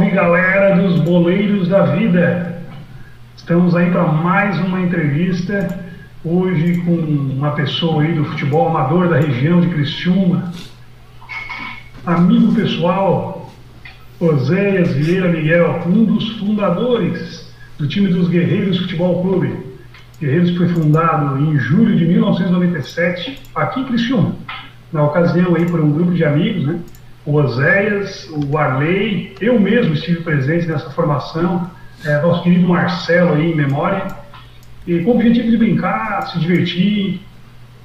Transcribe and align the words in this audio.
salve 0.00 0.10
galera 0.12 0.76
dos 0.76 0.98
boleiros 1.00 1.68
da 1.68 1.82
vida! 1.82 2.62
Estamos 3.36 3.76
aí 3.76 3.90
para 3.90 4.04
mais 4.04 4.58
uma 4.60 4.80
entrevista, 4.80 5.78
hoje 6.24 6.78
com 6.78 6.94
uma 6.94 7.50
pessoa 7.50 8.02
aí 8.02 8.14
do 8.14 8.24
futebol 8.24 8.68
amador 8.68 9.10
da 9.10 9.20
região 9.20 9.60
de 9.60 9.68
Criciúma, 9.68 10.52
amigo 12.06 12.54
pessoal, 12.54 13.52
Oséias 14.18 14.90
Vieira 14.92 15.28
Miguel, 15.28 15.82
um 15.86 16.04
dos 16.06 16.38
fundadores 16.38 17.52
do 17.76 17.86
time 17.86 18.08
dos 18.08 18.28
Guerreiros 18.28 18.78
Futebol 18.78 19.20
Clube. 19.22 19.54
Guerreiros 20.18 20.56
foi 20.56 20.68
fundado 20.68 21.38
em 21.42 21.58
julho 21.58 21.94
de 21.94 22.06
1997, 22.06 23.38
aqui 23.54 23.80
em 23.80 23.84
Criciúma, 23.84 24.34
na 24.90 25.02
ocasião 25.02 25.54
aí 25.56 25.66
por 25.66 25.78
um 25.78 25.92
grupo 25.92 26.12
de 26.12 26.24
amigos, 26.24 26.66
né? 26.66 26.80
O 27.30 27.36
Oséias, 27.36 28.28
o 28.28 28.58
Arley, 28.58 29.36
eu 29.40 29.58
mesmo 29.60 29.94
estive 29.94 30.20
presente 30.22 30.66
nessa 30.66 30.90
formação, 30.90 31.70
é, 32.04 32.20
nosso 32.20 32.42
querido 32.42 32.68
Marcelo 32.68 33.34
aí 33.34 33.52
em 33.52 33.54
memória, 33.54 34.04
e 34.84 34.98
com 35.00 35.12
o 35.12 35.14
objetivo 35.14 35.48
de 35.48 35.56
brincar, 35.56 36.26
se 36.26 36.40
divertir 36.40 37.20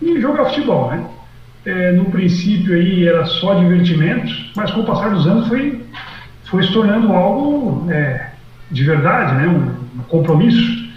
e 0.01 0.19
jogar 0.19 0.45
futebol, 0.45 0.89
né? 0.89 1.05
É, 1.63 1.91
no 1.91 2.05
princípio 2.05 2.75
aí 2.75 3.07
era 3.07 3.25
só 3.25 3.53
divertimento, 3.55 4.31
mas 4.55 4.71
com 4.71 4.81
o 4.81 4.85
passar 4.85 5.09
dos 5.09 5.27
anos 5.27 5.47
foi, 5.47 5.79
foi 6.45 6.63
se 6.63 6.73
tornando 6.73 7.13
algo 7.13 7.91
é, 7.91 8.31
de 8.71 8.83
verdade, 8.83 9.35
né? 9.35 9.47
Um, 9.47 9.99
um 9.99 10.03
compromisso, 10.03 10.89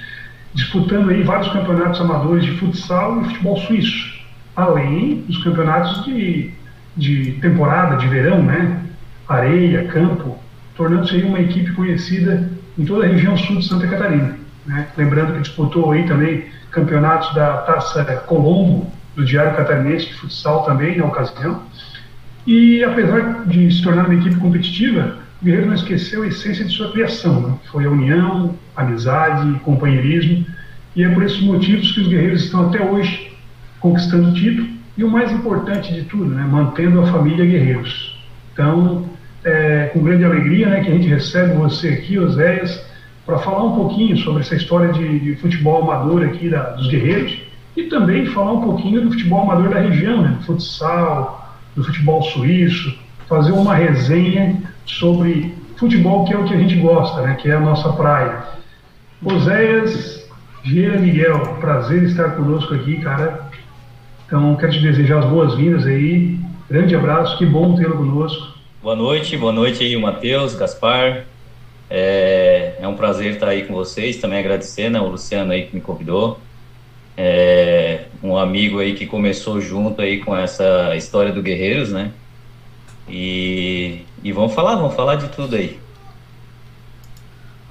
disputando 0.54 1.10
aí 1.10 1.22
vários 1.22 1.52
campeonatos 1.52 2.00
amadores 2.00 2.44
de 2.44 2.52
futsal 2.52 3.20
e 3.20 3.24
futebol 3.26 3.58
suíço, 3.58 4.22
além 4.56 5.16
dos 5.26 5.42
campeonatos 5.44 6.04
de 6.06 6.56
de 6.98 7.32
temporada, 7.40 7.96
de 7.96 8.08
verão, 8.08 8.42
né? 8.42 8.82
areia, 9.28 9.86
campo, 9.86 10.36
tornando-se 10.74 11.16
uma 11.22 11.38
equipe 11.38 11.72
conhecida 11.72 12.50
em 12.76 12.84
toda 12.84 13.06
a 13.06 13.08
região 13.08 13.36
sul 13.36 13.56
de 13.56 13.68
Santa 13.68 13.86
Catarina. 13.86 14.36
Né? 14.66 14.88
Lembrando 14.96 15.34
que 15.34 15.42
disputou 15.42 15.92
aí 15.92 16.04
também 16.04 16.46
campeonatos 16.70 17.32
da 17.34 17.58
Taça 17.58 18.04
Colombo, 18.26 18.90
do 19.14 19.24
Diário 19.24 19.56
Catarinense 19.56 20.06
de 20.06 20.14
futsal 20.14 20.64
também 20.64 20.98
na 20.98 21.06
ocasião. 21.06 21.62
E 22.46 22.82
apesar 22.82 23.44
de 23.46 23.70
se 23.70 23.82
tornar 23.82 24.06
uma 24.06 24.14
equipe 24.14 24.36
competitiva, 24.36 25.18
o 25.40 25.44
Guerreiro 25.44 25.66
não 25.66 25.74
esqueceu 25.74 26.22
a 26.22 26.26
essência 26.26 26.64
de 26.64 26.72
sua 26.72 26.90
criação, 26.92 27.40
né? 27.40 27.54
foi 27.70 27.84
a 27.84 27.90
união, 27.90 28.54
amizade, 28.76 29.58
companheirismo, 29.60 30.44
e 30.96 31.04
é 31.04 31.08
por 31.08 31.22
esses 31.22 31.40
motivos 31.40 31.92
que 31.92 32.00
os 32.00 32.08
guerreiros 32.08 32.44
estão 32.44 32.68
até 32.68 32.82
hoje 32.82 33.36
conquistando 33.78 34.32
título 34.32 34.77
e 34.98 35.04
o 35.04 35.08
mais 35.08 35.30
importante 35.30 35.94
de 35.94 36.02
tudo, 36.02 36.26
né, 36.26 36.42
mantendo 36.42 37.00
a 37.00 37.06
família 37.06 37.46
Guerreiros. 37.46 38.18
Então, 38.52 39.04
é, 39.44 39.90
com 39.92 40.02
grande 40.02 40.24
alegria 40.24 40.68
né, 40.68 40.80
que 40.82 40.90
a 40.90 40.94
gente 40.94 41.06
recebe 41.06 41.54
você 41.54 41.90
aqui, 41.90 42.18
Oséias, 42.18 42.84
para 43.24 43.38
falar 43.38 43.62
um 43.62 43.76
pouquinho 43.76 44.16
sobre 44.18 44.40
essa 44.40 44.56
história 44.56 44.92
de, 44.92 45.20
de 45.20 45.36
futebol 45.36 45.84
amador 45.84 46.24
aqui 46.24 46.48
da, 46.48 46.70
dos 46.70 46.88
Guerreiros 46.88 47.38
e 47.76 47.84
também 47.84 48.26
falar 48.26 48.54
um 48.54 48.62
pouquinho 48.62 49.02
do 49.02 49.12
futebol 49.12 49.42
amador 49.42 49.68
da 49.68 49.78
região, 49.78 50.20
né, 50.20 50.36
do 50.40 50.44
futsal, 50.44 51.56
do 51.76 51.84
futebol 51.84 52.20
suíço, 52.22 52.98
fazer 53.28 53.52
uma 53.52 53.76
resenha 53.76 54.60
sobre 54.84 55.54
futebol 55.76 56.24
que 56.24 56.34
é 56.34 56.38
o 56.38 56.44
que 56.44 56.54
a 56.54 56.58
gente 56.58 56.74
gosta, 56.74 57.22
né, 57.22 57.36
que 57.40 57.48
é 57.48 57.54
a 57.54 57.60
nossa 57.60 57.92
praia. 57.92 58.42
Oséias 59.24 60.26
Vieira 60.64 60.98
Miguel, 60.98 61.38
prazer 61.60 62.02
estar 62.02 62.30
conosco 62.30 62.74
aqui, 62.74 62.96
cara. 62.96 63.47
Então, 64.28 64.54
quero 64.56 64.72
te 64.72 64.80
desejar 64.80 65.20
as 65.20 65.24
boas-vindas 65.24 65.86
aí. 65.86 66.38
Grande 66.68 66.94
abraço, 66.94 67.38
que 67.38 67.46
bom 67.46 67.74
tê-lo 67.74 67.96
conosco. 67.96 68.58
Boa 68.82 68.94
noite, 68.94 69.34
boa 69.38 69.52
noite 69.54 69.82
aí, 69.82 69.96
Matheus, 69.96 70.54
Gaspar. 70.54 71.24
É, 71.88 72.74
é, 72.78 72.86
um 72.86 72.94
prazer 72.94 73.32
estar 73.32 73.48
aí 73.48 73.64
com 73.64 73.72
vocês. 73.72 74.18
Também 74.18 74.38
agradecer, 74.38 74.90
né, 74.90 75.00
o 75.00 75.08
Luciano 75.08 75.50
aí 75.50 75.66
que 75.66 75.74
me 75.74 75.80
convidou. 75.80 76.38
É, 77.16 78.04
um 78.22 78.36
amigo 78.36 78.80
aí 78.80 78.92
que 78.94 79.06
começou 79.06 79.62
junto 79.62 80.02
aí 80.02 80.18
com 80.18 80.36
essa 80.36 80.94
história 80.94 81.32
do 81.32 81.40
Guerreiros, 81.40 81.90
né? 81.90 82.12
E, 83.08 84.02
e 84.22 84.30
vamos 84.30 84.52
falar, 84.52 84.76
vamos 84.76 84.94
falar 84.94 85.14
de 85.14 85.28
tudo 85.28 85.56
aí. 85.56 85.80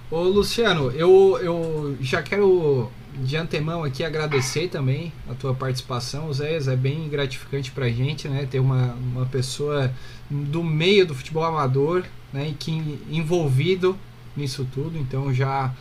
Ô 0.09 0.21
Luciano, 0.21 0.89
eu, 0.89 1.37
eu 1.39 1.97
já 2.01 2.23
quero 2.23 2.89
de 3.23 3.35
antemão 3.35 3.83
aqui 3.83 4.03
agradecer 4.03 4.67
também 4.69 5.11
a 5.29 5.33
tua 5.33 5.53
participação, 5.53 6.31
Zé. 6.31 6.57
É 6.57 6.75
bem 6.75 7.07
gratificante 7.09 7.71
pra 7.71 7.89
gente, 7.89 8.27
né? 8.27 8.47
Ter 8.49 8.59
uma, 8.59 8.93
uma 8.93 9.25
pessoa 9.25 9.91
do 10.29 10.63
meio 10.63 11.05
do 11.05 11.15
futebol 11.15 11.43
amador, 11.43 12.03
né? 12.31 12.49
E 12.49 12.53
que 12.53 12.99
envolvido 13.09 13.97
nisso 14.35 14.67
tudo. 14.73 14.97
Então 14.97 15.33
já 15.33 15.73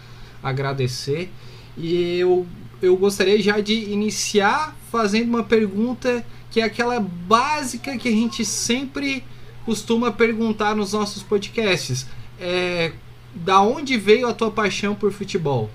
agradecer. 0.42 1.30
E 1.76 2.18
eu, 2.18 2.46
eu 2.80 2.96
gostaria 2.96 3.40
já 3.42 3.60
de 3.60 3.74
iniciar 3.74 4.74
fazendo 4.90 5.28
uma 5.28 5.42
pergunta 5.42 6.24
que 6.50 6.60
é 6.60 6.64
aquela 6.64 6.98
básica 7.00 7.98
que 7.98 8.08
a 8.08 8.12
gente 8.12 8.44
sempre 8.44 9.22
costuma 9.64 10.10
perguntar 10.10 10.74
nos 10.74 10.92
nossos 10.92 11.22
podcasts. 11.22 12.06
É, 12.40 12.92
da 13.34 13.60
onde 13.60 13.98
veio 13.98 14.26
a 14.26 14.32
tua 14.32 14.50
paixão 14.50 14.94
por 14.94 15.12
futebol? 15.12 15.70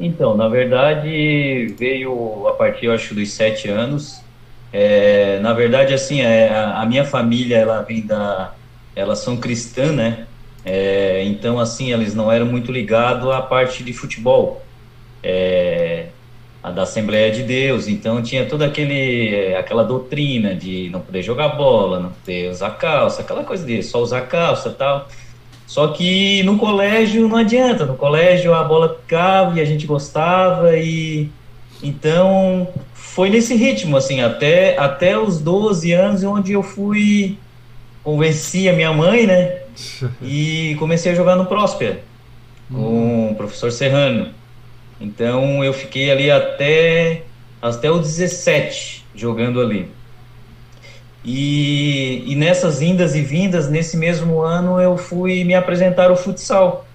Então, 0.00 0.34
na 0.34 0.48
verdade, 0.48 1.74
veio 1.78 2.48
a 2.48 2.52
partir, 2.52 2.86
eu 2.86 2.92
acho, 2.92 3.14
dos 3.14 3.30
sete 3.32 3.68
anos. 3.68 4.22
É, 4.72 5.38
na 5.40 5.52
verdade, 5.52 5.92
assim, 5.92 6.22
é, 6.22 6.48
a, 6.48 6.80
a, 6.80 6.86
minha 6.86 7.04
família, 7.04 7.58
ela 7.58 7.82
vem 7.82 8.06
da... 8.06 8.54
Elas 8.96 9.18
são 9.18 9.36
cristãs, 9.36 9.92
né? 9.92 10.26
É, 10.64 11.22
então, 11.24 11.58
assim, 11.58 11.92
eles 11.92 12.14
não 12.14 12.32
eram 12.32 12.46
muito 12.46 12.72
ligados 12.72 13.30
à 13.30 13.42
parte 13.42 13.84
de 13.84 13.92
futebol. 13.92 14.62
É, 15.22 16.06
a 16.62 16.70
da 16.70 16.82
Assembleia 16.82 17.30
de 17.30 17.42
Deus, 17.42 17.88
então 17.88 18.22
tinha 18.22 18.44
toda 18.46 18.66
aquele, 18.66 19.54
aquela 19.54 19.82
doutrina 19.82 20.54
de 20.54 20.90
não 20.90 21.00
poder 21.00 21.22
jogar 21.22 21.48
bola, 21.50 22.00
não 22.00 22.10
poder 22.10 22.50
usar 22.50 22.70
calça, 22.72 23.22
aquela 23.22 23.44
coisa 23.44 23.64
de 23.64 23.82
só 23.82 24.00
usar 24.02 24.22
calça 24.22 24.70
tal. 24.70 25.08
Só 25.70 25.86
que 25.86 26.42
no 26.42 26.58
colégio 26.58 27.28
não 27.28 27.36
adianta, 27.36 27.86
no 27.86 27.94
colégio 27.94 28.52
a 28.52 28.64
bola 28.64 28.98
ficava 29.00 29.56
e 29.56 29.62
a 29.62 29.64
gente 29.64 29.86
gostava 29.86 30.76
e 30.76 31.28
então 31.80 32.66
foi 32.92 33.30
nesse 33.30 33.54
ritmo 33.54 33.96
assim, 33.96 34.20
até 34.20 34.76
até 34.76 35.16
os 35.16 35.38
12 35.38 35.92
anos 35.92 36.24
onde 36.24 36.54
eu 36.54 36.62
fui 36.64 37.38
convenci 38.02 38.68
a 38.68 38.72
minha 38.72 38.92
mãe, 38.92 39.28
né? 39.28 39.60
e 40.20 40.74
comecei 40.76 41.12
a 41.12 41.14
jogar 41.14 41.36
no 41.36 41.46
Próspera 41.46 42.00
com 42.68 42.76
uhum. 42.76 43.30
o 43.30 43.34
professor 43.36 43.70
Serrano. 43.70 44.26
Então 45.00 45.62
eu 45.62 45.72
fiquei 45.72 46.10
ali 46.10 46.32
até 46.32 47.22
até 47.62 47.88
o 47.88 48.00
17 48.00 49.06
jogando 49.14 49.60
ali. 49.60 49.88
E, 51.24 52.24
e 52.26 52.34
nessas 52.34 52.80
indas 52.80 53.14
e 53.14 53.20
vindas, 53.20 53.68
nesse 53.68 53.96
mesmo 53.96 54.40
ano, 54.40 54.80
eu 54.80 54.96
fui 54.96 55.44
me 55.44 55.54
apresentar 55.54 56.10
o 56.10 56.16
futsal. 56.16 56.86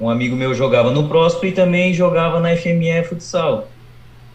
Um 0.00 0.10
amigo 0.10 0.36
meu 0.36 0.54
jogava 0.54 0.90
no 0.90 1.08
Próspero 1.08 1.46
e 1.46 1.52
também 1.52 1.92
jogava 1.92 2.38
na 2.38 2.54
FME 2.54 3.02
Futsal. 3.08 3.68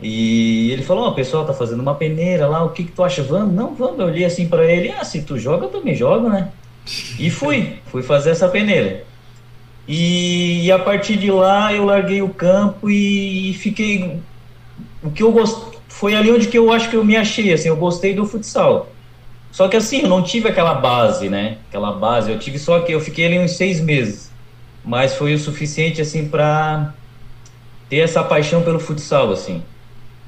E 0.02 0.72
ele 0.72 0.82
falou: 0.82 1.04
Ó, 1.04 1.08
oh, 1.08 1.12
o 1.12 1.16
pessoal 1.16 1.46
tá 1.46 1.54
fazendo 1.54 1.82
uma 1.82 1.94
peneira 1.94 2.48
lá, 2.48 2.64
o 2.64 2.70
que 2.70 2.84
que 2.84 2.92
tu 2.92 3.04
acha? 3.04 3.22
Vamos? 3.22 3.54
Não, 3.54 3.76
vamos. 3.76 4.00
Eu 4.00 4.08
olhei 4.08 4.26
assim 4.26 4.48
para 4.48 4.66
ele: 4.66 4.92
Ah, 4.92 5.04
se 5.04 5.22
tu 5.22 5.38
joga, 5.38 5.66
eu 5.66 5.70
também 5.70 5.94
jogo, 5.94 6.30
né? 6.30 6.50
E 7.20 7.30
fui, 7.30 7.78
fui 7.92 8.02
fazer 8.02 8.32
essa 8.32 8.48
peneira. 8.48 9.04
E, 9.88 10.66
e 10.66 10.72
a 10.72 10.80
partir 10.80 11.18
de 11.18 11.30
lá 11.30 11.72
eu 11.74 11.86
larguei 11.86 12.22
o 12.24 12.30
campo 12.30 12.90
e, 12.90 13.52
e 13.52 13.54
fiquei. 13.54 14.20
O 15.04 15.12
que 15.12 15.22
eu 15.22 15.32
gost... 15.32 15.80
Foi 15.88 16.16
ali 16.16 16.32
onde 16.32 16.48
que 16.48 16.58
eu 16.58 16.72
acho 16.72 16.90
que 16.90 16.96
eu 16.96 17.04
me 17.04 17.16
achei, 17.16 17.54
assim, 17.54 17.68
eu 17.68 17.76
gostei 17.76 18.14
do 18.14 18.26
futsal. 18.26 18.90
Só 19.52 19.68
que 19.68 19.78
assim, 19.78 20.02
eu 20.04 20.10
não 20.10 20.24
tive 20.24 20.48
aquela 20.50 20.74
base, 20.76 21.30
né? 21.30 21.64
Aquela 21.68 21.92
base, 21.94 22.32
eu 22.32 22.40
tive 22.40 22.58
só 22.60 22.82
que 22.82 22.92
eu 22.94 23.02
fiquei 23.02 23.26
ali 23.26 23.40
uns 23.40 23.58
seis 23.58 23.80
meses. 23.82 24.38
Mas 24.84 25.16
foi 25.16 25.34
o 25.34 25.40
suficiente, 25.40 26.02
assim, 26.02 26.30
para 26.30 26.98
ter 27.90 27.98
essa 28.00 28.24
paixão 28.24 28.64
pelo 28.64 28.80
futsal, 28.80 29.32
assim. 29.32 29.70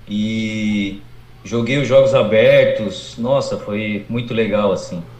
E 0.08 1.10
joguei 1.44 1.80
os 1.80 1.88
jogos 1.88 2.14
abertos, 2.16 3.18
nossa, 3.18 3.60
foi 3.60 4.06
muito 4.10 4.34
legal, 4.34 4.72
assim. 4.72 5.12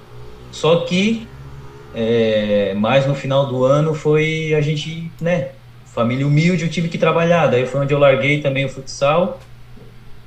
Só 0.52 0.86
que, 0.86 1.36
é, 1.92 2.74
mais 2.76 3.06
no 3.08 3.16
final 3.16 3.48
do 3.48 3.64
ano, 3.64 3.94
foi 3.96 4.54
a 4.56 4.62
gente, 4.62 5.16
né? 5.22 5.56
Família 5.86 6.28
humilde, 6.28 6.64
eu 6.66 6.70
tive 6.72 6.90
que 6.90 6.98
trabalhar. 6.98 7.48
Daí 7.48 7.66
foi 7.68 7.82
onde 7.82 7.94
eu 7.94 8.00
larguei 8.00 8.42
também 8.42 8.66
o 8.66 8.70
futsal 8.70 9.40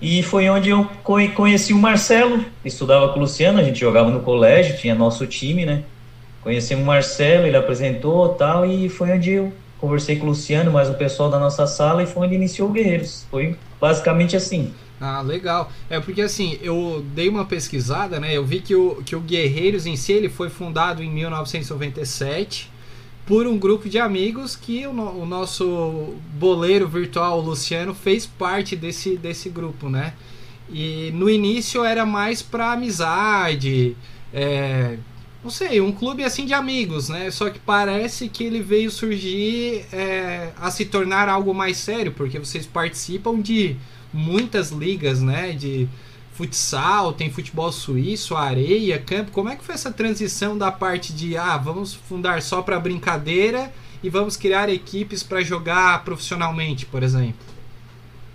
e 0.01 0.23
foi 0.23 0.49
onde 0.49 0.71
eu 0.71 0.89
conheci 1.35 1.73
o 1.73 1.79
Marcelo, 1.79 2.45
estudava 2.65 3.09
com 3.09 3.19
o 3.19 3.23
Luciano, 3.23 3.59
a 3.59 3.63
gente 3.63 3.81
jogava 3.81 4.11
no 4.11 4.21
colégio, 4.21 4.77
tinha 4.77 4.95
nosso 4.95 5.27
time, 5.27 5.65
né? 5.65 5.85
Conheci 6.43 6.75
o 6.75 6.79
Marcelo, 6.79 7.47
ele 7.47 7.57
apresentou 7.57 8.29
tal, 8.31 8.67
e 8.67 8.89
foi 8.89 9.11
onde 9.11 9.33
eu 9.33 9.53
conversei 9.79 10.17
com 10.17 10.27
o 10.27 10.29
Luciano, 10.29 10.71
mais 10.71 10.89
o 10.89 10.95
pessoal 10.95 11.31
da 11.31 11.39
nossa 11.39 11.67
sala, 11.67 12.03
e 12.03 12.07
foi 12.07 12.27
onde 12.27 12.35
iniciou 12.35 12.69
o 12.69 12.73
Guerreiros. 12.73 13.27
Foi 13.31 13.57
basicamente 13.81 14.37
assim. 14.37 14.73
Ah, 15.01 15.21
legal. 15.23 15.71
É 15.91 15.99
porque 15.99 16.23
assim, 16.23 16.59
eu 16.63 17.05
dei 17.15 17.29
uma 17.29 17.45
pesquisada, 17.45 18.21
né? 18.21 18.37
Eu 18.37 18.45
vi 18.45 18.61
que 18.61 18.75
o, 18.75 19.03
que 19.05 19.17
o 19.17 19.21
Guerreiros 19.21 19.87
em 19.87 19.97
si 19.97 20.13
ele 20.13 20.29
foi 20.29 20.49
fundado 20.49 21.03
em 21.03 21.11
1997 21.11 22.71
por 23.27 23.47
um 23.47 23.59
grupo 23.59 23.89
de 23.89 23.99
amigos 23.99 24.55
que 24.55 24.87
o, 24.87 24.91
o 24.91 25.27
nosso 25.27 26.15
boleiro 26.35 26.89
virtual, 26.89 27.39
o 27.39 27.43
Luciano, 27.43 27.93
fez 27.93 28.25
parte 28.25 28.77
desse, 28.77 29.17
desse 29.17 29.51
grupo, 29.51 29.91
né? 29.91 30.15
E 30.71 31.11
no 31.13 31.29
início 31.29 31.85
era 31.85 32.07
mais 32.07 32.41
para 32.41 32.73
amizade, 32.73 33.97
é, 34.33 34.97
não 35.43 35.51
sei, 35.51 35.81
um 35.81 35.93
clube 35.93 36.25
assim 36.25 36.45
de 36.45 36.55
amigos, 36.55 37.09
né? 37.09 37.31
Só 37.31 37.51
que 37.51 37.59
parece 37.59 38.29
que 38.29 38.45
ele 38.45 38.61
veio 38.61 38.91
surgir 38.91 39.85
é, 39.93 40.53
a 40.57 40.71
se 40.71 40.85
tornar 40.85 41.29
algo 41.29 41.53
mais 41.53 41.77
sério, 41.77 42.13
porque 42.13 42.39
vocês 42.39 42.67
participam 42.67 43.41
de 43.41 43.77
muitas 44.13 44.71
ligas, 44.71 45.21
né? 45.21 45.53
De 45.53 45.89
futsal, 46.37 47.15
tem 47.15 47.31
futebol 47.31 47.73
suíço, 47.73 48.37
areia, 48.37 48.99
campo. 48.99 49.31
Como 49.33 49.49
é 49.49 49.57
que 49.57 49.65
foi 49.65 49.75
essa 49.75 49.91
transição 49.91 50.57
da 50.57 50.71
parte 50.71 51.13
de 51.13 51.37
ah, 51.37 51.57
vamos 51.57 51.95
fundar 51.95 52.43
só 52.43 52.61
para 52.61 52.79
brincadeira 52.79 53.73
e 54.03 54.11
vamos 54.11 54.37
criar 54.37 54.69
equipes 54.69 55.23
para 55.23 55.41
jogar 55.43 56.05
profissionalmente, 56.05 56.85
por 56.85 57.03
exemplo? 57.03 57.47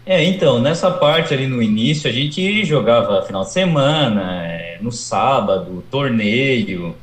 É, 0.04 0.24
então, 0.24 0.60
nessa 0.60 0.90
parte 0.90 1.32
ali 1.32 1.46
no 1.46 1.62
início, 1.62 2.10
a 2.10 2.14
gente 2.14 2.66
jogava 2.66 3.22
final 3.22 3.44
de 3.44 3.52
semana, 3.52 4.46
é, 4.48 4.80
no 4.82 4.92
sábado, 4.92 5.84
torneio, 5.92 6.96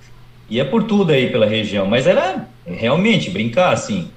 ia 0.50 0.64
por 0.64 0.82
tudo 0.82 1.12
aí 1.12 1.30
pela 1.30 1.46
região, 1.46 1.86
mas 1.86 2.08
era 2.08 2.48
realmente 2.66 3.30
brincar, 3.30 3.72
assim. 3.72 4.10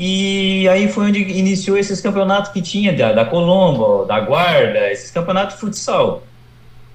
E 0.00 0.68
aí 0.68 0.86
foi 0.86 1.06
onde 1.06 1.18
iniciou 1.18 1.76
esses 1.76 2.00
campeonatos 2.00 2.52
que 2.52 2.62
tinha 2.62 2.92
da, 2.92 3.12
da 3.12 3.24
Colombo, 3.24 4.04
da 4.04 4.20
Guarda, 4.20 4.92
esses 4.92 5.10
campeonatos 5.10 5.56
de 5.56 5.60
futsal. 5.60 6.22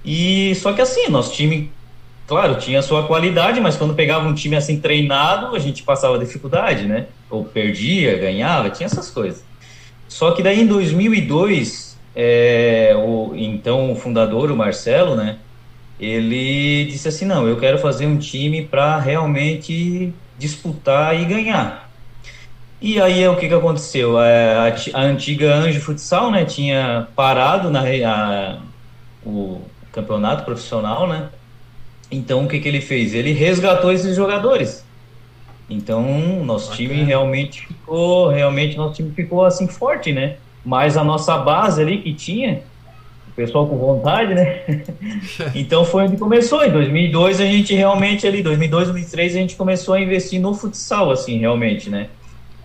E 0.06 0.56
só 0.56 0.72
que 0.72 0.82
assim, 0.82 1.10
nosso 1.10 1.34
time, 1.34 1.70
claro, 2.26 2.56
tinha 2.56 2.82
sua 2.82 3.06
qualidade, 3.06 3.60
mas 3.60 3.76
quando 3.76 3.94
pegava 3.94 4.26
um 4.26 4.34
time 4.34 4.56
assim 4.56 4.80
treinado, 4.80 5.54
a 5.54 5.60
gente 5.60 5.84
passava 5.84 6.18
dificuldade, 6.18 6.88
né? 6.88 7.08
Ou 7.30 7.44
perdia, 7.44 8.18
ganhava, 8.18 8.70
tinha 8.70 8.88
essas 8.88 9.12
coisas. 9.12 9.44
Só 10.08 10.32
que 10.32 10.42
daí 10.42 10.62
em 10.62 10.68
2002, 10.68 11.98
é, 12.16 12.94
o, 12.96 13.34
então 13.36 13.92
o 13.92 13.96
fundador, 13.98 14.50
o 14.50 14.56
Marcelo, 14.56 15.14
né? 15.14 15.40
Ele 16.00 16.86
disse 16.86 17.10
assim: 17.10 17.26
não, 17.26 17.46
eu 17.48 17.58
quero 17.58 17.78
fazer 17.80 18.06
um 18.06 18.18
time 18.18 18.64
para 18.66 18.98
realmente 18.98 20.14
disputar 20.40 21.20
e 21.20 21.26
ganhar. 21.26 21.84
E 22.84 23.00
aí 23.00 23.26
o 23.30 23.38
que, 23.38 23.48
que 23.48 23.54
aconteceu? 23.54 24.18
A, 24.18 24.26
a, 24.68 25.00
a 25.00 25.02
antiga 25.04 25.56
Anjo 25.56 25.80
Futsal, 25.80 26.30
né, 26.30 26.44
tinha 26.44 27.08
parado 27.16 27.72
na 27.72 27.80
a, 27.80 28.58
o 29.26 29.62
campeonato 29.90 30.44
profissional, 30.44 31.08
né? 31.08 31.30
Então 32.12 32.44
o 32.44 32.48
que, 32.50 32.60
que 32.60 32.68
ele 32.68 32.82
fez? 32.82 33.14
Ele 33.14 33.32
resgatou 33.32 33.90
esses 33.90 34.18
jogadores. 34.18 34.84
Então 35.70 36.04
nosso 36.44 36.72
Bacana. 36.72 36.90
time 36.90 37.04
realmente 37.06 37.66
ficou, 37.66 38.28
realmente 38.28 38.76
nosso 38.76 38.96
time 38.96 39.12
ficou 39.12 39.46
assim 39.46 39.66
forte, 39.66 40.12
né? 40.12 40.36
Mas 40.66 40.98
a 40.98 41.06
nossa 41.06 41.38
base 41.38 41.82
ali 41.82 42.00
que 42.00 42.14
tinha, 42.14 42.64
o 43.30 43.32
pessoal 43.32 43.66
com 43.66 43.78
vontade, 43.78 44.36
né? 44.36 44.60
então 45.56 45.86
foi 45.86 46.04
onde 46.04 46.18
começou. 46.18 46.66
Em 46.66 46.72
2002 46.72 47.40
a 47.40 47.46
gente 47.46 47.74
realmente 47.74 48.28
ali, 48.28 48.44
2002, 48.44 48.90
2003 48.90 49.36
a 49.38 49.40
gente 49.40 49.56
começou 49.56 49.94
a 49.94 50.02
investir 50.02 50.42
no 50.42 50.54
futsal, 50.54 51.12
assim, 51.12 51.38
realmente, 51.38 51.90
né? 51.90 52.10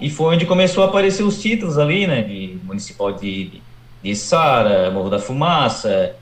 E 0.01 0.09
foi 0.09 0.35
onde 0.35 0.47
começou 0.47 0.85
a 0.85 0.87
aparecer 0.87 1.23
os 1.23 1.41
títulos 1.41 1.79
ali, 1.79 2.07
né? 2.07 2.23
De 2.23 2.59
Municipal 2.63 3.13
de, 3.13 3.61
de, 4.03 4.17
Sara, 4.17 4.91
Morro 4.91 5.11
da 5.11 5.19
Fumaça. 5.19 6.15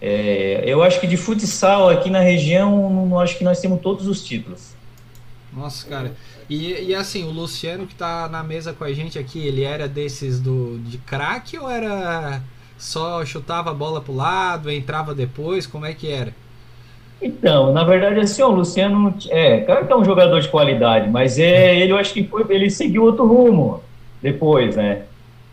É, 0.00 0.62
eu 0.66 0.82
acho 0.82 1.00
que 1.00 1.06
de 1.06 1.16
futsal 1.16 1.88
aqui 1.88 2.10
na 2.10 2.20
região, 2.20 2.90
não, 2.90 3.18
acho 3.18 3.38
que 3.38 3.44
nós 3.44 3.60
temos 3.60 3.80
todos 3.80 4.06
os 4.06 4.22
títulos. 4.22 4.74
Nossa, 5.52 5.86
cara. 5.88 6.14
E, 6.50 6.88
e 6.88 6.94
assim, 6.94 7.24
o 7.24 7.30
Luciano 7.30 7.86
que 7.86 7.94
tá 7.94 8.28
na 8.28 8.42
mesa 8.42 8.74
com 8.74 8.84
a 8.84 8.92
gente 8.92 9.18
aqui, 9.18 9.38
ele 9.38 9.62
era 9.62 9.88
desses 9.88 10.40
do 10.40 10.78
de 10.80 10.98
craque 10.98 11.58
ou 11.58 11.70
era 11.70 12.42
só 12.76 13.24
chutava 13.24 13.70
a 13.70 13.74
bola 13.74 14.00
pro 14.00 14.14
lado, 14.14 14.70
entrava 14.70 15.14
depois? 15.14 15.66
Como 15.66 15.86
é 15.86 15.94
que 15.94 16.08
era? 16.08 16.34
Então, 17.20 17.72
na 17.72 17.84
verdade, 17.84 18.20
assim, 18.20 18.42
o 18.42 18.50
Luciano 18.50 19.14
é, 19.30 19.60
claro 19.60 19.86
que 19.86 19.92
é 19.92 19.96
um 19.96 20.04
jogador 20.04 20.40
de 20.40 20.48
qualidade, 20.48 21.08
mas 21.08 21.38
é, 21.38 21.78
ele 21.78 21.92
eu 21.92 21.96
acho 21.96 22.12
que 22.12 22.24
foi, 22.24 22.44
ele 22.50 22.68
seguiu 22.68 23.04
outro 23.04 23.26
rumo 23.26 23.82
depois, 24.20 24.76
né? 24.76 25.02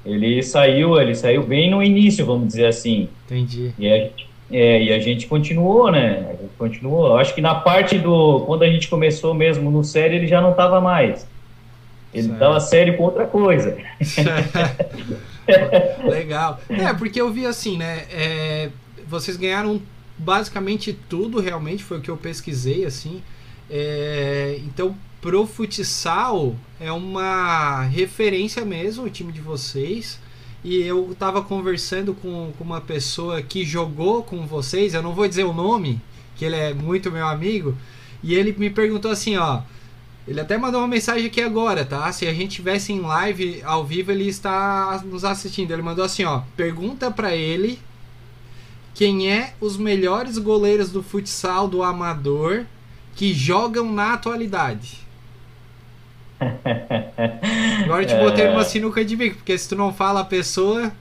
Ele 0.06 0.42
saiu, 0.42 1.00
ele 1.00 1.16
saiu 1.16 1.44
bem 1.44 1.69
no 1.69 1.81
início, 1.81 2.25
vamos 2.25 2.48
dizer 2.48 2.66
assim. 2.66 3.08
Entendi. 3.25 3.72
E 3.78 3.88
a, 3.88 4.10
é, 4.52 4.84
e 4.84 4.94
a 4.94 5.00
gente 5.00 5.28
continuou, 5.28 5.92
né? 5.92 6.25
A 6.28 6.31
gente 6.31 6.52
continuou. 6.58 7.08
Eu 7.08 7.18
acho 7.18 7.34
que 7.34 7.42
na 7.42 7.56
parte 7.56 7.98
do. 7.98 8.44
Quando 8.46 8.63
a 8.63 8.69
gente 8.69 8.90
começou 8.90 9.34
mesmo 9.34 9.72
no 9.72 9.84
série, 9.84 10.16
ele 10.16 10.28
já 10.28 10.42
não 10.42 10.52
estava 10.52 10.81
mais. 10.81 11.25
Ele 12.13 12.34
estava 12.34 12.60
sério 12.60 12.98
com 12.98 13.04
outra 13.04 13.25
coisa. 13.25 13.78
Legal. 16.04 16.60
É, 16.69 16.94
porque 16.94 17.22
eu 17.22 17.31
vi 17.31 17.46
assim, 17.46 17.78
né? 17.78 18.04
É, 18.12 18.69
vocês 19.08 19.38
ganharam 19.38 19.81
basicamente 20.22 20.94
tudo 21.10 21.40
realmente 21.40 21.84
foi 21.84 21.98
o 21.98 22.02
que 22.02 22.10
eu 22.10 22.18
pesquisei 22.18 22.86
assim. 22.86 23.22
É, 23.70 24.60
então, 24.64 24.96
pro 25.20 25.46
futsal 25.46 26.56
é 26.80 26.92
uma 26.92 27.84
referência 27.84 28.64
mesmo 28.64 29.06
o 29.06 29.10
time 29.10 29.32
de 29.32 29.42
vocês. 29.42 30.20
E 30.64 30.80
eu 30.84 31.12
estava 31.12 31.42
conversando 31.42 32.14
com, 32.14 32.54
com 32.56 32.64
uma 32.64 32.80
pessoa 32.80 33.42
que 33.42 33.66
jogou 33.66 34.22
com 34.22 34.46
vocês, 34.46 34.94
eu 34.94 35.02
não 35.02 35.16
vou 35.16 35.28
dizer 35.28 35.44
o 35.44 35.54
nome, 35.54 36.00
que 36.36 36.46
ele 36.46 36.56
é 36.56 36.72
muito 36.72 37.10
meu 37.10 37.26
amigo, 37.26 37.76
e 38.22 38.36
ele 38.36 38.54
me 38.56 38.70
perguntou 38.70 39.10
assim, 39.10 39.38
ó, 39.38 39.64
ele 40.28 40.40
até 40.40 40.60
mandou 40.60 40.80
uma 40.80 40.88
mensagem 40.88 41.26
aqui 41.26 41.42
agora, 41.42 41.84
tá? 41.84 42.12
Se 42.12 42.28
a 42.28 42.34
gente 42.34 42.58
tivesse 42.58 42.94
em 42.94 43.02
live 43.02 43.60
ao 43.64 43.84
vivo, 43.84 44.12
ele 44.12 44.28
está 44.28 45.02
nos 45.04 45.26
assistindo. 45.26 45.72
Ele 45.72 45.82
mandou 45.82 46.06
assim, 46.06 46.24
ó, 46.26 46.44
pergunta 46.56 47.10
para 47.10 47.36
ele 47.36 47.80
quem 48.94 49.32
é 49.32 49.54
os 49.60 49.78
melhores 49.78 50.38
goleiros 50.38 50.92
do 50.92 51.02
futsal 51.02 51.68
do 51.68 51.84
amador 51.84 52.66
que 53.16 53.34
jogam 53.34 53.92
na 53.92 54.14
atualidade? 54.14 55.00
Agora 57.84 58.04
eu 58.04 58.08
te 58.08 58.16
botei 58.16 58.48
numa 58.48 58.64
sinuca 58.64 59.06
de 59.06 59.16
bico, 59.16 59.38
porque 59.38 59.58
se 59.58 59.70
tu 59.70 59.76
não 59.76 59.94
fala 59.94 60.22
a 60.22 60.26
pessoa. 60.26 60.92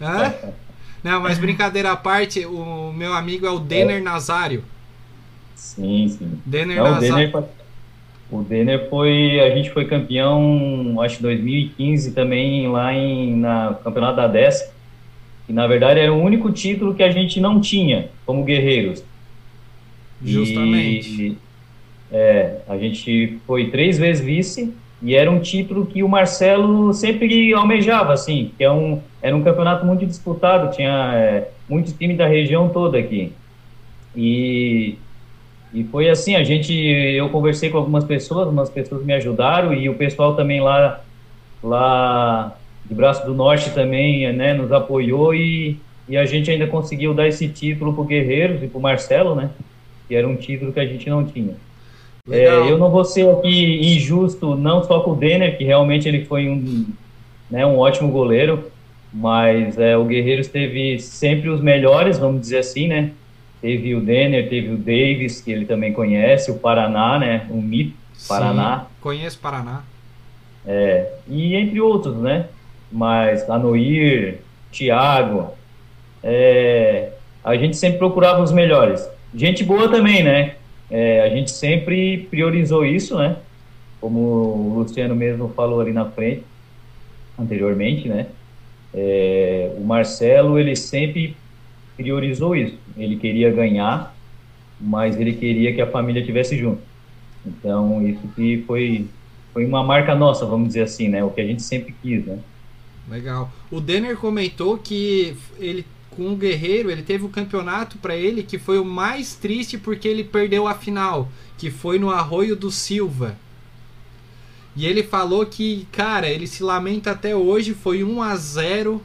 Hã? 0.00 0.32
Não, 1.04 1.20
mas 1.20 1.38
brincadeira 1.38 1.92
à 1.92 1.96
parte, 1.96 2.44
o 2.44 2.92
meu 2.92 3.12
amigo 3.14 3.46
é 3.46 3.50
o 3.50 3.60
Denner 3.60 4.02
Nazário. 4.02 4.64
Sim, 5.54 6.08
sim. 6.08 6.40
Denner 6.44 6.78
não, 6.78 6.90
Nazário. 6.90 7.44
O 8.28 8.42
Denner 8.42 8.88
foi. 8.90 9.38
A 9.38 9.54
gente 9.54 9.70
foi 9.70 9.84
campeão, 9.84 11.00
acho 11.00 11.18
que 11.18 11.22
2015 11.22 12.10
também, 12.10 12.68
lá 12.68 12.92
em, 12.92 13.36
na 13.36 13.78
Campeonato 13.84 14.16
da 14.16 14.26
Décima. 14.26 14.72
E 15.48 15.52
na 15.52 15.66
verdade 15.66 16.00
era 16.00 16.12
o 16.12 16.20
único 16.20 16.50
título 16.50 16.94
que 16.94 17.02
a 17.02 17.10
gente 17.10 17.40
não 17.40 17.60
tinha 17.60 18.08
como 18.24 18.44
guerreiros. 18.44 19.04
Justamente. 20.22 21.22
E, 21.22 21.38
é, 22.10 22.58
a 22.68 22.76
gente 22.78 23.38
foi 23.46 23.68
três 23.70 23.98
vezes 23.98 24.24
vice 24.24 24.72
e 25.02 25.14
era 25.14 25.30
um 25.30 25.40
título 25.40 25.86
que 25.86 26.02
o 26.02 26.08
Marcelo 26.08 26.92
sempre 26.94 27.52
almejava, 27.52 28.12
assim, 28.12 28.50
que 28.56 28.64
é 28.64 28.70
um, 28.70 29.00
era 29.20 29.36
um 29.36 29.42
campeonato 29.42 29.84
muito 29.84 30.06
disputado, 30.06 30.74
tinha 30.74 31.12
é, 31.14 31.50
muitos 31.68 31.92
times 31.92 32.16
da 32.16 32.26
região 32.26 32.68
toda 32.68 32.98
aqui. 32.98 33.32
E, 34.14 34.96
e 35.74 35.84
foi 35.84 36.08
assim, 36.08 36.34
a 36.34 36.42
gente, 36.42 36.72
eu 36.72 37.28
conversei 37.28 37.68
com 37.68 37.76
algumas 37.76 38.04
pessoas, 38.04 38.46
algumas 38.46 38.70
pessoas 38.70 39.04
me 39.04 39.12
ajudaram 39.12 39.74
e 39.74 39.88
o 39.88 39.94
pessoal 39.94 40.34
também 40.34 40.60
lá, 40.60 41.00
lá 41.62 42.56
de 42.88 42.94
Braço 42.94 43.24
do 43.26 43.34
Norte 43.34 43.70
também 43.70 44.32
né, 44.32 44.54
nos 44.54 44.70
apoiou 44.72 45.34
e, 45.34 45.78
e 46.08 46.16
a 46.16 46.24
gente 46.24 46.50
ainda 46.50 46.66
conseguiu 46.66 47.12
dar 47.12 47.26
esse 47.26 47.48
título 47.48 47.92
para 47.92 48.02
o 48.02 48.06
Guerreiros 48.06 48.62
e 48.62 48.66
para 48.68 48.78
o 48.78 48.82
Marcelo, 48.82 49.34
né? 49.34 49.50
Que 50.08 50.14
era 50.14 50.26
um 50.26 50.36
título 50.36 50.72
que 50.72 50.80
a 50.80 50.86
gente 50.86 51.08
não 51.10 51.24
tinha. 51.24 51.54
É, 52.30 52.46
eu 52.48 52.78
não 52.78 52.90
vou 52.90 53.04
ser 53.04 53.28
aqui 53.28 53.94
injusto, 53.94 54.56
não 54.56 54.82
só 54.82 55.00
com 55.00 55.12
o 55.12 55.16
Denner, 55.16 55.56
que 55.56 55.64
realmente 55.64 56.08
ele 56.08 56.24
foi 56.24 56.48
um, 56.48 56.86
né, 57.50 57.64
um 57.64 57.78
ótimo 57.78 58.10
goleiro, 58.10 58.70
mas 59.12 59.78
é, 59.78 59.96
o 59.96 60.04
Guerreiros 60.04 60.48
teve 60.48 60.98
sempre 60.98 61.48
os 61.48 61.60
melhores, 61.60 62.18
vamos 62.18 62.40
dizer 62.40 62.58
assim, 62.58 62.88
né? 62.88 63.12
Teve 63.60 63.94
o 63.94 64.00
Denner, 64.00 64.48
teve 64.48 64.70
o 64.70 64.76
Davis, 64.76 65.40
que 65.40 65.50
ele 65.50 65.64
também 65.64 65.92
conhece, 65.92 66.50
o 66.50 66.58
Paraná, 66.58 67.18
né? 67.18 67.46
O 67.50 67.60
mito 67.60 67.94
Paraná. 68.28 68.80
Sim, 68.80 68.86
conheço 69.00 69.38
Paraná. 69.38 69.82
É, 70.66 71.12
e 71.28 71.54
entre 71.54 71.80
outros, 71.80 72.16
né? 72.16 72.46
Mas 72.90 73.48
Anoir, 73.48 74.38
Thiago, 74.72 75.52
é, 76.22 77.10
a 77.44 77.56
gente 77.56 77.76
sempre 77.76 77.98
procurava 77.98 78.42
os 78.42 78.52
melhores. 78.52 79.08
Gente 79.34 79.64
boa 79.64 79.88
também, 79.88 80.22
né? 80.22 80.54
É, 80.90 81.22
a 81.22 81.28
gente 81.28 81.50
sempre 81.50 82.28
priorizou 82.30 82.84
isso, 82.84 83.18
né? 83.18 83.36
Como 84.00 84.20
o 84.20 84.74
Luciano 84.78 85.14
mesmo 85.14 85.48
falou 85.50 85.80
ali 85.80 85.92
na 85.92 86.04
frente, 86.04 86.44
anteriormente, 87.38 88.08
né? 88.08 88.26
é, 88.96 89.70
o 89.76 89.84
Marcelo 89.84 90.58
ele 90.58 90.74
sempre 90.74 91.36
priorizou 91.96 92.56
isso. 92.56 92.78
Ele 92.96 93.16
queria 93.16 93.50
ganhar, 93.50 94.16
mas 94.80 95.20
ele 95.20 95.34
queria 95.34 95.74
que 95.74 95.82
a 95.82 95.86
família 95.86 96.20
estivesse 96.20 96.56
junto. 96.56 96.80
Então 97.44 98.06
isso 98.06 98.26
que 98.34 98.64
foi 98.66 99.06
foi 99.52 99.64
uma 99.64 99.82
marca 99.82 100.14
nossa, 100.14 100.44
vamos 100.44 100.68
dizer 100.68 100.82
assim, 100.82 101.08
né? 101.08 101.22
O 101.22 101.30
que 101.30 101.40
a 101.40 101.46
gente 101.46 101.62
sempre 101.62 101.94
quis, 102.02 102.24
né? 102.24 102.38
Legal. 103.08 103.52
O 103.70 103.80
Denner 103.80 104.16
comentou 104.16 104.76
que 104.78 105.36
ele 105.58 105.86
com 106.10 106.32
o 106.32 106.36
Guerreiro, 106.36 106.90
ele 106.90 107.02
teve 107.02 107.24
o 107.24 107.26
um 107.26 107.30
campeonato 107.30 107.98
para 107.98 108.16
ele 108.16 108.42
que 108.42 108.58
foi 108.58 108.78
o 108.78 108.84
mais 108.84 109.34
triste 109.34 109.76
porque 109.76 110.08
ele 110.08 110.24
perdeu 110.24 110.66
a 110.66 110.74
final, 110.74 111.28
que 111.58 111.70
foi 111.70 111.98
no 111.98 112.10
Arroio 112.10 112.56
do 112.56 112.70
Silva. 112.70 113.36
E 114.74 114.86
ele 114.86 115.02
falou 115.02 115.44
que, 115.44 115.86
cara, 115.92 116.28
ele 116.28 116.46
se 116.46 116.62
lamenta 116.62 117.10
até 117.10 117.36
hoje, 117.36 117.74
foi 117.74 118.02
1 118.02 118.22
a 118.22 118.36
0 118.36 119.02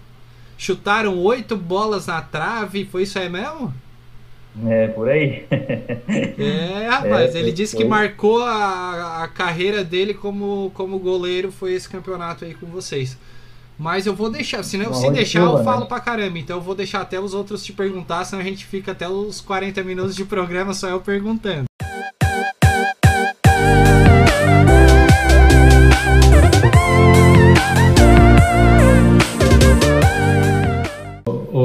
chutaram 0.58 1.18
oito 1.18 1.58
bolas 1.58 2.06
na 2.06 2.22
trave, 2.22 2.86
foi 2.86 3.04
isso 3.04 3.18
aí 3.18 3.28
mesmo? 3.28 3.74
É, 4.68 4.88
por 4.90 5.10
aí. 5.10 5.46
é, 5.50 6.88
rapaz, 6.88 7.34
é, 7.34 7.40
ele 7.40 7.52
disse 7.52 7.76
que 7.76 7.84
marcou 7.84 8.44
a, 8.44 9.24
a 9.24 9.28
carreira 9.28 9.84
dele 9.84 10.14
como, 10.14 10.72
como 10.76 11.00
goleiro, 11.00 11.52
foi 11.52 11.74
esse 11.74 11.90
campeonato 11.90 12.46
aí 12.46 12.54
com 12.54 12.68
vocês. 12.68 13.18
Mas 13.82 14.06
eu 14.06 14.14
vou 14.14 14.30
deixar, 14.30 14.62
se, 14.62 14.78
não, 14.78 14.94
se 14.94 15.10
deixar, 15.10 15.40
eu 15.40 15.58
né? 15.58 15.64
falo 15.64 15.88
pra 15.88 16.00
caramba. 16.00 16.38
Então 16.38 16.58
eu 16.58 16.62
vou 16.62 16.76
deixar 16.76 17.02
até 17.02 17.20
os 17.20 17.34
outros 17.34 17.64
te 17.66 17.74
perguntar, 17.74 18.24
senão 18.26 18.40
a 18.40 18.46
gente 18.46 18.64
fica 18.64 18.92
até 18.92 19.10
os 19.10 19.42
40 19.42 19.84
minutos 19.84 20.16
de 20.16 20.24
programa 20.24 20.72
só 20.76 20.88
eu 20.88 21.00
perguntando. 21.00 21.66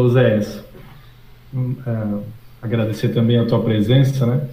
Zé, 0.08 0.40
hum, 1.52 1.76
é, 1.86 2.22
agradecer 2.62 3.08
também 3.10 3.38
a 3.38 3.44
tua 3.44 3.62
presença, 3.62 4.24
né? 4.24 4.48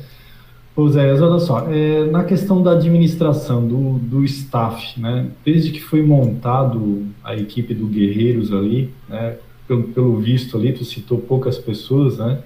Zé, 0.89 1.13
olha 1.13 1.39
só, 1.39 1.67
é, 1.69 2.05
na 2.05 2.23
questão 2.23 2.61
da 2.63 2.71
administração, 2.71 3.67
do, 3.67 3.99
do 3.99 4.23
staff, 4.23 4.99
né? 4.99 5.27
Desde 5.45 5.71
que 5.71 5.79
foi 5.79 6.01
montado 6.01 7.05
a 7.23 7.35
equipe 7.35 7.75
do 7.75 7.85
Guerreiros 7.85 8.51
ali, 8.51 8.89
né? 9.07 9.37
Pelo, 9.67 9.83
pelo 9.83 10.17
visto 10.17 10.57
ali, 10.57 10.73
tu 10.73 10.83
citou 10.83 11.19
poucas 11.19 11.59
pessoas, 11.59 12.17
né? 12.17 12.39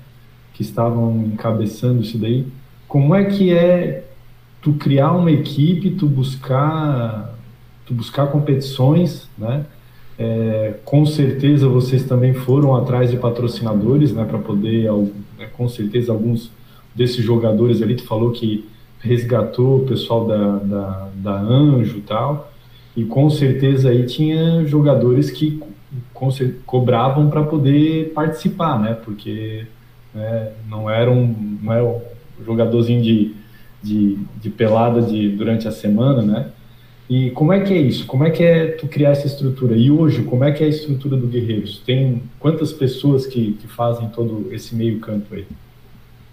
Que 0.54 0.62
estavam 0.62 1.26
encabeçando 1.34 2.02
isso 2.02 2.18
daí. 2.18 2.46
Como 2.86 3.16
é 3.16 3.24
que 3.24 3.54
é 3.54 4.04
tu 4.62 4.74
criar 4.74 5.14
uma 5.14 5.32
equipe, 5.32 5.92
tu 5.92 6.06
buscar, 6.06 7.34
tu 7.86 7.94
buscar 7.94 8.28
competições, 8.28 9.30
né? 9.38 9.66
É, 10.20 10.74
com 10.84 11.06
certeza 11.06 11.70
vocês 11.70 12.04
também 12.04 12.34
foram 12.34 12.76
atrás 12.76 13.10
de 13.12 13.18
patrocinadores, 13.18 14.12
né, 14.12 14.26
para 14.26 14.40
poder, 14.40 14.92
né, 15.38 15.48
com 15.56 15.70
certeza 15.70 16.12
alguns 16.12 16.52
desses 16.98 17.24
jogadores 17.24 17.82
ali, 17.82 17.96
tu 17.96 18.04
falou 18.04 18.32
que 18.32 18.68
resgatou 19.00 19.78
o 19.78 19.86
pessoal 19.86 20.26
da, 20.26 20.58
da, 20.58 21.10
da 21.14 21.40
Anjo 21.40 21.98
e 21.98 22.02
tal, 22.02 22.52
e 22.96 23.06
com 23.06 23.30
certeza 23.30 23.90
aí 23.90 24.08
tinha 24.08 24.66
jogadores 24.66 25.30
que 25.30 25.62
cobravam 26.66 27.30
para 27.30 27.44
poder 27.44 28.12
participar, 28.14 28.80
né, 28.82 28.98
porque 29.06 29.66
né, 30.14 30.52
não 30.68 30.90
era 30.90 31.12
um, 31.12 31.60
não 31.62 31.72
era 31.72 31.86
um 31.86 32.02
jogadorzinho 32.44 33.04
de, 33.04 33.36
de, 33.84 34.18
de 34.42 34.50
pelada 34.50 35.02
de, 35.04 35.30
durante 35.30 35.68
a 35.68 35.72
semana, 35.72 36.24
né, 36.24 36.50
e 37.08 37.30
como 37.32 37.54
é 37.54 37.62
que 37.62 37.74
é 37.74 37.78
isso? 37.78 38.06
Como 38.06 38.26
é 38.26 38.32
que 38.32 38.44
é 38.44 38.68
tu 38.68 38.86
criar 38.86 39.12
essa 39.12 39.28
estrutura? 39.28 39.78
E 39.78 39.90
hoje, 39.90 40.24
como 40.24 40.44
é 40.44 40.52
que 40.52 40.62
é 40.62 40.66
a 40.66 40.70
estrutura 40.70 41.16
do 41.16 41.26
Guerreiros? 41.26 41.82
Tem 41.86 42.22
quantas 42.38 42.74
pessoas 42.74 43.26
que, 43.26 43.54
que 43.54 43.66
fazem 43.66 44.10
todo 44.10 44.50
esse 44.52 44.76
meio 44.76 45.00
campo 45.00 45.34
aí? 45.34 45.46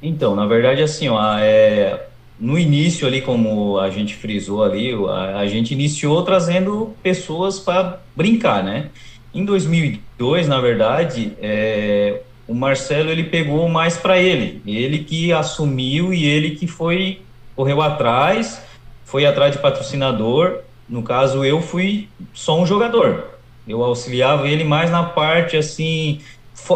Então, 0.06 0.37
na 0.37 0.44
verdade, 0.44 0.82
assim, 0.82 1.08
ó, 1.08 1.38
é, 1.38 2.08
no 2.38 2.58
início 2.58 3.06
ali, 3.06 3.23
como 3.23 3.78
a 3.78 3.88
gente 3.88 4.14
frisou 4.14 4.62
ali, 4.62 4.92
a, 4.92 5.38
a 5.38 5.46
gente 5.46 5.73
iniciou 5.73 6.23
trazendo 6.23 6.94
pessoas 7.02 7.58
para 7.58 8.00
brincar, 8.14 8.62
né? 8.62 8.90
Em 9.32 9.46
2002, 9.46 10.46
na 10.46 10.61
verdade, 10.61 11.32
é, 11.40 12.20
o 12.46 12.52
Marcelo 12.52 13.08
ele 13.08 13.25
pegou 13.25 13.66
mais 13.66 13.96
para 13.96 14.20
ele, 14.20 14.61
ele 14.66 14.99
que 14.99 15.32
assumiu 15.32 16.12
e 16.12 16.26
ele 16.26 16.50
que 16.50 16.66
foi 16.66 17.23
correu 17.56 17.80
atrás 17.80 18.62
foi 19.06 19.25
atrás 19.25 19.52
de 19.52 19.58
patrocinador. 19.58 20.58
No 20.87 21.02
caso, 21.02 21.44
eu 21.44 21.62
fui 21.62 22.08
só 22.34 22.61
um 22.61 22.66
jogador. 22.66 23.38
Eu 23.66 23.82
auxiliava 23.82 24.49
ele 24.49 24.64
mais 24.64 24.90
na 24.90 25.02
parte 25.02 25.56
assim 25.56 26.20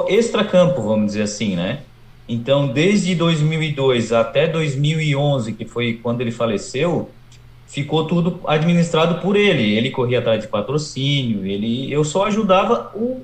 extra-campo, 0.08 0.80
vamos 0.80 1.08
dizer 1.08 1.22
assim, 1.22 1.54
né? 1.56 1.80
Então, 2.28 2.68
desde 2.68 3.14
2002 3.14 4.12
até 4.12 4.46
2011, 4.46 5.54
que 5.54 5.64
foi 5.64 5.94
quando 5.94 6.20
ele 6.20 6.30
faleceu, 6.30 7.10
ficou 7.66 8.06
tudo 8.06 8.40
administrado 8.46 9.20
por 9.22 9.34
ele. 9.34 9.76
Ele 9.76 9.90
corria 9.90 10.18
atrás 10.18 10.42
de 10.42 10.48
patrocínio, 10.48 11.46
ele, 11.46 11.90
eu 11.90 12.04
só 12.04 12.26
ajudava 12.26 12.92
o, 12.94 13.22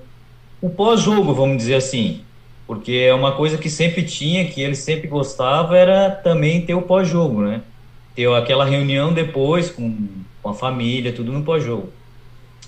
o 0.60 0.70
pós-jogo, 0.70 1.34
vamos 1.34 1.58
dizer 1.58 1.74
assim, 1.74 2.20
porque 2.66 2.92
é 2.92 3.14
uma 3.14 3.32
coisa 3.32 3.58
que 3.58 3.68
sempre 3.68 4.02
tinha, 4.02 4.46
que 4.46 4.62
ele 4.62 4.74
sempre 4.74 5.06
gostava, 5.06 5.76
era 5.76 6.10
também 6.10 6.62
ter 6.62 6.74
o 6.74 6.82
pós-jogo, 6.82 7.42
né? 7.42 7.60
ter 8.14 8.30
aquela 8.32 8.64
reunião 8.64 9.12
depois 9.12 9.70
com, 9.70 10.08
com 10.42 10.48
a 10.48 10.54
família, 10.54 11.12
tudo 11.12 11.32
no 11.32 11.42
pós-jogo. 11.42 11.92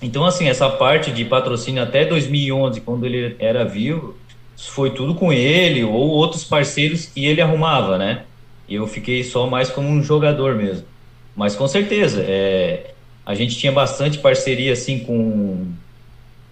Então, 0.02 0.26
assim, 0.26 0.48
essa 0.48 0.68
parte 0.68 1.10
de 1.10 1.24
patrocínio 1.24 1.82
até 1.82 2.04
2011, 2.04 2.80
quando 2.82 3.06
ele 3.06 3.36
era 3.38 3.64
vivo, 3.64 4.14
foi 4.56 4.90
tudo 4.90 5.14
com 5.14 5.32
ele 5.32 5.84
ou 5.84 6.08
outros 6.08 6.44
parceiros 6.44 7.06
que 7.06 7.24
ele 7.24 7.40
arrumava, 7.40 7.98
né? 7.98 8.24
E 8.68 8.74
eu 8.74 8.86
fiquei 8.86 9.22
só 9.22 9.46
mais 9.46 9.70
como 9.70 9.88
um 9.88 10.02
jogador 10.02 10.54
mesmo. 10.54 10.86
Mas 11.34 11.54
com 11.54 11.68
certeza, 11.68 12.24
é, 12.26 12.94
a 13.24 13.34
gente 13.34 13.56
tinha 13.56 13.70
bastante 13.70 14.18
parceria 14.18 14.72
assim 14.72 15.00
com, 15.00 15.66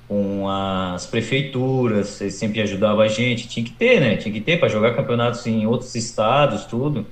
com 0.07 0.49
as 0.49 1.07
prefeituras, 1.07 2.21
eles 2.21 2.35
sempre 2.35 2.61
ajudavam 2.61 3.01
a 3.01 3.09
gente, 3.09 3.49
tinha 3.49 3.65
que 3.65 3.73
ter, 3.73 4.01
né? 4.01 4.17
Tinha 4.17 4.33
que 4.33 4.41
ter 4.41 4.61
para 4.61 4.69
jogar 4.69 4.95
campeonatos 4.95 5.47
em 5.47 5.67
outros 5.67 5.95
estados, 5.95 6.65
tudo. 6.65 7.07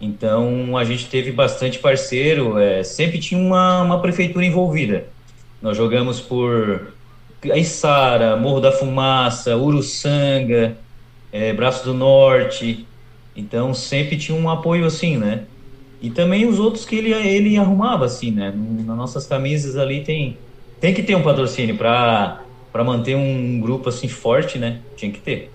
Então 0.00 0.76
a 0.78 0.84
gente 0.84 1.06
teve 1.06 1.30
bastante 1.30 1.78
parceiro, 1.78 2.58
é, 2.58 2.82
sempre 2.82 3.18
tinha 3.18 3.38
uma, 3.38 3.82
uma 3.82 4.00
prefeitura 4.00 4.44
envolvida. 4.44 5.06
Nós 5.60 5.76
jogamos 5.76 6.20
por 6.20 6.94
Aiçara, 7.44 8.36
Morro 8.36 8.60
da 8.60 8.72
Fumaça, 8.72 9.56
Uruçanga, 9.56 10.76
é, 11.32 11.52
Braço 11.52 11.84
do 11.84 11.94
Norte. 11.94 12.86
Então 13.34 13.72
sempre 13.72 14.16
tinha 14.18 14.36
um 14.36 14.50
apoio 14.50 14.84
assim, 14.84 15.16
né? 15.16 15.44
E 16.02 16.10
também 16.10 16.46
os 16.46 16.58
outros 16.58 16.84
que 16.84 16.96
ele, 16.96 17.12
ele 17.12 17.56
arrumava 17.56 18.04
assim, 18.04 18.30
né? 18.30 18.52
Nas 18.86 18.96
nossas 18.96 19.26
camisas 19.26 19.76
ali 19.76 20.02
tem 20.02 20.36
tem 20.80 20.94
que 20.94 21.02
ter 21.02 21.14
um 21.14 21.22
patrocínio 21.22 21.76
para 21.76 22.42
para 22.72 22.84
manter 22.84 23.16
um 23.16 23.60
grupo 23.60 23.88
assim 23.88 24.08
forte, 24.08 24.58
né? 24.58 24.80
Tinha 24.96 25.10
que 25.12 25.20
ter. 25.20 25.50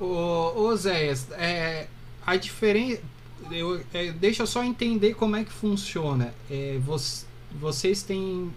Ô, 0.00 0.52
ô 0.54 0.76
Zéias, 0.76 1.30
é, 1.32 1.86
a 2.26 2.36
diferença. 2.36 3.00
Eu, 3.50 3.80
é, 3.92 4.12
deixa 4.12 4.42
eu 4.42 4.46
só 4.46 4.62
entender 4.62 5.14
como 5.14 5.36
é 5.36 5.44
que 5.44 5.52
funciona. 5.52 6.34
É, 6.50 6.78
você, 6.84 7.26
vocês 7.54 8.02
têm. 8.02 8.50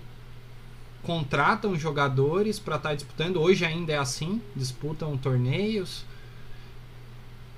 contratam 1.04 1.76
jogadores 1.76 2.60
para 2.60 2.76
estar 2.76 2.90
tá 2.90 2.96
disputando. 2.96 3.42
Hoje 3.42 3.66
ainda 3.66 3.94
é 3.94 3.98
assim? 3.98 4.42
Disputam 4.56 5.16
torneios? 5.18 6.04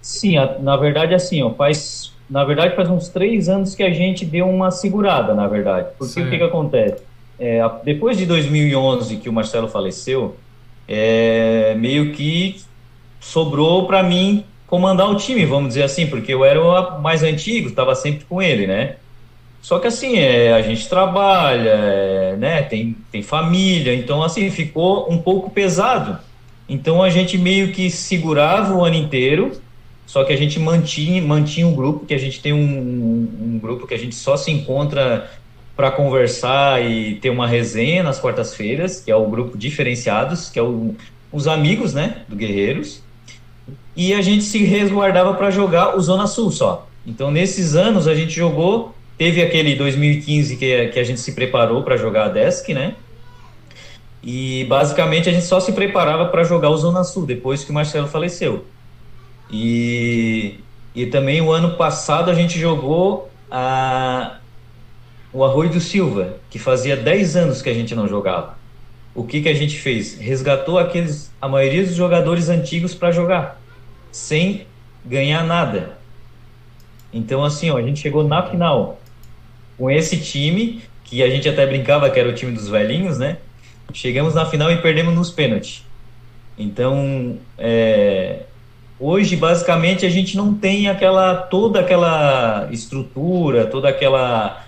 Sim, 0.02 0.36
na 0.62 0.78
verdade, 0.78 1.14
assim, 1.14 1.42
ó, 1.42 1.54
faz. 1.54 2.14
Na 2.30 2.44
verdade, 2.44 2.76
faz 2.76 2.90
uns 2.90 3.10
três 3.10 3.50
anos 3.50 3.74
que 3.74 3.82
a 3.82 3.92
gente 3.92 4.24
deu 4.24 4.48
uma 4.48 4.70
segurada, 4.70 5.34
na 5.34 5.48
verdade. 5.48 5.88
Porque 5.98 6.22
o 6.22 6.30
que, 6.30 6.38
que 6.38 6.44
acontece? 6.44 7.02
É, 7.40 7.60
depois 7.84 8.18
de 8.18 8.26
2011, 8.26 9.18
que 9.18 9.28
o 9.28 9.34
Marcelo 9.34 9.68
faleceu, 9.68 10.36
é, 10.88 11.74
meio 11.76 12.14
que 12.14 12.62
sobrou 13.20 13.88
para 13.88 14.04
mim 14.04 14.44
comandar 14.68 15.10
o 15.10 15.16
time, 15.16 15.46
vamos 15.46 15.70
dizer 15.70 15.84
assim, 15.84 16.06
porque 16.06 16.34
eu 16.34 16.46
era 16.46 16.62
o 16.62 17.02
mais 17.02 17.24
antigo, 17.24 17.70
estava 17.70 17.96
sempre 17.96 18.26
com 18.26 18.42
ele, 18.42 18.68
né? 18.68 18.98
Só 19.62 19.78
que 19.80 19.88
assim, 19.88 20.18
é, 20.18 20.54
a 20.54 20.62
gente 20.62 20.88
trabalha, 20.88 21.70
é, 21.70 22.36
né? 22.38 22.62
Tem, 22.64 22.96
tem 23.12 23.22
família, 23.22 23.94
então 23.94 24.24
assim, 24.24 24.50
ficou 24.50 25.12
um 25.12 25.18
pouco 25.18 25.50
pesado. 25.50 26.18
Então 26.68 27.04
a 27.04 27.10
gente 27.10 27.38
meio 27.38 27.72
que 27.72 27.90
segurava 27.90 28.74
o 28.74 28.84
ano 28.84 28.96
inteiro, 28.96 29.52
só 30.06 30.24
que 30.24 30.32
a 30.34 30.38
gente 30.38 30.60
mantinha, 30.60 31.22
mantinha 31.22 31.68
um 31.68 31.76
grupo, 31.76 32.06
que 32.06 32.14
a 32.14 32.18
gente 32.18 32.42
tem 32.42 32.54
um, 32.54 32.58
um, 32.58 33.60
grupo 33.60 33.86
que 33.86 33.94
a 33.94 33.98
gente 33.98 34.16
só 34.16 34.38
se 34.38 34.52
encontra 34.52 35.30
para 35.76 35.92
conversar 35.92 36.84
e 36.84 37.16
ter 37.16 37.30
uma 37.30 37.48
resenha 37.48 38.04
nas 38.04 38.20
quartas-feiras, 38.20 39.02
que 39.02 39.12
é 39.12 39.16
o 39.16 39.28
grupo 39.28 39.58
Diferenciados, 39.58 40.50
que 40.50 40.60
é 40.60 40.64
o, 40.64 40.96
os 41.32 41.48
amigos, 41.48 41.94
né, 41.94 42.24
do 42.28 42.36
Guerreiros 42.36 43.02
e 44.00 44.14
a 44.14 44.22
gente 44.22 44.46
se 44.46 44.64
resguardava 44.64 45.34
para 45.34 45.52
jogar 45.52 45.98
o 45.98 46.02
Zona 46.02 46.26
Sul 46.26 46.52
só. 46.52 46.88
Então, 47.06 47.32
nesses 47.32 47.76
anos, 47.76 48.08
a 48.08 48.16
gente 48.16 48.32
jogou 48.32 48.96
teve 49.20 49.42
aquele 49.42 49.76
2015 49.76 50.56
que, 50.56 50.88
que 50.88 50.98
a 50.98 51.04
gente 51.04 51.20
se 51.20 51.34
preparou 51.34 51.84
para 51.84 51.98
jogar 51.98 52.28
a 52.28 52.30
Desk, 52.30 52.74
né? 52.74 52.96
E 54.24 54.64
basicamente 54.70 55.28
a 55.28 55.34
gente 55.34 55.46
só 55.46 55.60
se 55.60 55.74
preparava 55.74 56.28
para 56.28 56.46
jogar 56.46 56.70
o 56.70 56.78
Zona 56.78 57.04
Sul 57.04 57.26
depois 57.26 57.66
que 57.66 57.70
o 57.70 57.74
Marcelo 57.74 58.08
faleceu. 58.08 58.66
E, 59.52 60.62
e 60.96 61.06
também 61.08 61.42
o 61.42 61.52
ano 61.52 61.76
passado 61.76 62.32
a 62.32 62.34
gente 62.34 62.58
jogou 62.58 63.30
a, 63.52 64.38
o 65.34 65.44
Arroio 65.44 65.70
do 65.70 65.82
Silva, 65.82 66.38
que 66.50 66.58
fazia 66.58 66.96
10 66.96 67.36
anos 67.36 67.62
que 67.62 67.70
a 67.70 67.74
gente 67.74 67.94
não 67.94 68.08
jogava. 68.08 68.58
O 69.14 69.26
que, 69.26 69.42
que 69.42 69.50
a 69.50 69.54
gente 69.54 69.78
fez? 69.78 70.18
Resgatou 70.18 70.80
aqueles, 70.80 71.30
a 71.42 71.48
maioria 71.50 71.84
dos 71.84 71.96
jogadores 71.96 72.48
antigos 72.48 72.96
para 72.96 73.12
jogar, 73.12 73.60
sem 74.14 74.66
ganhar 75.06 75.44
nada. 75.44 75.98
Então, 77.12 77.44
assim, 77.44 77.70
ó, 77.70 77.78
a 77.78 77.82
gente 77.82 78.00
chegou 78.00 78.24
na 78.24 78.44
final 78.44 78.99
com 79.80 79.90
esse 79.90 80.18
time, 80.18 80.82
que 81.06 81.24
a 81.24 81.30
gente 81.30 81.48
até 81.48 81.66
brincava 81.66 82.10
que 82.10 82.20
era 82.20 82.28
o 82.28 82.34
time 82.34 82.52
dos 82.52 82.68
velhinhos, 82.68 83.18
né? 83.18 83.38
Chegamos 83.94 84.36
na 84.36 84.46
final 84.46 84.70
e 84.70 84.78
perdemos 84.78 85.16
nos 85.16 85.32
pênaltis. 85.32 85.84
Então, 86.58 87.38
é, 87.58 88.42
hoje, 89.00 89.38
basicamente, 89.38 90.06
a 90.06 90.10
gente 90.10 90.36
não 90.36 90.54
tem 90.54 90.90
aquela 90.90 91.34
toda 91.34 91.80
aquela 91.80 92.68
estrutura, 92.70 93.66
toda 93.66 93.88
aquela. 93.88 94.66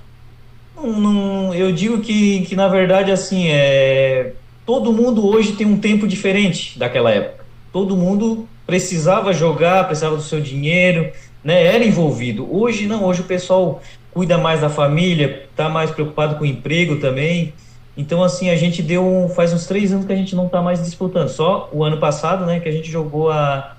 Não, 0.76 1.00
não, 1.00 1.54
eu 1.54 1.72
digo 1.74 2.00
que, 2.00 2.42
que, 2.46 2.56
na 2.56 2.70
verdade, 2.70 3.12
assim, 3.12 3.50
é, 3.50 4.32
todo 4.66 4.94
mundo 4.94 5.28
hoje 5.28 5.52
tem 5.52 5.68
um 5.68 5.78
tempo 5.78 6.08
diferente 6.08 6.80
daquela 6.80 7.12
época. 7.12 7.46
Todo 7.74 7.98
mundo 7.98 8.48
precisava 8.66 9.34
jogar, 9.34 9.86
precisava 9.86 10.16
do 10.16 10.24
seu 10.24 10.40
dinheiro, 10.40 11.12
né? 11.44 11.66
Era 11.66 11.84
envolvido. 11.84 12.48
Hoje 12.50 12.88
não, 12.88 13.04
hoje 13.04 13.22
o 13.22 13.26
pessoal 13.26 13.82
cuida 14.14 14.38
mais 14.38 14.62
da 14.62 14.70
família, 14.70 15.48
está 15.50 15.70
mais 15.70 15.92
preocupado 15.92 16.36
com 16.36 16.44
o 16.44 16.48
emprego 16.48 16.98
também. 16.98 17.54
Então, 17.96 18.24
assim, 18.24 18.50
a 18.50 18.56
gente 18.56 18.82
deu. 18.82 19.32
Faz 19.36 19.54
uns 19.54 19.66
três 19.66 19.92
anos 19.92 20.06
que 20.06 20.14
a 20.14 20.16
gente 20.16 20.36
não 20.36 20.46
está 20.46 20.62
mais 20.62 20.82
disputando. 20.82 21.28
Só 21.28 21.70
o 21.72 21.84
ano 21.84 21.98
passado, 21.98 22.46
né, 22.46 22.60
que 22.60 22.70
a 22.70 22.72
gente 22.72 22.90
jogou 22.90 23.30
a, 23.32 23.76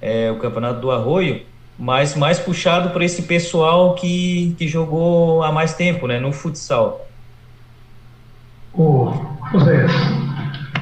é, 0.00 0.30
o 0.30 0.36
campeonato 0.36 0.80
do 0.80 0.90
Arroio, 0.90 1.42
mas 1.78 2.14
mais 2.16 2.38
puxado 2.38 2.90
para 2.90 3.04
esse 3.04 3.22
pessoal 3.22 3.94
que, 3.94 4.54
que 4.56 4.68
jogou 4.68 5.42
há 5.42 5.50
mais 5.50 5.74
tempo, 5.74 6.06
né, 6.06 6.20
no 6.20 6.32
futsal. 6.32 7.06
Ô, 8.72 9.12
José, 9.52 9.86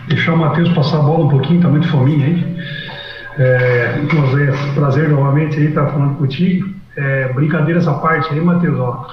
deixar 0.09 0.35
o 0.35 0.37
Matheus 0.37 0.68
passar 0.75 0.99
a 0.99 1.02
bola 1.02 1.25
um 1.25 1.28
pouquinho, 1.28 1.62
tá 1.62 1.68
muito 1.68 1.88
fominha 1.88 2.26
aí. 2.26 2.59
É, 3.38 4.00
José, 4.11 4.52
prazer 4.75 5.09
novamente 5.09 5.57
aí 5.57 5.68
estar 5.68 5.87
tá 5.87 5.92
falando 5.92 6.18
contigo. 6.18 6.77
É, 6.98 7.32
brincadeiras 7.32 7.86
à 7.86 7.94
parte 7.94 8.32
aí, 8.32 8.40
Matheus, 8.40 8.78
ó 8.78 9.06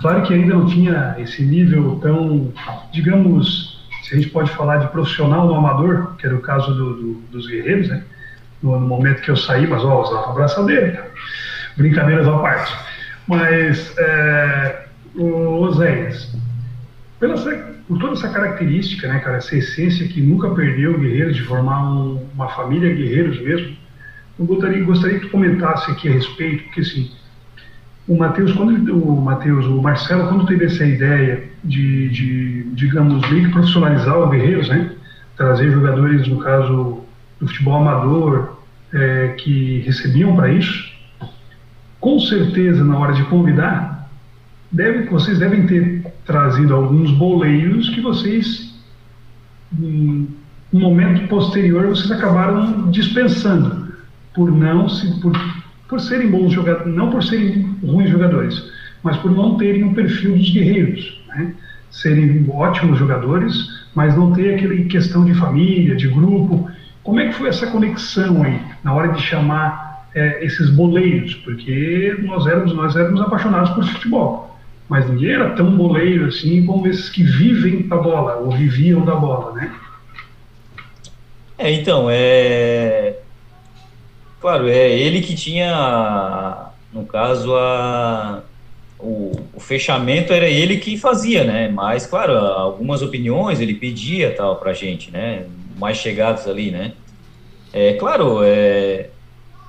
Claro 0.00 0.22
que 0.22 0.34
ainda 0.34 0.54
não 0.54 0.66
tinha 0.66 1.14
esse 1.18 1.42
nível 1.42 1.98
tão, 2.02 2.52
digamos, 2.92 3.80
se 4.02 4.14
a 4.14 4.16
gente 4.16 4.30
pode 4.30 4.50
falar 4.50 4.78
de 4.78 4.88
profissional 4.88 5.46
no 5.46 5.54
amador, 5.54 6.14
que 6.16 6.26
era 6.26 6.34
o 6.34 6.40
caso 6.40 6.74
do, 6.74 6.94
do, 6.94 7.14
dos 7.30 7.46
guerreiros, 7.46 7.88
né? 7.88 8.02
No, 8.62 8.78
no, 8.78 8.86
momento 8.86 9.22
que 9.22 9.30
eu 9.30 9.36
saí, 9.36 9.66
mas 9.66 9.84
ó, 9.84 10.02
usava 10.02 10.30
a 10.30 10.34
braçadeira, 10.34 10.92
tá? 10.92 11.04
brincadeiras 11.76 12.26
à 12.26 12.38
parte. 12.38 12.74
Mas, 13.26 13.96
é, 13.98 14.86
o 15.14 15.60
Oséias, 15.62 16.36
pela, 17.20 17.34
por 17.88 17.98
toda 17.98 18.12
essa 18.12 18.28
característica, 18.28 19.08
né, 19.08 19.20
cara, 19.20 19.38
essa 19.38 19.56
essência 19.56 20.06
que 20.08 20.20
nunca 20.20 20.50
perdeu 20.50 20.98
guerreiros, 20.98 21.36
de 21.36 21.44
formar 21.44 21.82
um, 21.82 22.26
uma 22.34 22.48
família 22.48 22.94
guerreiros 22.94 23.40
mesmo, 23.40 23.76
eu 24.38 24.44
gostaria, 24.44 24.84
gostaria 24.84 25.18
que 25.18 25.26
tu 25.26 25.30
comentasse 25.30 25.90
aqui 25.90 26.08
a 26.08 26.12
respeito, 26.12 26.64
porque 26.64 26.80
assim, 26.80 27.10
o 28.06 28.16
Matheus, 28.16 28.52
quando 28.52 28.94
o 28.94 29.20
Matheus, 29.20 29.66
o 29.66 29.80
Marcelo, 29.80 30.28
quando 30.28 30.46
teve 30.46 30.66
essa 30.66 30.84
ideia 30.84 31.44
de, 31.62 32.08
de 32.10 32.62
digamos, 32.74 33.28
meio 33.30 33.46
que 33.46 33.52
profissionalizar 33.52 34.18
o 34.18 34.28
Guerreiros, 34.28 34.68
né? 34.68 34.90
Trazer 35.36 35.70
jogadores, 35.70 36.26
no 36.28 36.38
caso, 36.38 37.00
do 37.40 37.46
futebol 37.46 37.76
amador, 37.76 38.58
é, 38.92 39.28
que 39.38 39.80
recebiam 39.80 40.36
para 40.36 40.52
isso, 40.52 40.92
com 41.98 42.20
certeza, 42.20 42.84
na 42.84 42.98
hora 42.98 43.14
de 43.14 43.24
convidar, 43.24 44.10
deve, 44.70 45.08
vocês 45.08 45.38
devem 45.38 45.66
ter 45.66 46.04
trazido 46.26 46.74
alguns 46.74 47.10
boleiros 47.12 47.88
que 47.88 48.00
vocês, 48.00 48.78
em 49.78 50.28
um 50.72 50.78
momento 50.80 51.26
posterior, 51.28 51.86
vocês 51.86 52.10
acabaram 52.10 52.90
dispensando, 52.90 53.83
por 54.34 54.50
não 54.50 54.88
se, 54.88 55.20
por 55.20 55.32
por 55.88 56.00
serem 56.00 56.30
bons 56.30 56.52
jogadores, 56.52 56.94
não 56.94 57.10
por 57.10 57.22
serem 57.22 57.62
ruins 57.82 58.10
jogadores, 58.10 58.70
mas 59.02 59.16
por 59.18 59.30
não 59.30 59.56
terem 59.56 59.84
o 59.84 59.94
perfil 59.94 60.36
dos 60.36 60.50
guerreiros, 60.50 61.22
né? 61.28 61.54
serem 61.90 62.44
ótimos 62.50 62.98
jogadores, 62.98 63.54
mas 63.94 64.16
não 64.16 64.32
ter 64.32 64.54
aquela 64.54 64.74
questão 64.84 65.24
de 65.24 65.34
família, 65.34 65.94
de 65.94 66.08
grupo. 66.08 66.68
Como 67.02 67.20
é 67.20 67.28
que 67.28 67.34
foi 67.34 67.48
essa 67.48 67.68
conexão 67.68 68.42
aí 68.42 68.60
na 68.82 68.92
hora 68.92 69.12
de 69.12 69.22
chamar 69.22 70.08
é, 70.14 70.44
esses 70.44 70.70
boleiros? 70.70 71.34
Porque 71.36 72.16
nós 72.22 72.46
éramos 72.46 72.74
nós 72.74 72.96
éramos 72.96 73.20
apaixonados 73.20 73.70
por 73.70 73.84
futebol, 73.84 74.58
mas 74.88 75.08
ninguém 75.08 75.30
era 75.30 75.50
tão 75.50 75.76
boleiro 75.76 76.26
assim 76.26 76.66
como 76.66 76.88
esses 76.88 77.08
que 77.08 77.22
vivem 77.22 77.86
da 77.86 77.96
bola 77.98 78.36
ou 78.36 78.50
viviam 78.50 79.04
da 79.04 79.14
bola, 79.14 79.52
né? 79.52 79.70
É, 81.56 81.72
então, 81.72 82.08
é, 82.10 83.14
Claro, 84.44 84.68
é 84.68 84.90
ele 84.90 85.22
que 85.22 85.34
tinha, 85.34 86.68
no 86.92 87.06
caso, 87.06 87.56
a, 87.56 88.42
o, 88.98 89.32
o, 89.54 89.58
fechamento 89.58 90.34
era 90.34 90.46
ele 90.46 90.76
que 90.76 90.98
fazia, 90.98 91.44
né? 91.44 91.70
Mas, 91.70 92.04
claro, 92.04 92.36
algumas 92.36 93.00
opiniões 93.00 93.58
ele 93.58 93.72
pedia 93.72 94.34
tal 94.36 94.56
pra 94.56 94.74
gente, 94.74 95.10
né? 95.10 95.46
Mais 95.78 95.96
chegados 95.96 96.46
ali, 96.46 96.70
né? 96.70 96.92
É 97.72 97.94
claro, 97.94 98.40
é, 98.44 99.08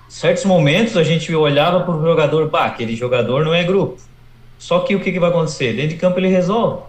certos 0.10 0.44
momentos 0.44 0.98
a 0.98 1.04
gente 1.04 1.34
olhava 1.34 1.80
para 1.80 1.96
o 1.96 2.02
jogador, 2.02 2.50
pá, 2.50 2.66
aquele 2.66 2.98
jogador 2.98 3.46
não 3.46 3.54
é 3.54 3.64
grupo. 3.64 3.98
Só 4.60 4.82
que 4.82 4.94
o 4.94 5.00
que, 5.00 5.10
que 5.10 5.22
vai 5.22 5.30
acontecer? 5.30 5.72
Dentro 5.72 5.92
de 5.92 5.96
campo 5.96 6.20
ele 6.20 6.28
resolve. 6.28 6.84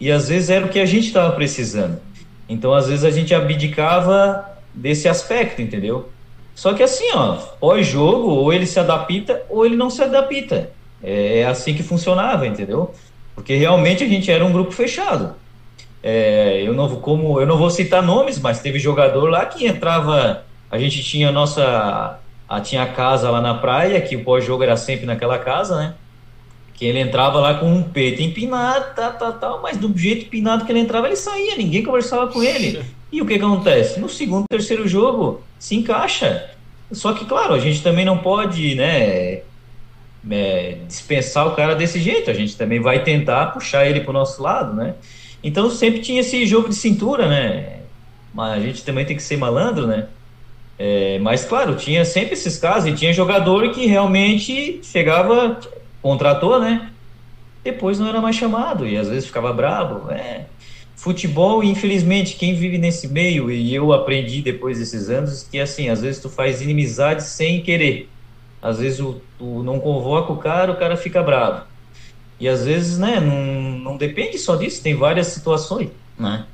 E 0.00 0.10
às 0.10 0.30
vezes 0.30 0.48
era 0.48 0.64
o 0.64 0.70
que 0.70 0.80
a 0.80 0.86
gente 0.86 1.08
estava 1.08 1.34
precisando. 1.34 2.00
Então, 2.48 2.72
às 2.72 2.88
vezes 2.88 3.04
a 3.04 3.10
gente 3.10 3.34
abdicava 3.34 4.56
desse 4.72 5.06
aspecto, 5.06 5.60
entendeu? 5.60 6.15
Só 6.56 6.72
que 6.72 6.82
assim, 6.82 7.04
ó, 7.12 7.34
pós-jogo, 7.60 8.30
ou 8.30 8.50
ele 8.50 8.66
se 8.66 8.80
adapta 8.80 9.42
ou 9.50 9.66
ele 9.66 9.76
não 9.76 9.90
se 9.90 10.02
adapta. 10.02 10.70
É, 11.02 11.40
é 11.40 11.46
assim 11.46 11.74
que 11.74 11.82
funcionava, 11.82 12.46
entendeu? 12.46 12.94
Porque 13.34 13.54
realmente 13.54 14.02
a 14.02 14.08
gente 14.08 14.30
era 14.30 14.42
um 14.42 14.50
grupo 14.50 14.72
fechado. 14.72 15.34
É, 16.02 16.62
eu 16.64 16.72
não 16.72 16.88
como 16.96 17.38
eu 17.38 17.46
não 17.46 17.58
vou 17.58 17.68
citar 17.68 18.02
nomes, 18.02 18.40
mas 18.40 18.60
teve 18.60 18.78
jogador 18.78 19.28
lá 19.28 19.44
que 19.44 19.66
entrava. 19.66 20.44
A 20.70 20.78
gente 20.78 21.02
tinha 21.02 21.30
nossa 21.30 22.18
a, 22.48 22.60
tinha 22.62 22.84
a 22.84 22.86
casa 22.86 23.28
lá 23.30 23.42
na 23.42 23.52
praia, 23.52 24.00
que 24.00 24.16
o 24.16 24.24
pós-jogo 24.24 24.62
era 24.62 24.78
sempre 24.78 25.04
naquela 25.04 25.38
casa, 25.38 25.76
né? 25.76 25.94
Que 26.72 26.86
ele 26.86 27.00
entrava 27.00 27.38
lá 27.38 27.54
com 27.54 27.70
um 27.70 27.82
peito 27.82 28.22
empinado, 28.22 28.94
tal, 28.94 29.12
tal, 29.12 29.32
tal, 29.34 29.62
mas 29.62 29.76
do 29.76 29.92
jeito 29.96 30.24
empinado 30.24 30.64
que 30.64 30.72
ele 30.72 30.80
entrava, 30.80 31.06
ele 31.06 31.16
saía, 31.16 31.54
ninguém 31.54 31.82
conversava 31.82 32.28
com 32.28 32.42
ele. 32.42 32.82
E 33.12 33.22
o 33.22 33.26
que 33.26 33.34
acontece? 33.34 34.00
No 34.00 34.08
segundo, 34.08 34.44
terceiro 34.48 34.86
jogo, 34.86 35.42
se 35.58 35.76
encaixa. 35.76 36.50
Só 36.92 37.12
que, 37.12 37.24
claro, 37.24 37.54
a 37.54 37.58
gente 37.58 37.82
também 37.82 38.04
não 38.04 38.18
pode, 38.18 38.74
né, 38.74 39.40
é, 40.30 40.78
dispensar 40.86 41.46
o 41.46 41.54
cara 41.54 41.74
desse 41.74 42.00
jeito. 42.00 42.30
A 42.30 42.34
gente 42.34 42.56
também 42.56 42.80
vai 42.80 43.02
tentar 43.02 43.46
puxar 43.46 43.86
ele 43.86 44.00
para 44.00 44.10
o 44.10 44.14
nosso 44.14 44.42
lado, 44.42 44.74
né? 44.74 44.94
Então 45.42 45.70
sempre 45.70 46.00
tinha 46.00 46.20
esse 46.20 46.44
jogo 46.46 46.68
de 46.68 46.74
cintura, 46.74 47.28
né? 47.28 47.80
Mas 48.34 48.52
a 48.52 48.60
gente 48.60 48.84
também 48.84 49.04
tem 49.04 49.16
que 49.16 49.22
ser 49.22 49.36
malandro, 49.36 49.86
né? 49.86 50.08
É, 50.78 51.18
mas 51.20 51.44
claro, 51.44 51.74
tinha 51.76 52.04
sempre 52.04 52.34
esses 52.34 52.58
casos 52.58 52.88
e 52.90 52.94
tinha 52.94 53.12
jogador 53.12 53.70
que 53.70 53.86
realmente 53.86 54.80
chegava, 54.82 55.58
contratou, 56.02 56.60
né? 56.60 56.90
Depois 57.64 57.98
não 57.98 58.08
era 58.08 58.20
mais 58.20 58.36
chamado 58.36 58.86
e 58.86 58.96
às 58.96 59.08
vezes 59.08 59.26
ficava 59.26 59.52
bravo. 59.52 60.10
É, 60.10 60.46
Futebol, 61.06 61.62
infelizmente, 61.62 62.34
quem 62.34 62.52
vive 62.52 62.78
nesse 62.78 63.06
meio, 63.06 63.48
e 63.48 63.72
eu 63.72 63.92
aprendi 63.92 64.42
depois 64.42 64.80
desses 64.80 65.08
anos, 65.08 65.44
que 65.48 65.60
assim, 65.60 65.88
às 65.88 66.02
vezes 66.02 66.20
tu 66.20 66.28
faz 66.28 66.60
inimizade 66.60 67.22
sem 67.22 67.62
querer. 67.62 68.10
Às 68.60 68.80
vezes 68.80 68.98
tu, 68.98 69.62
não 69.62 69.78
convoca 69.78 70.32
o 70.32 70.36
cara, 70.36 70.72
o 70.72 70.76
cara 70.76 70.96
fica 70.96 71.22
bravo. 71.22 71.64
E 72.40 72.48
às 72.48 72.64
vezes, 72.64 72.98
né, 72.98 73.20
não, 73.20 73.78
não 73.78 73.96
depende 73.96 74.36
só 74.36 74.56
disso, 74.56 74.82
tem 74.82 74.96
várias 74.96 75.28
situações, 75.28 75.90
né? 76.18 76.44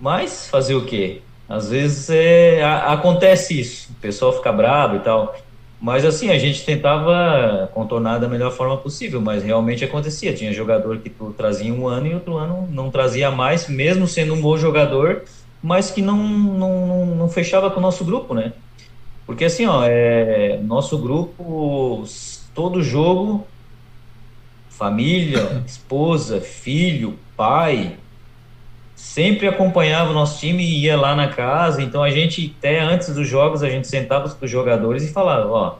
Mas 0.00 0.48
fazer 0.48 0.76
o 0.76 0.84
quê? 0.84 1.20
Às 1.48 1.68
vezes 1.68 2.10
é, 2.10 2.62
a, 2.62 2.92
acontece 2.92 3.58
isso, 3.58 3.90
o 3.90 3.94
pessoal 4.00 4.32
fica 4.34 4.52
bravo 4.52 4.94
e 4.94 5.00
tal. 5.00 5.36
Mas 5.80 6.04
assim, 6.04 6.30
a 6.30 6.38
gente 6.38 6.64
tentava 6.64 7.70
contornar 7.72 8.18
da 8.18 8.28
melhor 8.28 8.50
forma 8.50 8.76
possível, 8.76 9.20
mas 9.20 9.44
realmente 9.44 9.84
acontecia. 9.84 10.34
Tinha 10.34 10.52
jogador 10.52 10.98
que 10.98 11.08
tu 11.08 11.32
trazia 11.36 11.72
um 11.72 11.86
ano 11.86 12.08
e 12.08 12.14
outro 12.14 12.36
ano 12.36 12.68
não 12.70 12.90
trazia 12.90 13.30
mais, 13.30 13.68
mesmo 13.68 14.06
sendo 14.06 14.34
um 14.34 14.40
bom 14.40 14.56
jogador, 14.56 15.22
mas 15.62 15.90
que 15.90 16.02
não, 16.02 16.16
não, 16.16 17.06
não 17.06 17.28
fechava 17.28 17.70
com 17.70 17.78
o 17.78 17.82
nosso 17.82 18.04
grupo, 18.04 18.34
né? 18.34 18.52
Porque 19.24 19.44
assim, 19.44 19.66
ó, 19.66 19.84
é, 19.84 20.58
nosso 20.64 20.98
grupo, 20.98 22.04
todo 22.54 22.82
jogo 22.82 23.46
família, 24.78 25.62
esposa, 25.66 26.40
filho, 26.40 27.18
pai, 27.36 27.96
sempre 28.98 29.46
acompanhava 29.46 30.10
o 30.10 30.12
nosso 30.12 30.40
time 30.40 30.64
e 30.64 30.82
ia 30.82 30.96
lá 30.96 31.14
na 31.14 31.28
casa. 31.28 31.80
Então 31.80 32.02
a 32.02 32.10
gente, 32.10 32.52
até 32.58 32.80
antes 32.80 33.14
dos 33.14 33.28
jogos, 33.28 33.62
a 33.62 33.70
gente 33.70 33.86
sentava 33.86 34.28
com 34.28 34.44
os 34.44 34.50
jogadores 34.50 35.04
e 35.04 35.12
falava: 35.12 35.48
Ó, 35.48 35.76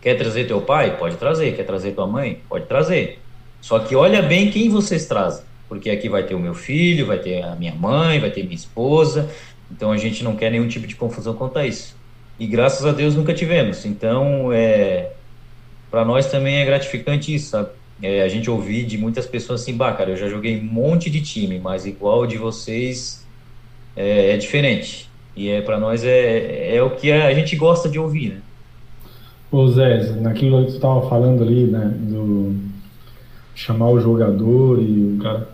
quer 0.00 0.14
trazer 0.16 0.46
teu 0.46 0.62
pai? 0.62 0.96
Pode 0.96 1.16
trazer. 1.16 1.54
Quer 1.54 1.64
trazer 1.64 1.92
tua 1.92 2.06
mãe? 2.06 2.40
Pode 2.48 2.64
trazer. 2.64 3.20
Só 3.60 3.78
que 3.80 3.94
olha 3.94 4.22
bem 4.22 4.50
quem 4.50 4.70
vocês 4.70 5.06
trazem, 5.06 5.44
porque 5.68 5.90
aqui 5.90 6.08
vai 6.08 6.22
ter 6.22 6.34
o 6.34 6.40
meu 6.40 6.54
filho, 6.54 7.06
vai 7.06 7.18
ter 7.18 7.42
a 7.42 7.54
minha 7.54 7.74
mãe, 7.74 8.18
vai 8.18 8.30
ter 8.30 8.42
minha 8.42 8.54
esposa. 8.54 9.28
Então 9.70 9.92
a 9.92 9.98
gente 9.98 10.24
não 10.24 10.36
quer 10.36 10.50
nenhum 10.50 10.68
tipo 10.68 10.86
de 10.86 10.96
confusão 10.96 11.34
quanto 11.34 11.58
a 11.58 11.66
isso. 11.66 11.94
E 12.38 12.46
graças 12.46 12.86
a 12.86 12.92
Deus 12.92 13.14
nunca 13.14 13.34
tivemos. 13.34 13.84
Então, 13.84 14.52
é, 14.52 15.10
para 15.90 16.04
nós 16.04 16.30
também 16.30 16.56
é 16.56 16.64
gratificante 16.64 17.34
isso, 17.34 17.50
sabe? 17.50 17.70
É, 18.02 18.22
a 18.22 18.28
gente 18.28 18.50
ouvir 18.50 18.84
de 18.84 18.98
muitas 18.98 19.26
pessoas 19.26 19.62
assim, 19.62 19.76
bah, 19.76 19.92
cara, 19.92 20.10
eu 20.10 20.16
já 20.16 20.28
joguei 20.28 20.58
um 20.60 20.64
monte 20.64 21.10
de 21.10 21.20
time, 21.22 21.58
mas 21.58 21.86
igual 21.86 22.26
de 22.26 22.36
vocês 22.36 23.26
é, 23.96 24.32
é 24.32 24.36
diferente. 24.36 25.08
E 25.34 25.48
é 25.48 25.60
para 25.60 25.78
nós 25.78 26.04
é, 26.04 26.76
é 26.76 26.82
o 26.82 26.90
que 26.90 27.12
a 27.12 27.32
gente 27.34 27.56
gosta 27.56 27.88
de 27.88 27.98
ouvir, 27.98 28.30
né? 28.30 28.40
Ô 29.50 29.68
Zé, 29.68 30.12
naquilo 30.20 30.64
que 30.64 30.72
tu 30.72 30.76
estava 30.76 31.08
falando 31.08 31.42
ali, 31.42 31.64
né, 31.64 31.94
do 31.98 32.54
chamar 33.54 33.90
o 33.90 34.00
jogador 34.00 34.82
e 34.82 35.14
o 35.14 35.18
cara, 35.22 35.48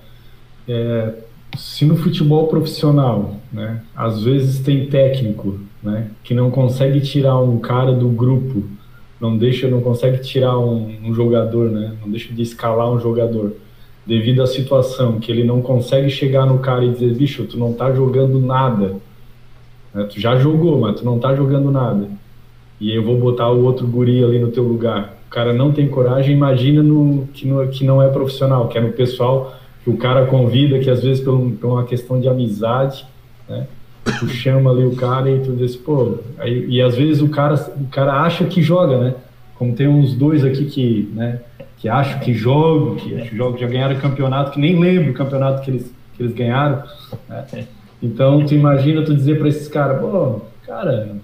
é, 0.67 1.15
se 1.57 1.85
no 1.85 1.97
futebol 1.97 2.49
profissional, 2.49 3.37
né, 3.53 3.83
às 3.95 4.23
vezes 4.23 4.61
tem 4.61 4.87
técnico, 4.87 5.61
né, 5.83 6.09
que 6.25 6.33
não 6.35 6.51
consegue 6.51 7.01
tirar 7.01 7.39
um 7.39 7.59
cara 7.59 7.93
do 7.93 8.09
grupo 8.09 8.65
não 9.23 9.37
deixa, 9.37 9.69
não 9.69 9.81
consegue 9.81 10.19
tirar 10.19 10.59
um, 10.59 10.97
um, 11.05 11.15
jogador, 11.15 11.71
né? 11.71 11.93
Não 12.03 12.11
deixa 12.11 12.35
de 12.35 12.43
escalar 12.43 12.91
um 12.91 12.99
jogador 12.99 13.53
devido 14.05 14.43
à 14.43 14.49
situação 14.49 15.21
que 15.21 15.31
ele 15.31 15.45
não 15.45 15.63
consegue 15.63 16.11
chegar 16.11 16.45
no 16.45 16.59
cara 16.59 16.85
e 16.85 16.91
dizer, 16.91 17.15
bicho, 17.15 17.45
tu 17.45 17.57
não 17.57 17.73
tá 17.73 17.95
jogando 17.95 18.41
nada. 18.41 18.97
Né? 19.95 20.09
Tu 20.11 20.19
já 20.19 20.35
jogou, 20.35 20.81
mas 20.81 20.99
tu 20.99 21.05
não 21.05 21.21
tá 21.21 21.37
jogando 21.37 21.71
nada. 21.71 22.09
E 22.81 22.93
eu 22.93 23.05
vou 23.05 23.17
botar 23.17 23.49
o 23.49 23.63
outro 23.63 23.87
guri 23.87 24.25
ali 24.25 24.41
no 24.41 24.51
teu 24.51 24.65
lugar. 24.65 25.17
O 25.29 25.31
cara 25.31 25.53
não 25.53 25.71
tem 25.71 25.87
coragem, 25.87 26.35
imagina 26.35 26.83
no 26.83 27.29
que, 27.33 27.47
no, 27.47 27.69
que 27.69 27.85
não 27.85 28.03
é 28.03 28.09
profissional, 28.09 28.67
que 28.67 28.77
é 28.77 28.81
no 28.81 28.91
pessoal 28.91 29.55
que 29.85 29.91
o 29.91 29.97
cara 29.97 30.27
convida, 30.27 30.81
que 30.81 30.91
às 30.91 31.01
vezes 31.01 31.23
por, 31.23 31.39
por 31.61 31.69
uma 31.69 31.85
questão 31.85 32.21
de 32.21 32.29
amizade, 32.29 33.07
né? 33.49 33.69
Tu 34.05 34.29
chama 34.29 34.71
ali 34.71 34.85
o 34.85 34.97
cara 34.97 35.31
e 35.31 35.41
tu 35.41 35.53
diz, 35.53 35.77
pô, 35.77 36.19
aí, 36.39 36.67
e 36.69 36.83
às 36.83 36.97
vezes 36.97 37.23
o 37.23 37.29
cara, 37.29 37.55
o 37.55 37.87
cara 37.89 38.21
acha 38.23 38.45
que 38.45 38.63
joga, 38.63 38.99
né? 38.99 39.15
Como 39.57 39.75
tem 39.75 39.87
uns 39.87 40.15
dois 40.15 40.45
aqui 40.45 40.65
que, 40.65 41.11
né, 41.15 41.41
que 41.79 41.89
acham 41.89 42.19
que 42.19 42.35
jogam, 42.35 42.97
que 42.97 43.37
jogam, 43.37 43.59
já 43.59 43.67
ganharam 43.67 43.97
campeonato, 44.01 44.53
que 44.53 44.61
nem 44.61 44.79
lembro 44.79 45.13
o 45.13 45.15
campeonato 45.15 45.63
que 45.63 45.71
eles, 45.71 45.95
que 46.15 46.23
eles 46.23 46.35
ganharam. 46.35 46.83
Né? 47.29 47.67
Então, 48.03 48.45
tu 48.45 48.55
imagina 48.55 49.03
tu 49.03 49.15
dizer 49.15 49.39
para 49.39 49.49
esses 49.49 49.69
caras, 49.69 50.01
pô, 50.01 50.41
cara, 50.67 51.17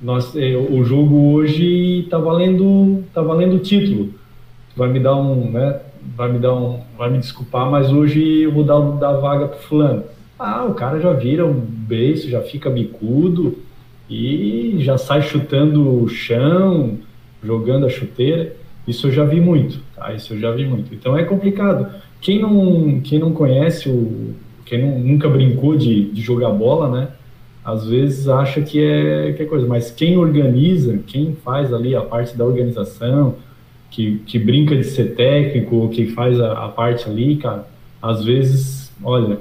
nós, 0.00 0.34
é, 0.34 0.56
o 0.56 0.82
jogo 0.82 1.32
hoje 1.32 2.06
tá 2.10 2.16
valendo, 2.16 3.04
tá 3.12 3.20
valendo 3.20 3.56
o 3.56 3.58
título. 3.58 4.06
Tu 4.06 4.78
vai 4.78 4.88
me 4.88 4.98
dar 4.98 5.16
um, 5.16 5.50
né, 5.50 5.80
vai 6.16 6.32
me 6.32 6.38
dar 6.38 6.54
um, 6.54 6.80
vai 6.96 7.10
me 7.10 7.18
desculpar, 7.18 7.70
mas 7.70 7.92
hoje 7.92 8.42
eu 8.42 8.52
vou 8.52 8.64
dar, 8.64 8.80
dar 8.98 9.12
vaga 9.14 9.48
pro 9.48 9.58
fulano 9.58 10.04
ah, 10.44 10.64
o 10.64 10.74
cara 10.74 11.00
já 11.00 11.12
vira 11.12 11.46
um 11.46 11.54
beijo, 11.54 12.28
já 12.28 12.42
fica 12.42 12.68
bicudo 12.68 13.58
e 14.08 14.76
já 14.80 14.98
sai 14.98 15.22
chutando 15.22 16.02
o 16.02 16.08
chão, 16.08 16.98
jogando 17.42 17.86
a 17.86 17.88
chuteira. 17.88 18.54
Isso 18.86 19.06
eu 19.06 19.12
já 19.12 19.24
vi 19.24 19.40
muito, 19.40 19.80
tá? 19.96 20.12
Isso 20.12 20.34
eu 20.34 20.38
já 20.38 20.50
vi 20.50 20.66
muito. 20.66 20.94
Então 20.94 21.16
é 21.16 21.24
complicado. 21.24 21.86
Quem 22.20 22.40
não, 22.40 23.00
quem 23.00 23.18
não 23.18 23.32
conhece, 23.32 23.88
o, 23.88 24.34
quem 24.66 24.82
não, 24.82 24.98
nunca 24.98 25.28
brincou 25.28 25.76
de, 25.76 26.10
de 26.10 26.20
jogar 26.20 26.50
bola, 26.50 26.90
né? 26.90 27.08
Às 27.64 27.86
vezes 27.86 28.28
acha 28.28 28.60
que 28.60 28.82
é, 28.82 29.32
que 29.32 29.42
é 29.42 29.46
coisa, 29.46 29.66
mas 29.66 29.90
quem 29.90 30.18
organiza, 30.18 30.98
quem 31.06 31.34
faz 31.34 31.72
ali 31.72 31.96
a 31.96 32.02
parte 32.02 32.36
da 32.36 32.44
organização, 32.44 33.36
que, 33.90 34.18
que 34.26 34.38
brinca 34.38 34.76
de 34.76 34.84
ser 34.84 35.14
técnico, 35.14 35.88
que 35.88 36.08
faz 36.08 36.38
a, 36.38 36.64
a 36.64 36.68
parte 36.68 37.08
ali, 37.08 37.36
cara, 37.36 37.66
às 38.02 38.22
vezes, 38.22 38.92
olha, 39.02 39.38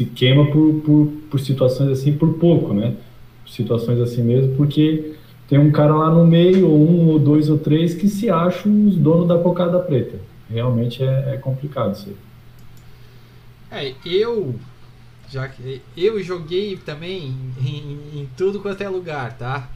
se 0.00 0.06
queima 0.06 0.46
por, 0.46 0.80
por, 0.80 1.12
por 1.30 1.40
situações 1.40 1.90
assim, 1.90 2.16
por 2.16 2.32
pouco, 2.38 2.72
né? 2.72 2.94
Situações 3.46 4.00
assim 4.00 4.22
mesmo, 4.22 4.56
porque 4.56 5.12
tem 5.46 5.58
um 5.58 5.70
cara 5.70 5.94
lá 5.94 6.10
no 6.10 6.26
meio, 6.26 6.66
ou 6.66 6.88
um, 6.88 7.08
ou 7.08 7.18
dois, 7.18 7.50
ou 7.50 7.58
três, 7.58 7.92
que 7.92 8.08
se 8.08 8.30
acham 8.30 8.86
os 8.86 8.96
donos 8.96 9.28
da 9.28 9.36
cocada 9.36 9.78
preta. 9.78 10.18
Realmente 10.48 11.02
é, 11.02 11.34
é 11.34 11.36
complicado 11.36 11.92
isso 11.92 12.08
aí. 13.70 13.92
É, 13.92 13.94
eu 14.08 14.54
já 15.28 15.50
eu 15.94 16.22
joguei 16.22 16.78
também 16.78 17.34
em, 17.60 18.20
em, 18.20 18.28
tudo 18.38 18.60
quanto 18.60 18.80
é 18.80 18.88
lugar, 18.88 19.36
tá? 19.36 19.68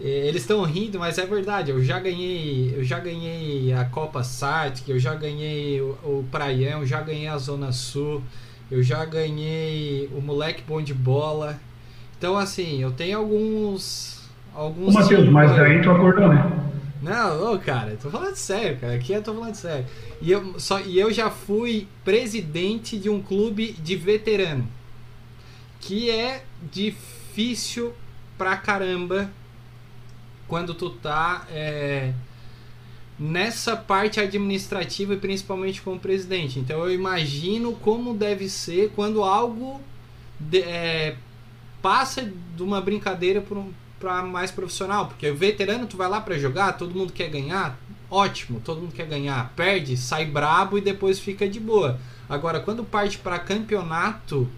É, 0.00 0.26
eles 0.26 0.42
estão 0.42 0.64
rindo, 0.64 0.98
mas 0.98 1.16
é 1.16 1.26
verdade. 1.26 1.70
Eu 1.70 1.80
já 1.80 2.00
ganhei, 2.00 2.74
eu 2.76 2.82
já 2.82 2.98
ganhei 2.98 3.72
a 3.72 3.84
Copa 3.84 4.24
Sartic, 4.24 4.88
eu 4.88 4.98
já 4.98 5.14
ganhei 5.14 5.80
o, 5.80 5.96
o 6.02 6.26
Praião, 6.28 6.84
já 6.84 7.00
ganhei 7.00 7.28
a 7.28 7.38
Zona 7.38 7.70
Sul. 7.70 8.20
Eu 8.74 8.82
já 8.82 9.04
ganhei 9.04 10.10
o 10.12 10.20
moleque 10.20 10.64
bom 10.66 10.82
de 10.82 10.92
bola. 10.92 11.60
Então, 12.18 12.36
assim, 12.36 12.82
eu 12.82 12.90
tenho 12.90 13.18
alguns. 13.18 14.28
alguns 14.52 14.96
Ô, 14.96 14.98
Matheus, 14.98 15.28
mas 15.28 15.54
daí 15.54 15.80
tu 15.80 15.92
acordou, 15.92 16.28
né? 16.28 16.44
Não, 17.00 17.54
ô, 17.54 17.58
cara, 17.60 17.96
tô 18.02 18.10
falando 18.10 18.34
sério, 18.34 18.76
cara. 18.78 18.94
Aqui 18.94 19.12
eu 19.12 19.22
tô 19.22 19.32
falando 19.32 19.54
sério. 19.54 19.86
E 20.20 20.28
eu, 20.28 20.58
só, 20.58 20.80
e 20.80 20.98
eu 20.98 21.12
já 21.12 21.30
fui 21.30 21.86
presidente 22.04 22.98
de 22.98 23.08
um 23.08 23.22
clube 23.22 23.74
de 23.74 23.94
veterano. 23.94 24.66
Que 25.78 26.10
é 26.10 26.42
difícil 26.72 27.92
pra 28.36 28.56
caramba 28.56 29.30
quando 30.48 30.74
tu 30.74 30.90
tá. 30.90 31.46
É, 31.48 32.12
nessa 33.18 33.76
parte 33.76 34.18
administrativa 34.18 35.14
e 35.14 35.18
principalmente 35.18 35.80
como 35.80 35.98
presidente. 35.98 36.58
Então 36.58 36.80
eu 36.80 36.92
imagino 36.92 37.72
como 37.74 38.14
deve 38.14 38.48
ser 38.48 38.90
quando 38.94 39.22
algo 39.22 39.80
de, 40.38 40.60
é, 40.60 41.16
passa 41.80 42.22
de 42.56 42.62
uma 42.62 42.80
brincadeira 42.80 43.42
para 44.00 44.22
mais 44.22 44.50
profissional, 44.50 45.06
porque 45.06 45.30
o 45.30 45.36
veterano 45.36 45.86
tu 45.86 45.96
vai 45.96 46.08
lá 46.08 46.20
para 46.20 46.38
jogar, 46.38 46.72
todo 46.72 46.94
mundo 46.94 47.12
quer 47.12 47.28
ganhar, 47.28 47.78
ótimo, 48.10 48.60
todo 48.64 48.80
mundo 48.80 48.92
quer 48.92 49.06
ganhar, 49.06 49.52
perde, 49.54 49.96
sai 49.96 50.26
brabo 50.26 50.76
e 50.76 50.80
depois 50.80 51.20
fica 51.20 51.48
de 51.48 51.60
boa. 51.60 51.98
Agora 52.28 52.58
quando 52.60 52.84
parte 52.84 53.18
para 53.18 53.38
campeonato 53.38 54.48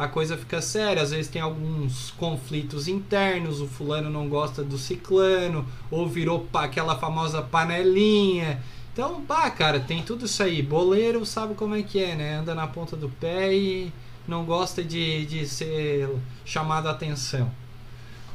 a 0.00 0.08
coisa 0.08 0.34
fica 0.34 0.62
séria. 0.62 1.02
Às 1.02 1.10
vezes 1.10 1.28
tem 1.28 1.42
alguns 1.42 2.10
conflitos 2.12 2.88
internos, 2.88 3.60
o 3.60 3.66
fulano 3.68 4.08
não 4.08 4.30
gosta 4.30 4.64
do 4.64 4.78
ciclano, 4.78 5.66
ou 5.90 6.08
virou 6.08 6.48
aquela 6.54 6.98
famosa 6.98 7.42
panelinha. 7.42 8.62
Então, 8.94 9.20
pá, 9.20 9.50
cara, 9.50 9.78
tem 9.78 10.02
tudo 10.02 10.24
isso 10.24 10.42
aí. 10.42 10.62
Boleiro 10.62 11.26
sabe 11.26 11.54
como 11.54 11.74
é 11.74 11.82
que 11.82 12.02
é, 12.02 12.16
né? 12.16 12.36
Anda 12.36 12.54
na 12.54 12.66
ponta 12.66 12.96
do 12.96 13.10
pé 13.10 13.54
e 13.54 13.92
não 14.26 14.46
gosta 14.46 14.82
de, 14.82 15.26
de 15.26 15.46
ser 15.46 16.08
chamado 16.46 16.88
a 16.88 16.92
atenção. 16.92 17.50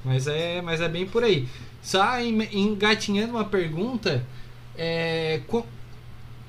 Mas 0.03 0.27
é, 0.27 0.61
mas 0.61 0.79
é 0.81 0.87
bem 0.87 1.07
por 1.07 1.23
aí. 1.23 1.49
Só 1.81 2.21
engatinhando 2.21 3.33
uma 3.33 3.45
pergunta, 3.45 4.23
é, 4.77 5.41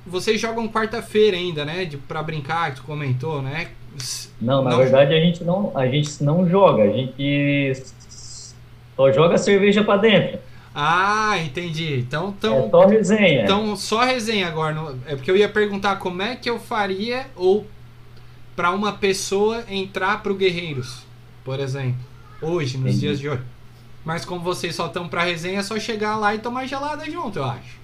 vocês 0.06 0.38
jogam 0.38 0.68
quarta-feira 0.68 1.38
ainda, 1.38 1.64
né? 1.64 1.86
De, 1.86 1.96
pra 1.96 2.22
brincar, 2.22 2.72
que 2.72 2.76
tu 2.76 2.82
comentou, 2.82 3.40
né? 3.40 3.70
Não, 4.40 4.62
na 4.62 4.70
não... 4.70 4.78
verdade 4.78 5.14
a 5.14 5.20
gente 5.20 5.42
não, 5.44 5.72
a 5.74 5.86
gente 5.86 6.22
não 6.22 6.48
joga, 6.48 6.82
a 6.82 6.92
gente 6.92 7.82
só 8.96 9.12
joga 9.12 9.38
cerveja 9.38 9.82
para 9.84 10.00
dentro. 10.00 10.38
Ah, 10.74 11.38
entendi. 11.38 12.00
Então, 12.00 12.34
então, 12.36 12.66
é 12.66 12.70
só 12.70 12.86
resenha. 12.86 13.44
Então, 13.44 13.76
só 13.76 14.04
resenha 14.04 14.46
agora. 14.46 14.94
É 15.06 15.16
porque 15.16 15.30
eu 15.30 15.36
ia 15.36 15.48
perguntar 15.48 15.96
como 15.96 16.20
é 16.20 16.36
que 16.36 16.50
eu 16.50 16.58
faria 16.58 17.26
ou 17.34 17.66
para 18.54 18.70
uma 18.72 18.92
pessoa 18.92 19.64
entrar 19.70 20.22
pro 20.22 20.34
Guerreiros, 20.34 21.02
por 21.44 21.60
exemplo, 21.60 22.00
hoje, 22.42 22.76
nos 22.76 22.88
entendi. 22.88 23.00
dias 23.00 23.18
de 23.18 23.28
hoje. 23.28 23.42
Mas 24.04 24.24
como 24.24 24.40
vocês 24.40 24.74
só 24.74 24.86
estão 24.86 25.08
para 25.08 25.24
resenha, 25.24 25.60
é 25.60 25.62
só 25.62 25.78
chegar 25.78 26.16
lá 26.16 26.34
e 26.34 26.38
tomar 26.38 26.66
gelada 26.66 27.04
junto, 27.10 27.38
eu 27.38 27.44
acho. 27.44 27.76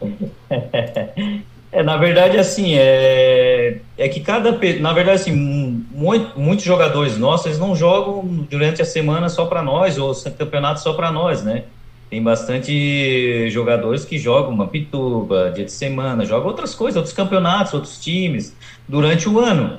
É, 1.72 1.82
na 1.82 1.96
verdade, 1.96 2.36
assim, 2.36 2.74
é, 2.74 3.78
é 3.96 4.06
que 4.06 4.20
cada. 4.20 4.52
Na 4.78 4.92
verdade, 4.92 5.22
assim, 5.22 5.32
muito, 5.32 6.38
muitos 6.38 6.66
jogadores 6.66 7.16
nossos 7.16 7.46
eles 7.46 7.58
não 7.58 7.74
jogam 7.74 8.46
durante 8.50 8.82
a 8.82 8.84
semana 8.84 9.30
só 9.30 9.46
para 9.46 9.62
nós, 9.62 9.96
ou 9.96 10.14
campeonato 10.36 10.80
só 10.80 10.92
para 10.92 11.10
nós, 11.10 11.42
né? 11.42 11.64
Tem 12.10 12.22
bastante 12.22 13.48
jogadores 13.48 14.04
que 14.04 14.18
jogam 14.18 14.50
uma 14.52 14.66
pituba, 14.66 15.50
dia 15.50 15.64
de 15.64 15.72
semana, 15.72 16.26
jogam 16.26 16.48
outras 16.48 16.74
coisas, 16.74 16.96
outros 16.96 17.14
campeonatos, 17.14 17.72
outros 17.72 17.98
times, 17.98 18.54
durante 18.86 19.26
o 19.26 19.40
ano. 19.40 19.78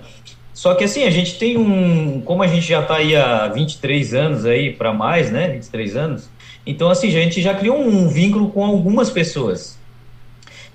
Só 0.51 0.73
que 0.73 0.83
assim, 0.83 1.03
a 1.03 1.11
gente 1.11 1.37
tem 1.37 1.57
um. 1.57 2.21
Como 2.21 2.41
a 2.41 2.47
gente 2.47 2.65
já 2.67 2.81
está 2.81 2.95
aí 2.95 3.15
há 3.15 3.47
23 3.49 4.15
anos 4.15 4.45
aí 4.47 4.73
para 4.73 4.91
mais, 4.91 5.31
né? 5.31 5.49
23 5.49 5.95
anos. 5.95 6.29
Então, 6.65 6.89
assim, 6.89 7.09
a 7.09 7.11
gente 7.11 7.39
já 7.39 7.53
criou 7.53 7.79
um 7.79 8.07
vínculo 8.07 8.49
com 8.49 8.65
algumas 8.65 9.11
pessoas. 9.11 9.77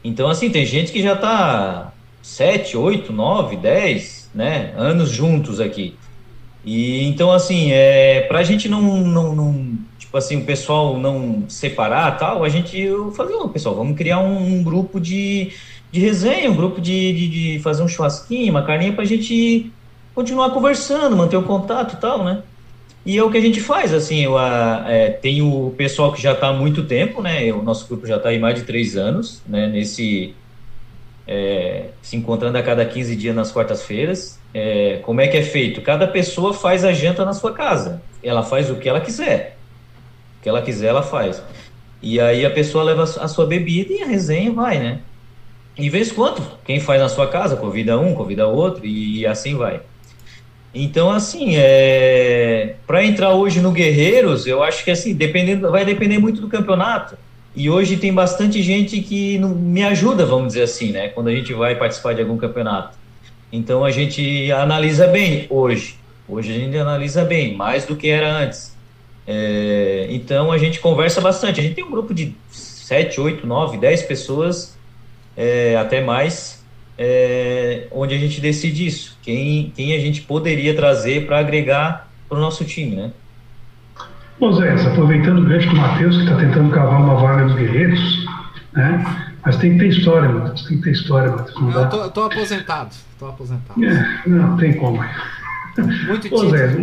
Então, 0.03 0.29
assim, 0.29 0.51
tem 0.51 0.65
gente 0.65 0.93
que 0.93 1.03
já 1.03 1.15
está 1.15 1.93
7, 2.23 2.77
8, 2.77 3.13
9, 3.13 3.57
10 3.57 4.31
né, 4.35 4.73
anos 4.77 5.11
juntos 5.11 5.61
aqui. 5.61 5.95
E 6.65 7.05
então, 7.05 7.33
assim, 7.33 7.73
é, 7.73 8.23
para 8.23 8.41
a 8.41 8.43
gente 8.43 8.69
não, 8.69 8.83
não, 8.83 9.35
não, 9.35 9.79
tipo 9.99 10.17
assim, 10.17 10.37
o 10.37 10.45
pessoal 10.45 10.99
não 10.99 11.45
separar 11.49 12.19
tal, 12.19 12.45
a 12.45 12.49
gente, 12.49 12.79
eu 12.79 13.13
falei, 13.13 13.35
oh, 13.35 13.49
pessoal, 13.49 13.75
vamos 13.75 13.97
criar 13.97 14.21
um, 14.21 14.59
um 14.59 14.63
grupo 14.63 15.01
de, 15.01 15.53
de 15.91 16.01
resenha, 16.01 16.51
um 16.51 16.57
grupo 16.57 16.81
de, 16.81 17.13
de, 17.13 17.29
de 17.29 17.59
fazer 17.61 17.83
um 17.83 17.89
churrasquinho, 17.89 18.51
uma 18.51 18.63
carninha 18.63 18.93
para 18.93 19.05
a 19.05 19.07
gente 19.07 19.73
continuar 20.15 20.51
conversando, 20.51 21.17
manter 21.17 21.37
o 21.37 21.43
contato 21.43 21.95
e 21.95 21.97
tal, 21.97 22.25
né? 22.25 22.43
E 23.09 23.17
é 23.17 23.25
o 23.25 23.31
que 23.31 23.39
a 23.39 23.41
gente 23.41 23.59
faz, 23.59 23.95
assim, 23.95 24.23
eu, 24.23 24.37
a, 24.37 24.85
é, 24.87 25.09
tem 25.09 25.41
o 25.41 25.73
pessoal 25.79 26.13
que 26.13 26.21
já 26.21 26.33
está 26.33 26.49
há 26.49 26.53
muito 26.53 26.85
tempo, 26.85 27.23
né? 27.23 27.51
O 27.55 27.63
nosso 27.63 27.89
grupo 27.89 28.07
já 28.07 28.19
está 28.19 28.29
aí 28.29 28.39
mais 28.39 28.57
de 28.57 28.65
três 28.65 28.99
anos, 28.99 29.41
né? 29.49 29.67
Nesse, 29.67 30.35
é, 31.27 31.87
se 32.03 32.17
encontrando 32.17 32.59
a 32.59 32.63
cada 32.63 32.85
15 32.85 33.17
dias 33.17 33.35
nas 33.35 33.51
quartas-feiras. 33.51 34.39
É, 34.53 35.01
como 35.05 35.23
é 35.23 35.27
que 35.27 35.39
é 35.39 35.43
feito? 35.43 35.81
Cada 35.81 36.07
pessoa 36.07 36.53
faz 36.53 36.85
a 36.85 36.93
janta 36.93 37.25
na 37.25 37.33
sua 37.33 37.55
casa. 37.55 38.03
Ela 38.23 38.43
faz 38.43 38.71
o 38.71 38.75
que 38.75 38.87
ela 38.87 39.01
quiser. 39.01 39.57
O 40.39 40.43
que 40.43 40.49
ela 40.51 40.61
quiser, 40.61 40.89
ela 40.89 41.03
faz. 41.03 41.43
E 42.03 42.21
aí 42.21 42.45
a 42.45 42.51
pessoa 42.51 42.85
leva 42.85 43.05
a 43.05 43.27
sua 43.27 43.47
bebida 43.47 43.91
e 43.91 44.03
a 44.03 44.07
resenha 44.07 44.53
vai, 44.53 44.79
né? 44.79 44.99
E 45.79 45.89
vez 45.89 46.13
quanto? 46.13 46.43
Quem 46.63 46.79
faz 46.79 47.01
na 47.01 47.09
sua 47.09 47.27
casa, 47.27 47.57
convida 47.57 47.99
um, 47.99 48.15
convida 48.15 48.47
outro 48.47 48.85
e 48.85 49.27
assim 49.27 49.57
vai. 49.57 49.81
Então, 50.81 51.11
assim, 51.11 51.57
é... 51.57 52.77
para 52.87 53.05
entrar 53.05 53.33
hoje 53.33 53.61
no 53.61 53.73
Guerreiros, 53.73 54.47
eu 54.47 54.63
acho 54.63 54.85
que 54.85 54.93
assim, 54.93 55.13
dependendo, 55.13 55.69
vai 55.73 55.85
depender 55.85 56.19
muito 56.19 56.41
do 56.41 56.47
campeonato. 56.47 57.19
E 57.57 57.69
hoje 57.69 57.97
tem 57.97 58.15
bastante 58.15 58.63
gente 58.63 59.01
que 59.01 59.39
não, 59.39 59.49
me 59.49 59.83
ajuda, 59.83 60.25
vamos 60.25 60.49
dizer 60.49 60.63
assim, 60.63 60.93
né? 60.93 61.09
Quando 61.09 61.29
a 61.29 61.35
gente 61.35 61.53
vai 61.53 61.75
participar 61.75 62.15
de 62.15 62.21
algum 62.21 62.37
campeonato. 62.37 62.97
Então 63.53 63.85
a 63.85 63.91
gente 63.91 64.53
analisa 64.53 65.09
bem 65.09 65.47
hoje. 65.51 65.97
Hoje 66.29 66.53
a 66.53 66.55
gente 66.55 66.77
analisa 66.79 67.25
bem, 67.25 67.57
mais 67.57 67.85
do 67.85 67.97
que 67.97 68.09
era 68.09 68.33
antes. 68.33 68.73
É... 69.27 70.07
então 70.11 70.53
a 70.53 70.59
gente 70.59 70.79
conversa 70.79 71.21
bastante. 71.21 71.59
A 71.59 71.63
gente 71.65 71.75
tem 71.75 71.83
um 71.83 71.91
grupo 71.91 72.15
de 72.15 72.37
7, 72.53 73.21
8, 73.21 73.45
9, 73.45 73.79
10 73.79 74.03
pessoas, 74.03 74.79
é, 75.37 75.77
até 75.77 76.01
mais, 76.01 76.58
é, 76.99 77.87
onde 77.93 78.13
a 78.13 78.19
gente 78.19 78.41
decide 78.41 78.87
isso, 78.87 79.17
quem, 79.23 79.73
quem 79.75 79.95
a 79.95 80.01
gente 80.01 80.23
poderia 80.23 80.75
trazer 80.75 81.27
para 81.27 81.39
agregar 81.39 82.09
para 82.29 82.37
o 82.37 82.41
nosso 82.41 82.65
time, 82.65 82.97
né? 82.97 83.13
Bom, 84.41 84.53
Zé, 84.53 84.73
aproveitando 84.73 85.39
o 85.39 85.45
gancho 85.45 85.69
do 85.69 85.77
Matheus, 85.77 86.17
que 86.17 86.23
está 86.25 86.37
tentando 86.37 86.71
cavar 86.71 87.01
uma 87.01 87.15
vaga 87.15 87.45
dos 87.45 87.55
guerreiros, 87.55 88.27
né? 88.73 89.35
Mas 89.45 89.57
tem 89.57 89.73
que 89.73 89.79
ter 89.79 89.89
história, 89.89 90.29
Matheus, 90.29 90.65
tem 90.65 90.77
que 90.79 90.85
ter 90.85 90.91
história, 90.91 91.31
Matheus. 91.31 91.61
Não, 91.61 91.83
eu 91.83 91.89
tô, 91.89 92.11
tô, 92.11 92.25
aposentado, 92.25 92.95
tô 93.19 93.27
aposentado. 93.27 93.85
É, 93.85 94.21
não, 94.27 94.57
tem 94.57 94.75
como. 94.75 95.03
Muito 96.07 96.29
Bom, 96.29 96.51
Zé, 96.51 96.77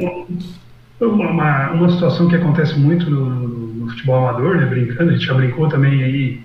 uma, 1.02 1.30
uma, 1.30 1.72
uma, 1.72 1.90
situação 1.90 2.30
que 2.30 2.36
acontece 2.38 2.80
muito 2.80 3.10
no, 3.10 3.30
no, 3.30 3.48
no, 3.48 3.90
futebol 3.90 4.28
amador, 4.28 4.56
né, 4.56 4.66
brincando, 4.66 5.10
a 5.10 5.14
gente 5.14 5.26
já 5.26 5.34
brincou 5.34 5.68
também 5.68 6.02
aí 6.04 6.42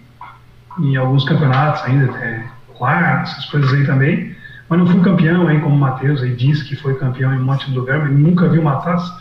em 0.81 0.97
alguns 0.97 1.25
campeonatos 1.25 1.83
ainda, 1.85 2.07
até 2.07 2.45
quarto, 2.81 3.31
essas 3.31 3.45
coisas 3.45 3.73
aí 3.75 3.85
também. 3.85 4.35
Mas 4.69 4.79
não 4.79 4.87
fui 4.87 5.01
campeão 5.03 5.47
aí, 5.47 5.61
como 5.61 5.75
o 5.75 5.79
Matheus 5.79 6.23
aí 6.23 6.35
disse 6.35 6.65
que 6.65 6.77
foi 6.77 6.95
campeão 6.95 7.35
em 7.35 7.39
um 7.39 7.45
monte 7.45 7.69
de 7.69 7.77
lugar, 7.77 7.99
mas 7.99 8.17
nunca 8.17 8.49
vi 8.49 8.59
uma 8.59 8.77
taça. 8.77 9.13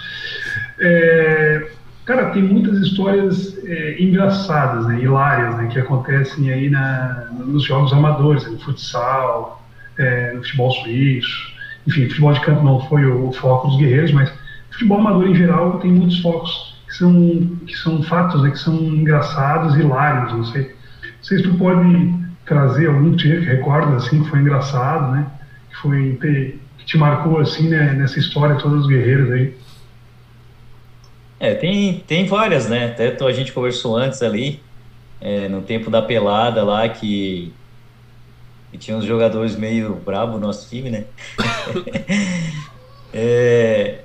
É, 0.79 1.71
cara, 2.05 2.29
tem 2.29 2.43
muitas 2.43 2.77
histórias 2.79 3.57
é, 3.65 4.01
engraçadas, 4.01 4.85
né, 4.87 4.99
hilárias, 5.01 5.57
né, 5.57 5.67
que 5.67 5.79
acontecem 5.79 6.51
aí 6.51 6.69
na, 6.69 7.27
nos 7.31 7.63
jogos 7.63 7.91
amadores, 7.91 8.49
no 8.49 8.59
futsal, 8.59 9.61
é, 9.97 10.33
no 10.33 10.43
futebol 10.43 10.71
suíço. 10.71 11.51
Enfim, 11.87 12.07
futebol 12.07 12.33
de 12.33 12.41
campo 12.41 12.63
não 12.63 12.79
foi 12.87 13.05
o, 13.05 13.29
o 13.29 13.33
foco 13.33 13.69
dos 13.69 13.77
guerreiros, 13.77 14.11
mas 14.11 14.31
futebol 14.69 14.99
amador 14.99 15.27
em 15.27 15.35
geral 15.35 15.79
tem 15.79 15.91
muitos 15.91 16.19
focos 16.21 16.75
que 16.87 16.95
são, 16.95 17.57
que 17.65 17.75
são 17.75 18.03
fatos, 18.03 18.43
né, 18.43 18.51
que 18.51 18.59
são 18.59 18.75
engraçados, 18.75 19.75
hilários, 19.75 20.31
não 20.31 20.45
sei. 20.45 20.61
Não 20.61 21.23
sei 21.23 21.37
se 21.39 21.43
tu 21.43 21.55
pode 21.55 22.18
trazer 22.49 22.87
algum 22.87 23.15
que 23.15 23.27
recorda 23.27 23.95
assim 23.95 24.23
que 24.23 24.29
foi 24.29 24.39
engraçado, 24.39 25.11
né? 25.11 25.27
Que 25.69 25.75
foi 25.77 26.17
que 26.19 26.59
te 26.83 26.97
marcou 26.97 27.39
assim 27.39 27.69
né, 27.69 27.93
nessa 27.93 28.17
história 28.17 28.55
todos 28.55 28.81
os 28.81 28.87
guerreiros 28.87 29.31
aí. 29.31 29.53
É, 31.39 31.53
tem, 31.53 32.03
tem 32.05 32.25
várias, 32.25 32.67
né? 32.67 32.87
Até 32.87 33.15
a 33.23 33.31
gente 33.31 33.53
conversou 33.53 33.95
antes 33.95 34.23
ali, 34.23 34.59
é, 35.21 35.47
no 35.47 35.61
tempo 35.61 35.91
da 35.91 36.01
pelada 36.01 36.63
lá, 36.63 36.89
que, 36.89 37.53
que 38.71 38.77
tinha 38.79 38.97
uns 38.97 39.05
jogadores 39.05 39.55
meio 39.55 39.93
brabo 39.93 40.33
no 40.33 40.47
nosso 40.47 40.67
time, 40.67 40.89
né? 40.89 41.05
é, 43.13 43.99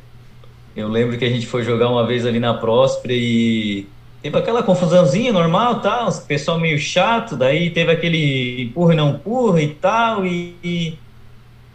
eu 0.77 0.87
lembro 0.89 1.17
que 1.17 1.25
a 1.25 1.31
gente 1.31 1.47
foi 1.47 1.65
jogar 1.65 1.89
uma 1.89 2.07
vez 2.07 2.27
ali 2.27 2.39
na 2.39 2.53
Próspera 2.53 3.15
e 3.15 3.87
teve 4.25 4.39
aquela 4.39 4.63
confusãozinha 4.63 5.31
normal, 5.35 5.81
tal, 5.81 6.11
pessoal 6.27 6.59
meio 6.59 6.79
chato, 6.79 7.37
daí 7.37 7.69
teve 7.69 7.93
aquele 7.93 8.63
empurra 8.63 8.95
e 8.95 8.97
não 8.97 9.11
empurra 9.11 9.61
e 9.61 9.69
tal, 9.69 10.25
e, 10.25 10.57
e 10.65 10.99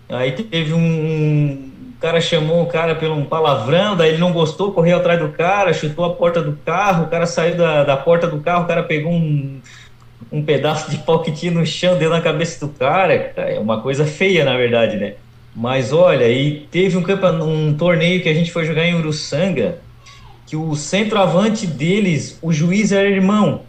aí 0.09 0.31
teve 0.31 0.73
um, 0.73 0.79
um 0.79 1.71
cara 2.01 2.19
chamou 2.19 2.63
o 2.63 2.65
cara 2.65 2.95
pelo 2.95 3.13
um 3.13 3.23
palavrão, 3.23 3.95
daí 3.95 4.09
ele 4.09 4.17
não 4.17 4.33
gostou, 4.33 4.71
correu 4.71 4.97
atrás 4.97 5.19
do 5.19 5.29
cara, 5.29 5.71
chutou 5.73 6.03
a 6.03 6.15
porta 6.15 6.41
do 6.41 6.53
carro, 6.65 7.03
o 7.03 7.07
cara 7.07 7.27
saiu 7.27 7.55
da, 7.55 7.83
da 7.83 7.95
porta 7.95 8.25
do 8.27 8.39
carro, 8.39 8.63
o 8.63 8.67
cara 8.67 8.81
pegou 8.81 9.11
um, 9.11 9.61
um 10.31 10.41
pedaço 10.41 10.89
de 10.89 10.97
pau 10.97 11.21
que 11.21 11.31
tinha 11.31 11.51
no 11.51 11.63
chão, 11.67 11.99
deu 11.99 12.09
na 12.09 12.19
cabeça 12.19 12.65
do 12.65 12.73
cara, 12.73 13.31
é 13.37 13.59
uma 13.59 13.79
coisa 13.79 14.07
feia, 14.07 14.43
na 14.43 14.57
verdade, 14.57 14.97
né? 14.97 15.13
Mas 15.55 15.93
olha, 15.93 16.27
e 16.27 16.61
teve 16.71 16.97
um, 16.97 17.03
um 17.43 17.75
torneio 17.75 18.23
que 18.23 18.29
a 18.29 18.33
gente 18.33 18.51
foi 18.51 18.65
jogar 18.65 18.85
em 18.85 18.95
Uruçanga, 18.95 19.77
que 20.49 20.55
o 20.55 20.75
centroavante 20.75 21.67
deles, 21.67 22.39
o 22.41 22.51
juiz 22.51 22.91
era 22.91 23.07
irmão. 23.07 23.61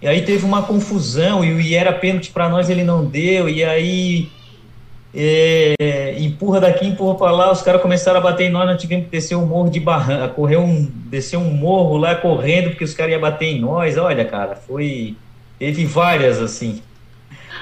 E 0.00 0.06
aí 0.06 0.22
teve 0.22 0.44
uma 0.44 0.62
confusão 0.62 1.44
e 1.44 1.74
era 1.74 1.92
pênalti 1.92 2.30
para 2.30 2.48
nós, 2.48 2.70
ele 2.70 2.84
não 2.84 3.04
deu. 3.04 3.48
E 3.48 3.64
aí 3.64 4.30
é, 5.12 6.14
empurra 6.20 6.60
daqui, 6.60 6.86
empurra 6.86 7.16
para 7.16 7.32
lá. 7.32 7.50
Os 7.50 7.60
caras 7.62 7.82
começaram 7.82 8.20
a 8.20 8.22
bater 8.22 8.44
em 8.44 8.50
nós, 8.50 8.66
nós 8.66 8.80
tivemos 8.80 9.06
que 9.06 9.10
descer 9.10 9.34
um 9.34 9.44
morro 9.44 9.68
de 9.68 9.80
barranca, 9.80 10.28
correr 10.28 10.58
um, 10.58 10.88
descer 11.06 11.38
um 11.38 11.50
morro 11.50 11.96
lá 11.96 12.14
correndo 12.14 12.70
porque 12.70 12.84
os 12.84 12.94
caras 12.94 13.14
iam 13.14 13.20
bater 13.20 13.46
em 13.46 13.60
nós. 13.60 13.98
Olha, 13.98 14.24
cara, 14.24 14.54
foi 14.54 15.16
teve 15.58 15.84
várias 15.86 16.40
assim. 16.40 16.80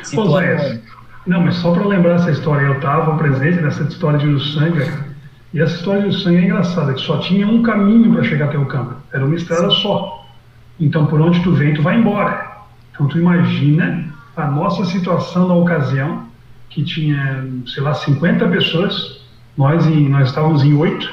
Situações. 0.02 0.80
Não, 1.26 1.40
mas 1.40 1.56
só 1.56 1.72
para 1.72 1.86
lembrar 1.86 2.16
essa 2.16 2.30
história, 2.30 2.66
eu 2.66 2.74
estava 2.74 3.16
presente 3.16 3.62
nessa 3.62 3.84
história 3.84 4.18
de 4.18 4.26
Uruçanga 4.26 5.09
e 5.52 5.60
essa 5.60 5.74
história 5.74 6.08
de 6.08 6.22
sangue 6.22 6.38
é 6.38 6.44
engraçada, 6.44 6.94
que 6.94 7.00
só 7.00 7.18
tinha 7.18 7.46
um 7.46 7.62
caminho 7.62 8.12
para 8.12 8.22
chegar 8.22 8.46
até 8.46 8.58
o 8.58 8.66
campo. 8.66 8.94
Era 9.12 9.24
uma 9.24 9.34
estrada 9.34 9.70
só. 9.70 10.26
Então, 10.78 11.06
por 11.06 11.20
onde 11.20 11.42
tu 11.42 11.52
vem, 11.52 11.74
tu 11.74 11.82
vai 11.82 11.98
embora. 11.98 12.58
Então, 12.92 13.08
tu 13.08 13.18
imagina 13.18 14.04
a 14.36 14.46
nossa 14.46 14.84
situação 14.84 15.48
na 15.48 15.54
ocasião, 15.54 16.24
que 16.68 16.84
tinha, 16.84 17.44
sei 17.66 17.82
lá, 17.82 17.94
50 17.94 18.48
pessoas, 18.48 19.20
nós, 19.56 19.84
em, 19.86 20.08
nós 20.08 20.28
estávamos 20.28 20.62
em 20.62 20.74
oito, 20.74 21.12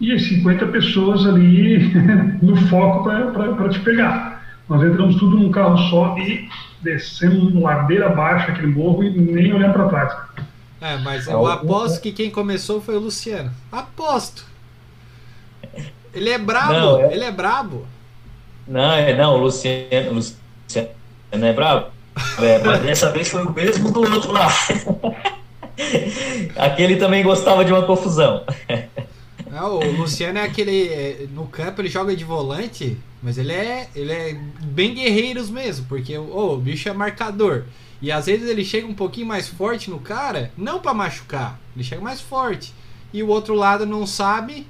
e 0.00 0.12
as 0.12 0.22
50 0.22 0.66
pessoas 0.66 1.26
ali 1.26 1.92
no 2.40 2.56
foco 2.68 3.04
para 3.04 3.68
te 3.68 3.80
pegar. 3.80 4.42
Nós 4.68 4.82
entramos 4.82 5.16
tudo 5.16 5.38
num 5.38 5.50
carro 5.50 5.76
só 5.90 6.16
e 6.18 6.48
descemos 6.82 7.54
ladeira 7.54 8.06
abaixo 8.06 8.50
aquele 8.50 8.68
morro 8.68 9.04
e 9.04 9.10
nem 9.10 9.52
olhando 9.52 9.74
para 9.74 9.88
trás. 9.88 10.16
É, 10.86 10.96
mas 10.98 11.26
eu 11.26 11.44
aposto 11.46 12.00
que 12.00 12.12
quem 12.12 12.30
começou 12.30 12.80
foi 12.80 12.96
o 12.96 13.00
Luciano. 13.00 13.50
Aposto. 13.72 14.44
Ele 16.14 16.30
é 16.30 16.38
brabo, 16.38 16.72
não, 16.72 17.00
é... 17.00 17.12
ele 17.12 17.24
é 17.24 17.32
brabo. 17.32 17.86
Não, 18.68 18.92
é 18.92 19.14
não, 19.14 19.34
o 19.34 19.38
Luciano, 19.38 20.10
o 20.10 20.14
Luciano 20.14 20.88
é 21.32 21.52
brabo. 21.52 21.88
É, 22.40 22.58
mas 22.60 22.82
dessa 22.82 23.10
vez 23.10 23.28
foi 23.28 23.44
o 23.44 23.52
mesmo 23.52 23.90
do 23.90 24.00
outro 24.00 24.30
lá. 24.32 24.48
Aquele 26.56 26.96
também 26.96 27.22
gostava 27.22 27.64
de 27.64 27.72
uma 27.72 27.82
confusão. 27.82 28.44
É, 28.68 28.88
o 29.62 29.92
Luciano 29.98 30.38
é 30.38 30.42
aquele. 30.42 30.88
É, 30.88 31.26
no 31.32 31.46
campo 31.46 31.80
ele 31.80 31.88
joga 31.88 32.14
de 32.14 32.24
volante, 32.24 32.96
mas 33.26 33.38
ele 33.38 33.50
é, 33.50 33.88
ele 33.96 34.12
é 34.12 34.38
bem 34.66 34.94
guerreiros 34.94 35.50
mesmo, 35.50 35.84
porque 35.88 36.16
oh, 36.16 36.54
o 36.54 36.58
bicho 36.58 36.88
é 36.88 36.92
marcador. 36.92 37.64
E 38.00 38.12
às 38.12 38.26
vezes 38.26 38.48
ele 38.48 38.64
chega 38.64 38.86
um 38.86 38.94
pouquinho 38.94 39.26
mais 39.26 39.48
forte 39.48 39.90
no 39.90 39.98
cara, 39.98 40.52
não 40.56 40.78
para 40.78 40.94
machucar, 40.94 41.58
ele 41.74 41.82
chega 41.82 42.00
mais 42.00 42.20
forte. 42.20 42.72
E 43.12 43.24
o 43.24 43.26
outro 43.26 43.52
lado 43.56 43.84
não 43.84 44.06
sabe, 44.06 44.64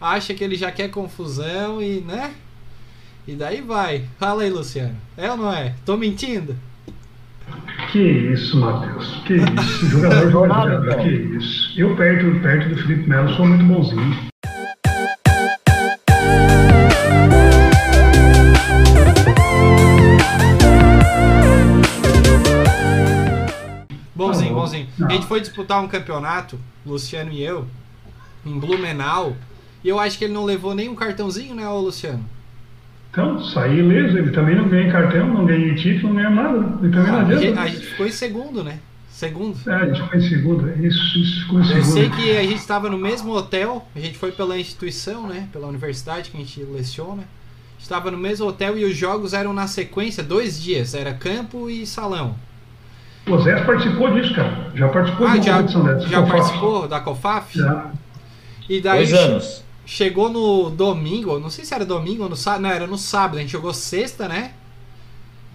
acha 0.00 0.34
que 0.34 0.42
ele 0.42 0.56
já 0.56 0.72
quer 0.72 0.90
confusão 0.90 1.80
e, 1.80 2.00
né? 2.00 2.34
E 3.24 3.36
daí 3.36 3.60
vai. 3.60 4.06
Fala 4.18 4.42
aí, 4.42 4.50
Luciano. 4.50 4.96
É 5.16 5.30
ou 5.30 5.36
não 5.36 5.52
é? 5.52 5.76
Tô 5.84 5.96
mentindo? 5.96 6.56
Que 7.92 8.00
isso, 8.00 8.58
Matheus. 8.58 9.22
Que 9.24 9.34
isso. 9.62 9.86
Jogador 9.90 10.32
joga, 10.32 10.96
que 10.96 11.08
isso. 11.08 11.80
Eu 11.80 11.94
perto, 11.94 12.40
perto 12.40 12.68
do 12.68 12.82
Felipe 12.82 13.08
Melo 13.08 13.32
sou 13.36 13.46
muito 13.46 13.64
bonzinho. 13.64 14.26
A 24.74 25.12
gente 25.12 25.26
foi 25.26 25.40
disputar 25.40 25.82
um 25.82 25.88
campeonato, 25.88 26.58
Luciano 26.84 27.32
e 27.32 27.42
eu, 27.42 27.66
em 28.44 28.58
Blumenau, 28.58 29.36
e 29.84 29.88
eu 29.88 29.98
acho 30.00 30.18
que 30.18 30.24
ele 30.24 30.32
não 30.34 30.44
levou 30.44 30.74
nem 30.74 30.88
um 30.88 30.94
cartãozinho, 30.94 31.54
né, 31.54 31.68
ô 31.68 31.80
Luciano? 31.80 32.24
Então, 33.10 33.42
saí 33.42 33.78
ileso, 33.78 34.18
ele 34.18 34.30
também 34.30 34.56
não 34.56 34.68
ganhei 34.68 34.90
cartão, 34.90 35.26
não 35.32 35.46
ganhei 35.46 35.74
título, 35.74 36.12
não 36.12 36.22
ganhei 36.22 36.34
nada. 36.34 36.78
Ele 36.82 36.92
também 36.92 37.08
Ah, 37.08 37.12
não 37.12 37.18
a, 37.18 37.22
adianta. 37.22 37.40
gente, 37.40 37.58
a 37.58 37.66
gente 37.66 37.86
ficou 37.86 38.06
em 38.06 38.10
segundo, 38.10 38.62
né? 38.64 38.78
Segundo. 39.08 39.58
É, 39.70 39.72
a 39.74 39.86
gente 39.86 40.02
ficou 40.02 40.18
em 40.18 40.28
segundo. 40.28 40.86
Isso, 40.86 41.18
isso 41.18 41.40
ficou 41.42 41.58
em 41.58 41.62
Eu 41.62 41.68
segundo. 41.68 41.92
sei 41.94 42.10
que 42.10 42.36
a 42.36 42.42
gente 42.42 42.56
estava 42.58 42.90
no 42.90 42.98
mesmo 42.98 43.32
hotel, 43.32 43.88
a 43.96 43.98
gente 44.00 44.18
foi 44.18 44.32
pela 44.32 44.58
instituição, 44.58 45.26
né? 45.26 45.48
Pela 45.50 45.66
universidade 45.66 46.30
que 46.30 46.36
a 46.36 46.40
gente 46.40 46.60
leciona. 46.64 47.22
Estava 47.78 48.10
no 48.10 48.18
mesmo 48.18 48.46
hotel 48.46 48.76
e 48.76 48.84
os 48.84 48.94
jogos 48.94 49.32
eram 49.32 49.54
na 49.54 49.66
sequência, 49.66 50.22
dois 50.22 50.60
dias. 50.62 50.92
Era 50.92 51.14
campo 51.14 51.70
e 51.70 51.86
salão. 51.86 52.34
O 53.28 53.38
Zé 53.38 53.60
participou 53.64 54.12
disso, 54.14 54.34
cara. 54.34 54.70
Já 54.74 54.88
participou 54.88 55.26
Ah, 55.26 55.30
de 55.32 55.36
uma 55.38 55.42
já, 55.44 55.56
competição 55.56 55.84
dessa. 55.84 56.08
já 56.08 56.20
fácil. 56.26 56.32
participou 56.36 56.88
da 56.88 57.00
COFAF? 57.00 57.58
Já. 57.58 57.90
E 58.68 58.80
daí 58.80 58.98
Dois 59.06 59.12
anos. 59.14 59.64
chegou 59.84 60.28
no 60.28 60.70
domingo, 60.70 61.38
não 61.40 61.50
sei 61.50 61.64
se 61.64 61.74
era 61.74 61.84
domingo 61.84 62.22
ou 62.24 62.28
no 62.28 62.36
sábado, 62.36 62.62
não, 62.62 62.70
era 62.70 62.86
no 62.86 62.96
sábado. 62.98 63.38
A 63.38 63.40
gente 63.40 63.50
jogou 63.52 63.72
sexta, 63.74 64.28
né? 64.28 64.52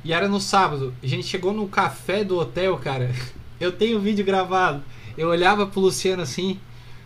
E 0.03 0.11
era 0.11 0.27
no 0.27 0.39
sábado. 0.41 0.93
A 1.01 1.07
gente 1.07 1.25
chegou 1.27 1.53
no 1.53 1.67
café 1.67 2.23
do 2.23 2.37
hotel, 2.37 2.77
cara. 2.77 3.11
Eu 3.59 3.71
tenho 3.71 3.97
o 3.97 4.01
vídeo 4.01 4.25
gravado. 4.25 4.81
Eu 5.17 5.29
olhava 5.29 5.67
pro 5.67 5.79
Luciano 5.81 6.23
assim, 6.23 6.59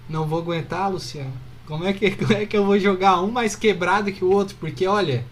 não 0.10 0.26
vou 0.26 0.40
aguentar, 0.40 0.90
Luciano. 0.92 1.34
Como 1.68 1.84
é 1.84 1.92
que, 1.94 2.10
como 2.16 2.32
é 2.34 2.46
que 2.46 2.56
eu 2.56 2.66
vou 2.66 2.80
jogar 2.80 3.22
um 3.22 3.30
mais 3.30 3.56
quebrado 3.56 4.12
que 4.12 4.24
o 4.24 4.32
outro? 4.32 4.56
Porque 4.60 4.88
olha, 4.88 5.26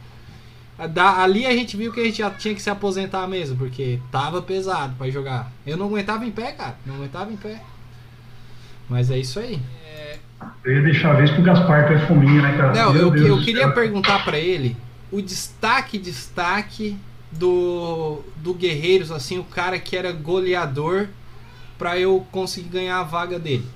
da- 0.88 1.22
ali 1.22 1.46
a 1.46 1.52
gente 1.52 1.78
viu 1.78 1.92
que 1.94 2.00
a 2.00 2.04
gente 2.04 2.18
já 2.18 2.30
tinha 2.32 2.54
que 2.56 2.62
se 2.62 2.70
aposentar 2.70 3.28
mesmo, 3.28 3.56
porque 3.58 4.00
tava 4.12 4.42
pesado 4.42 4.96
pra 4.98 5.10
jogar. 5.10 5.52
Eu 5.66 5.78
não 5.78 5.86
aguentava 5.88 6.26
em 6.26 6.32
pé, 6.32 6.52
cara. 6.52 6.76
Não 6.86 6.96
aguentava 6.96 7.32
em 7.32 7.38
pé. 7.38 7.62
Mas 8.90 9.10
é 9.12 9.18
isso 9.18 9.40
aí. 9.40 9.60
Eu 10.64 10.74
ia 10.76 10.82
deixar 10.82 11.12
a 11.12 11.14
vez 11.14 11.32
pro 11.32 11.42
Gaspar, 11.42 11.88
que 11.88 11.94
é 11.94 12.00
fominha, 12.08 12.42
né, 12.42 12.58
cara? 12.58 12.74
Não, 12.74 12.94
Meu 12.94 13.04
eu, 13.04 13.12
Deus 13.12 13.28
eu 13.28 13.42
queria 13.44 13.72
perguntar 13.72 14.24
pra 14.24 14.38
ele 14.38 14.76
o 15.12 15.22
destaque, 15.22 15.98
destaque 15.98 16.98
do, 17.32 18.22
do 18.38 18.54
Guerreiros, 18.54 19.12
assim, 19.12 19.40
o 19.40 19.44
cara 19.44 19.80
que 19.80 19.96
era 19.96 20.12
goleador 20.12 21.08
pra 21.78 21.98
eu 21.98 22.26
conseguir 22.32 22.70
ganhar 22.70 23.00
a 23.00 23.04
vaga 23.04 23.40
dele. 23.40 23.68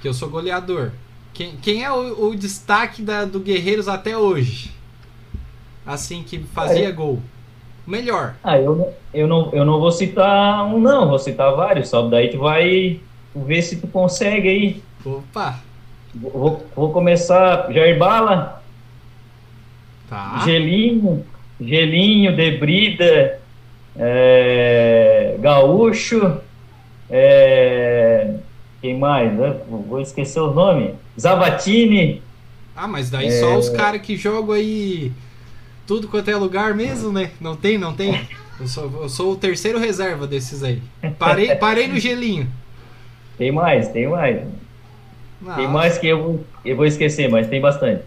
Que 0.00 0.08
eu 0.08 0.14
sou 0.14 0.28
goleador. 0.28 0.92
Quem, 1.32 1.56
quem 1.56 1.84
é 1.84 1.90
o, 1.90 2.28
o 2.30 2.36
destaque 2.36 3.02
da, 3.02 3.24
do 3.24 3.40
Guerreiros 3.40 3.88
até 3.88 4.16
hoje? 4.16 4.70
Assim, 5.86 6.22
que 6.22 6.38
fazia 6.38 6.90
gol. 6.90 7.18
Melhor. 7.86 8.34
Ah, 8.44 8.58
eu, 8.58 8.76
não- 8.76 8.88
eu, 9.12 9.26
não, 9.26 9.50
eu 9.52 9.64
não 9.64 9.80
vou 9.80 9.90
citar 9.90 10.64
um, 10.66 10.78
não, 10.78 11.08
vou 11.08 11.18
citar 11.18 11.52
vários, 11.54 11.88
só 11.88 12.06
daí 12.08 12.28
tu 12.28 12.38
vai 12.38 13.00
ver 13.34 13.62
se 13.62 13.76
tu 13.76 13.86
consegue 13.88 14.48
aí. 14.48 14.82
Opa! 15.04 15.58
Vou, 16.14 16.66
vou 16.76 16.92
começar 16.92 17.72
Jair 17.72 17.98
Bala, 17.98 18.62
Tá. 20.08 20.42
Gelinho, 20.44 21.24
Gelinho, 21.60 22.34
Debrida, 22.34 23.38
é, 23.96 25.36
Gaúcho, 25.40 26.38
é, 27.08 28.34
quem 28.82 28.98
mais? 28.98 29.32
né? 29.32 29.56
Vou 29.68 30.00
esquecer 30.00 30.40
o 30.40 30.52
nome. 30.52 30.94
Zavatini, 31.18 32.22
Ah, 32.74 32.88
mas 32.88 33.10
daí 33.10 33.26
É. 33.26 33.30
só 33.40 33.56
os 33.58 33.68
caras 33.68 34.00
que 34.00 34.16
jogam 34.16 34.54
aí 34.54 35.12
tudo 35.90 36.06
quanto 36.06 36.30
é 36.30 36.36
lugar 36.36 36.72
mesmo, 36.72 37.10
né? 37.10 37.32
Não 37.40 37.56
tem, 37.56 37.76
não 37.76 37.92
tem. 37.92 38.28
Eu 38.60 38.68
sou, 38.68 39.02
eu 39.02 39.08
sou 39.08 39.32
o 39.32 39.36
terceiro 39.36 39.76
reserva 39.76 40.24
desses 40.24 40.62
aí. 40.62 40.80
Parei, 41.18 41.52
parei 41.58 41.88
no 41.88 41.98
gelinho. 41.98 42.48
tem 43.36 43.50
mais, 43.50 43.88
tem 43.88 44.06
mais. 44.06 44.36
Tem 45.56 45.66
Ah, 45.66 45.68
mais 45.68 45.98
que 45.98 46.06
eu, 46.06 46.22
vou- 46.22 46.44
eu 46.64 46.76
vou 46.76 46.86
esquecer, 46.86 47.28
mas 47.28 47.48
tem 47.48 47.60
bastante. 47.60 48.04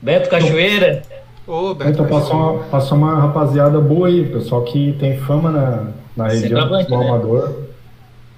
Beto 0.00 0.30
Cachoeira, 0.30 1.02
Ô, 1.46 1.74
Beto, 1.74 1.90
Então 1.90 2.06
passou 2.06 2.34
uma, 2.54 2.64
passou 2.64 2.96
uma 2.96 3.20
rapaziada 3.20 3.78
boa 3.78 4.08
aí, 4.08 4.24
pessoal 4.24 4.64
que 4.64 4.96
tem 4.98 5.18
fama 5.18 5.50
na, 5.50 5.88
na 6.16 6.28
região 6.28 6.66
do 6.66 6.78
né? 6.78 6.86
amador. 7.08 7.66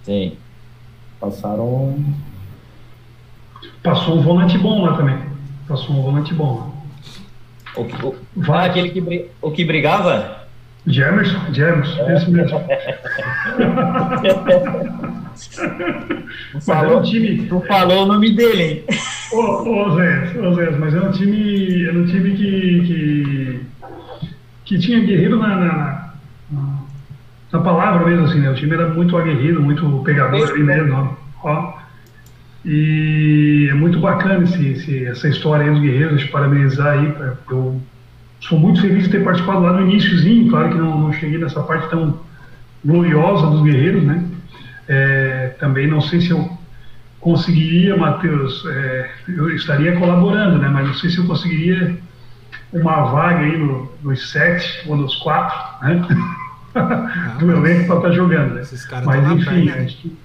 sim. 0.04 0.36
Passaram. 1.20 1.94
Passou 3.84 4.16
um 4.16 4.22
volante 4.22 4.58
bom 4.58 4.84
lá 4.84 4.96
também. 4.96 5.16
Passou 5.68 5.94
um 5.94 6.02
volante 6.02 6.34
bom 6.34 6.58
lá. 6.58 6.71
O, 7.74 7.84
que- 7.84 8.04
o, 8.06 8.14
ah, 8.52 8.64
aquele 8.64 8.90
que, 8.90 9.30
o 9.40 9.50
que 9.50 9.64
brigava? 9.64 10.42
Jamerson, 10.86 11.38
Jamerson, 11.52 12.10
esse 12.10 12.30
mesmo. 12.30 12.60
Mas 16.54 16.68
era 16.68 16.96
um 16.98 17.02
time. 17.02 17.46
Tu 17.48 17.60
falou 17.62 18.02
o 18.02 18.06
nome 18.06 18.34
dele, 18.34 18.62
hein? 18.62 18.84
Ô, 19.32 19.38
ô 19.86 19.94
Zé, 19.96 20.38
ô 20.40 20.54
Zé, 20.54 20.70
mas 20.72 20.94
era 20.94 21.04
um 21.06 21.12
time. 21.12 21.86
Era 21.86 21.98
um 21.98 22.06
time 22.06 22.32
que. 22.36 22.80
que, 22.86 23.60
que 24.64 24.78
tinha 24.78 25.00
guerreiro 25.00 25.38
na, 25.38 25.48
na, 25.56 26.12
na, 26.50 26.74
na 27.52 27.60
palavra 27.60 28.04
mesmo, 28.06 28.26
assim, 28.26 28.40
né? 28.40 28.50
O 28.50 28.54
time 28.54 28.74
era 28.74 28.88
muito 28.88 29.16
aguerrido, 29.16 29.60
muito 29.62 29.86
pegador 30.04 30.50
ali 30.50 30.62
mesmo, 30.62 31.16
ó. 31.42 31.72
E 32.64 33.68
é 33.70 33.74
muito 33.74 33.98
bacana 33.98 34.44
esse, 34.44 34.64
esse- 34.68 35.04
essa 35.06 35.28
história 35.28 35.64
aí 35.66 35.70
dos 35.72 35.80
guerreiros, 35.80 36.24
parabenizar 36.24 36.98
aí. 36.98 37.10
pra- 37.12 37.34
Eu 37.50 37.80
sou 38.40 38.58
muito 38.58 38.80
feliz 38.80 39.04
de 39.04 39.10
ter 39.10 39.24
participado 39.24 39.60
lá 39.62 39.72
no 39.72 39.82
iníciozinho, 39.90 40.48
claro 40.50 40.68
que 40.70 40.78
não, 40.78 41.00
não 41.00 41.12
cheguei 41.12 41.38
nessa 41.38 41.62
parte 41.62 41.88
tão 41.90 42.20
gloriosa 42.84 43.46
dos 43.48 43.62
guerreiros, 43.62 44.02
né? 44.04 44.24
É, 44.88 45.54
também 45.60 45.86
não 45.86 46.00
sei 46.00 46.20
se 46.20 46.30
eu 46.30 46.48
conseguiria, 47.20 47.96
Matheus, 47.96 48.64
é, 48.66 49.10
eu 49.28 49.50
estaria 49.54 49.96
colaborando, 49.96 50.58
né? 50.58 50.68
Mas 50.68 50.86
não 50.86 50.94
sei 50.94 51.10
se 51.10 51.18
eu 51.18 51.24
conseguiria 51.26 51.96
uma 52.72 53.04
vaga 53.12 53.40
aí 53.40 53.56
no, 53.56 53.90
nos 54.02 54.30
sete 54.30 54.88
ou 54.88 54.96
nos 54.96 55.16
quatro, 55.16 55.86
né? 55.86 56.06
do 57.38 57.50
elenco 57.52 57.86
para 57.86 57.96
estar 57.96 58.10
jogando, 58.12 58.54
né? 58.54 58.62
Esses 58.62 58.84
caras 58.86 59.04
Mas 59.06 59.30
enfim, 59.30 59.66
perna. 59.66 59.84
acho 59.84 59.96
que- 59.98 60.16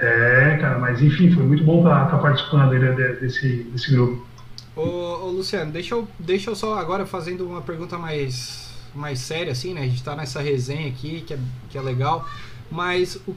é, 0.00 0.58
cara, 0.58 0.78
mas 0.78 1.00
enfim, 1.02 1.30
foi 1.32 1.44
muito 1.44 1.64
bom 1.64 1.78
estar 1.78 2.18
participando 2.18 2.72
aí, 2.72 2.78
né, 2.78 2.92
de- 2.92 3.20
desse, 3.20 3.64
desse 3.64 3.92
grupo. 3.92 4.26
Ô, 4.74 4.82
ô, 4.82 5.30
Luciano, 5.30 5.72
deixa 5.72 5.94
eu, 5.94 6.08
deixa 6.18 6.50
eu 6.50 6.56
só 6.56 6.78
agora 6.78 7.04
fazendo 7.06 7.46
uma 7.46 7.60
pergunta 7.62 7.98
mais, 7.98 8.88
mais 8.94 9.20
séria, 9.20 9.52
assim, 9.52 9.74
né? 9.74 9.82
A 9.82 9.88
gente 9.88 10.02
tá 10.02 10.14
nessa 10.16 10.40
resenha 10.40 10.88
aqui, 10.88 11.22
que 11.22 11.34
é, 11.34 11.38
que 11.68 11.78
é 11.78 11.80
legal. 11.82 12.26
Mas 12.70 13.16
o, 13.26 13.36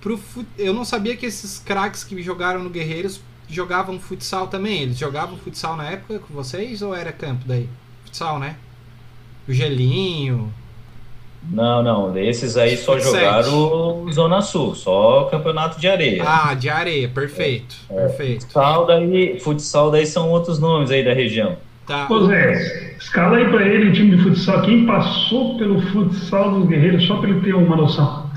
pro, 0.00 0.20
eu 0.58 0.74
não 0.74 0.84
sabia 0.84 1.16
que 1.16 1.26
esses 1.26 1.58
craques 1.58 2.04
que 2.04 2.22
jogaram 2.22 2.62
no 2.62 2.70
Guerreiros 2.70 3.20
jogavam 3.48 4.00
futsal 4.00 4.48
também. 4.48 4.82
Eles 4.82 4.98
jogavam 4.98 5.38
futsal 5.38 5.76
na 5.76 5.90
época 5.90 6.18
com 6.20 6.34
vocês 6.34 6.82
ou 6.82 6.94
era 6.94 7.12
campo 7.12 7.44
daí? 7.46 7.68
Futsal, 8.04 8.38
né? 8.38 8.56
O 9.48 9.52
Gelinho. 9.52 10.52
Não, 11.50 11.82
não, 11.82 12.12
desses 12.12 12.56
aí 12.56 12.76
só 12.76 12.98
jogaram 12.98 14.10
Zona 14.12 14.40
Sul, 14.40 14.74
só 14.74 15.24
campeonato 15.24 15.80
de 15.80 15.88
areia. 15.88 16.22
Ah, 16.24 16.54
de 16.54 16.70
areia, 16.70 17.08
perfeito. 17.08 17.74
Perfeito. 17.88 18.42
Futsal 18.44 18.86
daí, 18.86 19.40
futsal 19.40 19.90
daí 19.90 20.06
são 20.06 20.30
outros 20.30 20.58
nomes 20.58 20.90
aí 20.90 21.04
da 21.04 21.12
região. 21.12 21.56
Tá. 21.86 22.06
Ô 22.08 22.26
Zé, 22.26 22.94
escala 22.96 23.38
aí 23.38 23.48
pra 23.48 23.66
ele 23.66 23.90
o 23.90 23.92
time 23.92 24.16
de 24.16 24.22
futsal, 24.22 24.62
quem 24.62 24.86
passou 24.86 25.58
pelo 25.58 25.82
futsal 25.90 26.52
dos 26.52 26.68
guerreiros, 26.68 27.06
só 27.06 27.16
pra 27.16 27.28
ele 27.28 27.40
ter 27.40 27.54
uma 27.54 27.76
noção. 27.76 28.30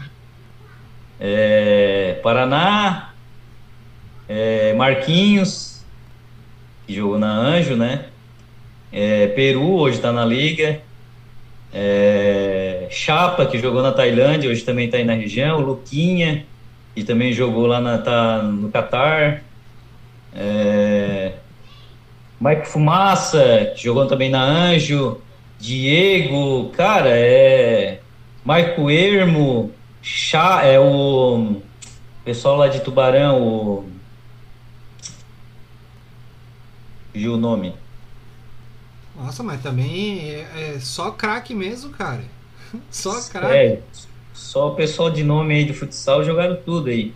É, 1.20 2.20
Paraná, 2.24 3.14
é, 4.28 4.74
Marquinhos, 4.74 5.86
que 6.88 6.96
jogou 6.96 7.20
na 7.20 7.32
Anjo, 7.32 7.76
né? 7.76 8.06
É, 8.92 9.28
Peru, 9.28 9.74
hoje 9.76 9.98
está 9.98 10.12
na 10.12 10.26
Liga. 10.26 10.80
É, 11.74 12.65
Chapa, 12.90 13.46
que 13.46 13.60
jogou 13.60 13.82
na 13.82 13.92
Tailândia, 13.92 14.50
hoje 14.50 14.64
também 14.64 14.86
está 14.86 14.98
aí 14.98 15.04
na 15.04 15.14
região. 15.14 15.60
Luquinha, 15.60 16.46
que 16.94 17.04
também 17.04 17.34
jogou 17.34 17.68
lá 17.68 17.80
na, 17.80 17.98
tá 17.98 18.42
no 18.42 18.70
Catar. 18.70 19.44
É, 20.34 21.34
Mike 22.40 22.68
Fumaça, 22.68 23.74
que 23.76 23.84
jogou 23.84 24.08
também 24.08 24.30
na 24.30 24.42
Anjo. 24.44 25.22
Diego, 25.60 26.70
cara, 26.76 27.10
é. 27.10 28.02
Marco 28.44 28.90
Ermo, 28.92 29.72
Chá, 30.02 30.64
é 30.64 30.80
o 30.80 31.62
pessoal 32.24 32.58
lá 32.58 32.68
de 32.68 32.80
Tubarão, 32.82 33.42
o. 33.42 33.90
Fugiu 37.12 37.34
o 37.34 37.38
nome. 37.38 37.74
Nossa, 39.16 39.42
mas 39.42 39.62
também 39.62 40.30
é, 40.30 40.76
é 40.76 40.80
só 40.80 41.12
craque 41.12 41.56
mesmo, 41.56 41.92
cara. 41.92 42.24
Só 42.90 43.12
craque. 43.32 43.56
É, 43.56 43.80
só 44.34 44.70
o 44.70 44.76
pessoal 44.76 45.10
de 45.10 45.24
nome 45.24 45.54
aí 45.56 45.64
de 45.66 45.74
futsal 45.74 46.24
jogaram 46.24 46.58
tudo 46.66 46.90
aí. 46.90 47.14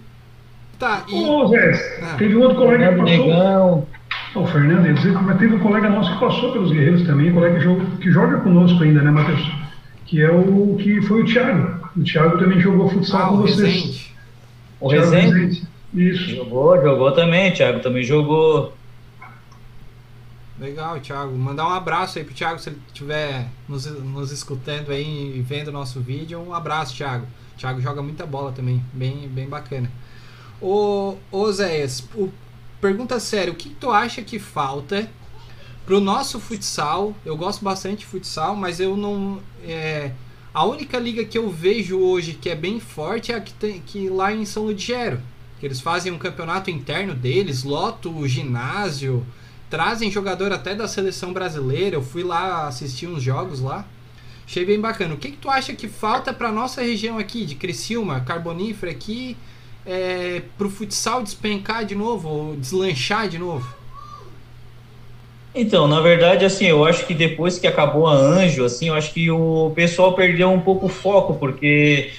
Tá, 0.78 1.04
e. 1.10 1.14
Ô 1.26 1.48
Zé, 1.48 2.00
Ah. 2.02 2.16
teve 2.18 2.36
um 2.38 2.42
outro 2.42 2.58
colega 2.58 2.90
que 2.90 2.96
passou. 2.98 3.28
Negão. 3.28 3.88
O 4.36 4.46
Fernando, 4.46 4.86
ia 4.86 4.94
dizer, 4.94 5.12
mas 5.12 5.38
teve 5.40 5.56
um 5.56 5.60
colega 5.60 5.90
nosso 5.90 6.14
que 6.14 6.20
passou 6.20 6.52
pelos 6.54 6.72
guerreiros 6.72 7.02
também, 7.06 7.32
um 7.32 7.34
colega 7.34 7.58
que 7.58 7.64
joga, 7.64 7.86
que 8.00 8.12
joga 8.12 8.38
conosco 8.38 8.84
ainda, 8.84 9.02
né, 9.02 9.10
Matheus? 9.12 9.52
Que 10.06 10.22
é 10.22 10.32
o 10.32 10.78
que 10.80 11.02
foi 11.02 11.24
o 11.24 11.26
Thiago. 11.26 11.90
O 11.98 12.04
Thiago 12.04 12.38
também 12.38 12.60
jogou 12.60 12.90
futsal 12.90 13.22
ah, 13.22 13.30
com 13.30 13.38
vocês. 13.38 13.60
Resende. 13.74 14.16
O 14.80 14.88
Rezende? 14.88 15.40
Rezende. 15.40 15.68
Isso. 15.94 16.36
Jogou, 16.36 16.80
jogou 16.82 17.12
também. 17.12 17.52
O 17.52 17.54
Thiago 17.54 17.80
também 17.80 18.04
jogou. 18.04 18.74
Legal, 20.60 21.00
Thiago. 21.00 21.38
Mandar 21.38 21.68
um 21.68 21.72
abraço 21.72 22.20
aí 22.20 22.26
pro 22.26 22.34
Thiago 22.34 22.60
se 22.60 22.70
ele 22.70 22.82
estiver 22.88 23.48
nos, 23.68 23.86
nos 23.86 24.30
escutando 24.32 24.92
aí 24.92 25.38
e 25.38 25.42
vendo 25.42 25.70
o 25.70 25.72
nosso 25.72 26.02
vídeo. 26.02 26.38
Um 26.38 26.54
abraço, 26.54 26.94
Thiago. 26.96 27.26
Thiago 27.58 27.80
joga 27.80 28.02
muita 28.02 28.26
bola 28.26 28.52
também. 28.52 28.84
Bem, 28.92 29.30
bem 29.30 29.48
bacana. 29.48 29.90
Ô, 30.62 31.16
ô 31.32 31.50
Zéias, 31.50 32.06
pergunta 32.82 33.20
séria. 33.22 33.54
O 33.54 33.56
que 33.56 33.70
tu 33.70 33.90
acha 33.90 34.22
que 34.22 34.38
falta 34.38 35.10
pro 35.86 36.02
nosso 36.02 36.42
futsal? 36.42 37.16
Eu 37.26 37.38
gosto 37.38 37.64
bastante 37.64 38.00
de 38.00 38.06
futsal, 38.06 38.54
mas 38.54 38.82
eu 38.82 38.98
não... 38.98 39.40
É, 39.64 40.12
a 40.54 40.66
única 40.66 41.00
liga 41.00 41.24
que 41.24 41.38
eu 41.38 41.50
vejo 41.50 41.98
hoje 42.00 42.34
que 42.34 42.50
é 42.50 42.56
bem 42.56 42.82
forte 42.82 43.32
é 43.32 43.36
a 43.36 43.42
que 43.42 43.54
tem 43.54 43.80
que 43.80 44.10
lá 44.10 44.34
em 44.34 44.44
São 44.44 44.66
Ludgero. 44.66 45.22
Que 45.58 45.66
eles 45.66 45.80
fazem 45.80 46.12
um 46.12 46.18
campeonato 46.18 46.70
interno 46.70 47.14
deles, 47.14 47.64
loto 47.64 48.10
o 48.10 48.28
ginásio 48.28 49.26
trazem 49.70 50.12
jogador 50.12 50.52
até 50.52 50.74
da 50.74 50.88
seleção 50.88 51.32
brasileira. 51.32 51.96
Eu 51.96 52.02
fui 52.02 52.24
lá 52.24 52.68
assistir 52.68 53.08
uns 53.08 53.22
jogos 53.22 53.60
lá. 53.60 53.86
Achei 54.46 54.66
bem 54.66 54.80
bacana. 54.80 55.14
O 55.14 55.18
que, 55.18 55.32
que 55.32 55.38
tu 55.38 55.50
acha 55.50 55.74
que 55.74 55.88
falta 55.88 56.34
para 56.34 56.52
nossa 56.52 56.82
região 56.82 57.20
aqui, 57.20 57.46
de 57.46 57.56
Criciúma, 57.56 58.20
Carbonífera 58.22 58.92
aqui, 58.92 59.38
é, 59.86 60.42
para 60.58 60.66
o 60.66 60.70
futsal 60.70 61.22
despencar 61.22 61.86
de 61.86 61.94
novo, 61.94 62.28
ou 62.28 62.56
deslanchar 62.56 63.30
de 63.30 63.38
novo? 63.38 63.78
Então, 65.54 65.88
na 65.88 66.00
verdade, 66.00 66.46
assim, 66.46 66.66
eu 66.66 66.86
acho 66.86 67.06
que 67.06 67.14
depois 67.14 67.58
que 67.58 67.68
acabou 67.68 68.08
a 68.08 68.14
Anjo, 68.14 68.64
assim, 68.64 68.88
eu 68.88 68.94
acho 68.96 69.14
que 69.14 69.30
o 69.30 69.72
pessoal 69.76 70.14
perdeu 70.14 70.50
um 70.52 70.60
pouco 70.60 70.86
o 70.86 70.90
foco, 70.90 71.36
porque 71.36 72.12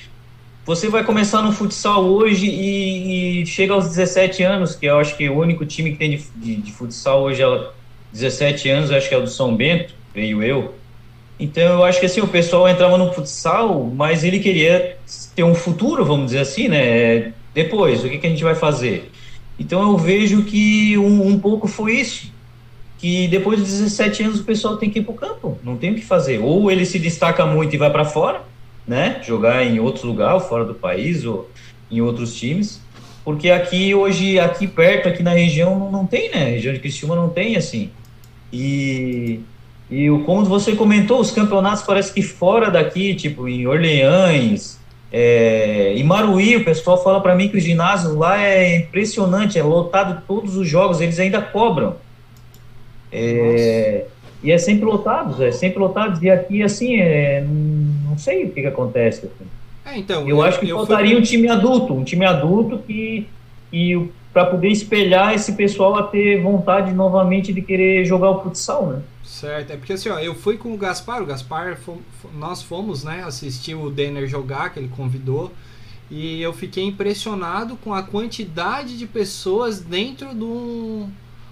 você 0.70 0.88
vai 0.88 1.02
começar 1.02 1.42
no 1.42 1.50
futsal 1.50 2.04
hoje 2.04 2.46
e, 2.46 3.40
e, 3.42 3.46
chega 3.46 3.74
aos 3.74 3.88
17 3.88 4.44
anos, 4.44 4.76
que 4.76 4.86
eu 4.86 5.00
acho 5.00 5.16
que 5.16 5.28
o 5.28 5.36
único 5.36 5.66
time 5.66 5.90
que 5.90 5.96
tem 5.96 6.10
de, 6.10 6.24
de, 6.36 6.56
de 6.62 6.70
futsal 6.70 7.22
hoje 7.22 7.42
é 7.42 7.66
17 8.12 8.68
anos, 8.68 8.92
acho 8.92 9.08
que 9.08 9.14
é 9.16 9.18
o 9.18 9.22
do 9.22 9.28
São 9.28 9.56
Bento, 9.56 9.92
veio 10.14 10.40
eu. 10.44 10.72
Então 11.40 11.60
eu 11.60 11.84
acho 11.84 11.98
que 11.98 12.06
assim, 12.06 12.20
o 12.20 12.28
pessoal 12.28 12.68
entrava 12.68 12.96
no 12.96 13.12
futsal, 13.12 13.84
mas 13.92 14.22
ele 14.22 14.38
queria 14.38 14.96
ter 15.34 15.42
um 15.42 15.56
futuro, 15.56 16.04
vamos 16.04 16.26
dizer 16.26 16.38
assim, 16.38 16.68
né? 16.68 17.32
Depois, 17.52 18.04
o 18.04 18.08
que, 18.08 18.18
que 18.18 18.26
a 18.28 18.30
gente 18.30 18.44
vai 18.44 18.54
fazer? 18.54 19.10
Então 19.58 19.82
eu 19.82 19.98
vejo 19.98 20.44
que 20.44 20.96
um, 20.96 21.26
um 21.26 21.40
pouco 21.40 21.66
foi 21.66 21.94
isso. 21.94 22.32
Que 22.96 23.26
depois 23.26 23.58
dos 23.58 23.70
17 23.70 24.22
anos 24.22 24.38
o 24.38 24.44
pessoal 24.44 24.76
tem 24.76 24.88
que 24.88 25.00
ir 25.00 25.02
para 25.02 25.12
o 25.12 25.16
campo, 25.16 25.58
não 25.64 25.76
tem 25.76 25.90
o 25.90 25.94
que 25.96 26.04
fazer. 26.04 26.38
Ou 26.38 26.70
ele 26.70 26.86
se 26.86 27.00
destaca 27.00 27.44
muito 27.44 27.74
e 27.74 27.78
vai 27.78 27.90
para 27.90 28.04
fora, 28.04 28.44
né? 28.86 29.20
Jogar 29.22 29.64
em 29.64 29.78
outro 29.80 30.06
lugar, 30.06 30.38
fora 30.40 30.64
do 30.64 30.74
país 30.74 31.24
ou 31.24 31.50
em 31.90 32.00
outros 32.00 32.34
times. 32.34 32.80
Porque 33.24 33.50
aqui 33.50 33.94
hoje, 33.94 34.38
aqui 34.38 34.66
perto, 34.66 35.08
aqui 35.08 35.22
na 35.22 35.32
região, 35.32 35.90
não 35.90 36.06
tem, 36.06 36.30
né? 36.30 36.42
A 36.42 36.48
região 36.50 36.72
de 36.72 36.80
Criciúma 36.80 37.14
não 37.14 37.28
tem, 37.28 37.56
assim. 37.56 37.90
E, 38.52 39.40
e 39.90 40.08
como 40.24 40.44
você 40.44 40.74
comentou, 40.74 41.20
os 41.20 41.30
campeonatos 41.30 41.82
parece 41.82 42.12
que 42.12 42.22
fora 42.22 42.70
daqui, 42.70 43.14
tipo 43.14 43.46
em 43.46 43.66
Orleans, 43.66 44.80
é, 45.12 45.92
em 45.96 46.04
Maruí, 46.04 46.56
o 46.56 46.64
pessoal 46.64 47.02
fala 47.02 47.20
para 47.20 47.34
mim 47.34 47.48
que 47.48 47.56
o 47.56 47.60
ginásio 47.60 48.16
lá 48.16 48.40
é 48.40 48.76
impressionante, 48.78 49.58
é 49.58 49.62
lotado 49.62 50.22
todos 50.26 50.56
os 50.56 50.68
jogos, 50.68 51.00
eles 51.00 51.18
ainda 51.18 51.42
cobram. 51.42 51.96
É, 53.12 54.04
e 54.42 54.52
é 54.52 54.58
sempre 54.58 54.84
lotado, 54.84 55.42
é 55.44 55.50
sempre 55.50 55.78
lotado. 55.80 56.22
E 56.24 56.30
aqui, 56.30 56.62
assim, 56.62 57.00
é, 57.00 57.44
sei 58.20 58.44
o 58.44 58.50
que, 58.52 58.60
que 58.60 58.66
acontece. 58.66 59.26
Assim. 59.26 59.50
É, 59.84 59.98
então, 59.98 60.22
eu, 60.22 60.28
eu 60.28 60.42
acho 60.42 60.60
que 60.60 60.68
eu 60.68 60.76
faltaria 60.76 61.12
fui... 61.12 61.20
um 61.20 61.22
time 61.22 61.48
adulto, 61.48 61.94
um 61.94 62.04
time 62.04 62.24
adulto 62.24 62.78
que, 62.78 63.26
que 63.70 64.10
para 64.32 64.46
poder 64.46 64.68
espelhar 64.68 65.34
esse 65.34 65.52
pessoal 65.52 65.96
a 65.96 66.04
ter 66.04 66.40
vontade 66.40 66.92
novamente 66.92 67.52
de 67.52 67.60
querer 67.60 68.04
jogar 68.04 68.30
o 68.30 68.42
futsal, 68.42 68.86
né? 68.86 69.02
Certo, 69.24 69.72
é 69.72 69.76
porque 69.76 69.92
assim, 69.92 70.08
ó, 70.08 70.18
eu 70.18 70.34
fui 70.34 70.56
com 70.56 70.72
o 70.72 70.76
Gaspar, 70.76 71.22
o 71.22 71.26
Gaspar, 71.26 71.78
nós 72.36 72.62
fomos, 72.62 73.04
né, 73.04 73.22
assistir 73.24 73.74
o 73.74 73.88
Denner 73.90 74.26
jogar, 74.26 74.70
que 74.70 74.78
ele 74.78 74.88
convidou, 74.88 75.52
e 76.10 76.42
eu 76.42 76.52
fiquei 76.52 76.84
impressionado 76.84 77.76
com 77.76 77.94
a 77.94 78.02
quantidade 78.02 78.98
de 78.98 79.06
pessoas 79.06 79.80
dentro 79.80 80.34
de 80.34 80.44
um 80.44 81.08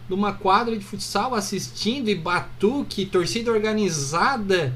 de 0.09 0.15
uma 0.15 0.33
quadra 0.33 0.75
de 0.75 0.83
futsal 0.83 1.35
assistindo 1.35 2.09
e 2.09 2.15
batuque, 2.15 3.05
torcida 3.05 3.53
organizada, 3.53 4.75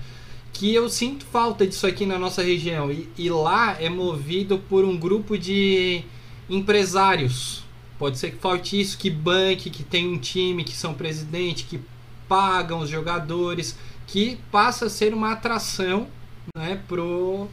que 0.52 0.74
eu 0.74 0.88
sinto 0.88 1.24
falta 1.24 1.66
disso 1.66 1.86
aqui 1.86 2.04
na 2.04 2.18
nossa 2.18 2.42
região. 2.42 2.90
E, 2.90 3.08
e 3.16 3.30
lá 3.30 3.76
é 3.80 3.88
movido 3.88 4.58
por 4.58 4.84
um 4.84 4.96
grupo 4.96 5.38
de 5.38 6.04
empresários. 6.48 7.64
Pode 7.98 8.18
ser 8.18 8.32
que 8.32 8.38
falte 8.38 8.80
isso, 8.80 8.98
que 8.98 9.08
banque, 9.08 9.70
que 9.70 9.82
tem 9.82 10.08
um 10.08 10.18
time, 10.18 10.64
que 10.64 10.72
são 10.72 10.92
presidente, 10.92 11.64
que 11.64 11.80
pagam 12.28 12.80
os 12.80 12.90
jogadores, 12.90 13.78
que 14.06 14.38
passa 14.50 14.86
a 14.86 14.90
ser 14.90 15.14
uma 15.14 15.32
atração 15.32 16.08
né, 16.56 16.80
pro, 16.88 17.48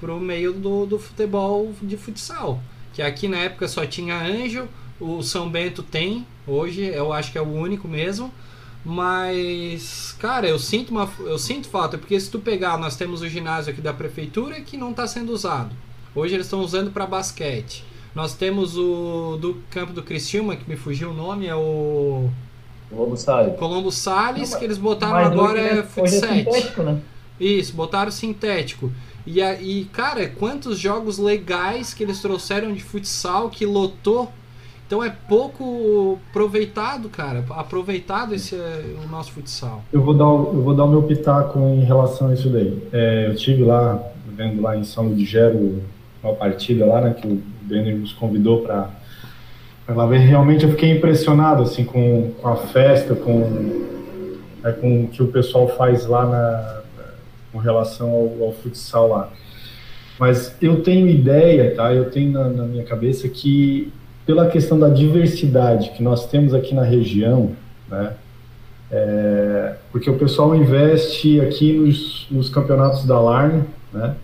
pro 0.00 0.18
meio 0.18 0.52
do, 0.52 0.86
do 0.86 0.98
futebol 0.98 1.74
de 1.82 1.96
futsal. 1.96 2.62
Que 2.94 3.02
aqui 3.02 3.28
na 3.28 3.38
época 3.38 3.68
só 3.68 3.86
tinha 3.86 4.16
Anjo, 4.16 4.68
o 5.00 5.22
São 5.22 5.48
Bento 5.48 5.82
tem, 5.82 6.26
hoje 6.46 6.84
eu 6.84 7.12
acho 7.12 7.30
que 7.30 7.38
é 7.38 7.42
o 7.42 7.52
único 7.52 7.86
mesmo. 7.86 8.32
Mas, 8.84 10.16
cara, 10.18 10.48
eu 10.48 10.58
sinto 10.58 10.90
uma 10.90 11.10
eu 11.20 11.38
sinto 11.38 11.68
falta, 11.68 11.98
porque 11.98 12.18
se 12.18 12.30
tu 12.30 12.38
pegar, 12.38 12.78
nós 12.78 12.96
temos 12.96 13.20
o 13.20 13.28
ginásio 13.28 13.72
aqui 13.72 13.80
da 13.80 13.92
prefeitura 13.92 14.60
que 14.60 14.76
não 14.76 14.90
está 14.90 15.06
sendo 15.06 15.32
usado. 15.32 15.74
Hoje 16.14 16.34
eles 16.34 16.46
estão 16.46 16.60
usando 16.60 16.90
para 16.90 17.06
basquete. 17.06 17.84
Nós 18.14 18.34
temos 18.34 18.76
o 18.76 19.36
do 19.40 19.62
campo 19.70 19.92
do 19.92 20.02
Criciúma, 20.02 20.56
que 20.56 20.68
me 20.68 20.76
fugiu 20.76 21.10
o 21.10 21.14
nome, 21.14 21.46
é 21.46 21.54
o 21.54 22.30
Colombo 22.90 23.16
Salles. 23.16 23.58
Colombo 23.58 23.92
Salles, 23.92 24.50
não, 24.50 24.58
que 24.58 24.64
eles 24.64 24.78
botaram 24.78 25.16
agora 25.18 25.60
é, 25.60 25.78
é 25.78 25.82
futsal. 25.82 26.30
É 26.30 26.82
né? 26.82 27.00
Isso, 27.38 27.74
botaram 27.74 28.10
sintético. 28.10 28.90
E, 29.26 29.40
e, 29.40 29.84
cara, 29.92 30.26
quantos 30.28 30.78
jogos 30.78 31.18
legais 31.18 31.92
que 31.92 32.02
eles 32.02 32.20
trouxeram 32.20 32.72
de 32.72 32.82
futsal 32.82 33.50
que 33.50 33.66
lotou 33.66 34.32
então 34.88 35.04
é 35.04 35.12
pouco 35.28 36.18
aproveitado, 36.30 37.10
cara. 37.10 37.44
Aproveitado 37.50 38.34
esse 38.34 38.54
o 38.54 39.06
nosso 39.10 39.32
futsal. 39.32 39.84
Eu 39.92 40.00
vou 40.00 40.14
dar, 40.14 40.24
eu 40.24 40.62
vou 40.62 40.74
dar 40.74 40.84
o 40.84 40.88
meu 40.88 41.02
pitaco 41.02 41.58
em 41.58 41.84
relação 41.84 42.28
a 42.28 42.32
isso 42.32 42.48
daí. 42.48 42.82
É, 42.90 43.26
eu 43.28 43.36
tive 43.36 43.64
lá, 43.64 44.02
vendo 44.34 44.62
lá 44.62 44.78
em 44.78 44.84
São 44.84 45.14
Gero 45.18 45.82
uma 46.22 46.32
partida 46.32 46.86
lá, 46.86 47.02
né, 47.02 47.14
que 47.20 47.26
o 47.26 47.42
Denner 47.60 47.98
nos 47.98 48.14
convidou 48.14 48.62
para 48.62 48.88
para 49.84 50.06
ver. 50.06 50.20
Realmente 50.20 50.64
eu 50.64 50.70
fiquei 50.70 50.92
impressionado 50.92 51.64
assim 51.64 51.84
com, 51.84 52.32
com 52.40 52.48
a 52.48 52.56
festa, 52.56 53.14
com 53.14 53.86
é, 54.64 54.72
com 54.72 55.04
o 55.04 55.08
que 55.08 55.22
o 55.22 55.28
pessoal 55.28 55.68
faz 55.68 56.06
lá 56.06 56.24
na, 56.24 56.80
com 57.52 57.58
relação 57.58 58.08
ao, 58.08 58.46
ao 58.46 58.52
futsal 58.54 59.08
lá. 59.08 59.30
Mas 60.18 60.56
eu 60.62 60.82
tenho 60.82 61.06
ideia, 61.08 61.74
tá? 61.76 61.92
Eu 61.92 62.10
tenho 62.10 62.32
na, 62.32 62.48
na 62.48 62.64
minha 62.64 62.84
cabeça 62.84 63.28
que 63.28 63.92
pela 64.28 64.46
questão 64.46 64.78
da 64.78 64.90
diversidade 64.90 65.92
que 65.96 66.02
nós 66.02 66.26
temos 66.26 66.52
aqui 66.52 66.74
na 66.74 66.82
região, 66.82 67.52
né? 67.90 68.12
É, 68.90 69.76
porque 69.90 70.10
o 70.10 70.18
pessoal 70.18 70.54
investe 70.54 71.40
aqui 71.40 71.72
nos, 71.72 72.26
nos 72.30 72.50
campeonatos 72.50 73.06
da 73.06 73.18
Larne, 73.18 73.64
né? 73.90 74.14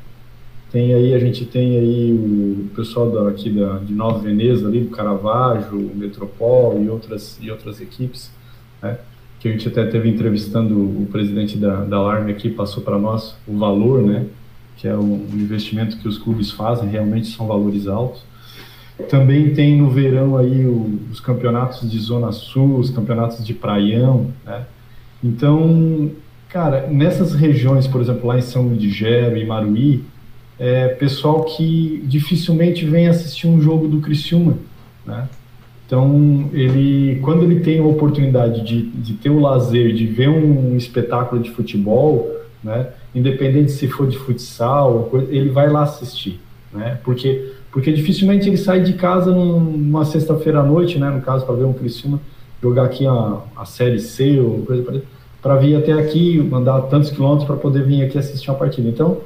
Tem 0.70 0.92
aí, 0.92 1.14
a 1.14 1.18
gente 1.18 1.46
tem 1.46 1.78
aí 1.78 2.12
o 2.12 2.68
pessoal 2.76 3.10
da, 3.10 3.30
aqui 3.30 3.48
da, 3.48 3.78
de 3.78 3.94
Nova 3.94 4.18
Veneza, 4.18 4.68
ali 4.68 4.80
do 4.80 4.90
Caravaggio, 4.90 5.90
Metropol 5.94 6.78
e 6.82 6.90
outras, 6.90 7.38
e 7.40 7.50
outras 7.50 7.80
equipes, 7.80 8.30
né? 8.82 8.98
Que 9.40 9.48
a 9.48 9.52
gente 9.52 9.66
até 9.68 9.86
teve 9.86 10.10
entrevistando 10.10 10.78
o 10.78 11.08
presidente 11.10 11.56
da, 11.56 11.82
da 11.82 11.98
Larne 11.98 12.30
aqui, 12.30 12.50
passou 12.50 12.82
para 12.82 12.98
nós 12.98 13.34
o 13.48 13.56
valor, 13.56 14.02
né? 14.02 14.26
Que 14.76 14.86
é 14.86 14.94
o 14.94 15.26
investimento 15.32 15.96
que 15.96 16.06
os 16.06 16.18
clubes 16.18 16.50
fazem, 16.50 16.90
realmente 16.90 17.28
são 17.28 17.46
valores 17.46 17.86
altos. 17.86 18.33
Também 19.08 19.52
tem 19.52 19.76
no 19.76 19.90
verão 19.90 20.36
aí 20.36 20.66
os 20.66 21.18
campeonatos 21.18 21.90
de 21.90 21.98
Zona 21.98 22.30
Sul, 22.30 22.78
os 22.78 22.90
campeonatos 22.90 23.44
de 23.44 23.52
Praião, 23.52 24.28
né? 24.44 24.64
Então, 25.22 26.10
cara, 26.48 26.86
nessas 26.86 27.34
regiões, 27.34 27.86
por 27.86 28.00
exemplo, 28.00 28.28
lá 28.28 28.38
em 28.38 28.42
São 28.42 28.68
Ludgero 28.68 29.36
e 29.36 29.44
Maruí, 29.44 30.04
é 30.58 30.88
pessoal 30.88 31.44
que 31.44 32.04
dificilmente 32.06 32.84
vem 32.84 33.08
assistir 33.08 33.48
um 33.48 33.60
jogo 33.60 33.88
do 33.88 34.00
Criciúma, 34.00 34.58
né? 35.04 35.28
Então, 35.86 36.48
ele, 36.52 37.18
quando 37.20 37.42
ele 37.44 37.60
tem 37.60 37.78
a 37.78 37.84
oportunidade 37.84 38.62
de, 38.62 38.82
de 38.82 39.14
ter 39.14 39.30
o 39.30 39.40
lazer, 39.40 39.92
de 39.92 40.06
ver 40.06 40.28
um 40.28 40.76
espetáculo 40.76 41.42
de 41.42 41.50
futebol, 41.50 42.30
né? 42.62 42.88
Independente 43.14 43.72
se 43.72 43.88
for 43.88 44.06
de 44.06 44.16
futsal, 44.16 45.10
ele 45.28 45.50
vai 45.50 45.68
lá 45.68 45.82
assistir, 45.82 46.40
né? 46.74 46.98
Porque 47.04 47.52
porque 47.74 47.92
dificilmente 47.92 48.48
ele 48.48 48.56
sai 48.56 48.82
de 48.82 48.92
casa 48.92 49.32
numa 49.32 50.04
sexta-feira 50.04 50.60
à 50.60 50.62
noite, 50.62 50.96
né, 50.96 51.10
no 51.10 51.20
caso, 51.20 51.44
para 51.44 51.56
ver 51.56 51.64
um 51.64 51.72
Criciúma 51.72 52.20
jogar 52.62 52.84
aqui 52.84 53.04
a, 53.04 53.38
a 53.56 53.64
Série 53.64 53.98
C 53.98 54.38
ou 54.38 54.60
coisa 54.64 55.02
para 55.42 55.56
vir 55.56 55.74
até 55.74 55.92
aqui, 55.92 56.38
mandar 56.38 56.82
tantos 56.82 57.10
quilômetros 57.10 57.44
para 57.44 57.56
poder 57.56 57.84
vir 57.84 58.04
aqui 58.04 58.16
assistir 58.16 58.48
uma 58.48 58.56
partida. 58.56 58.88
Então, 58.88 59.18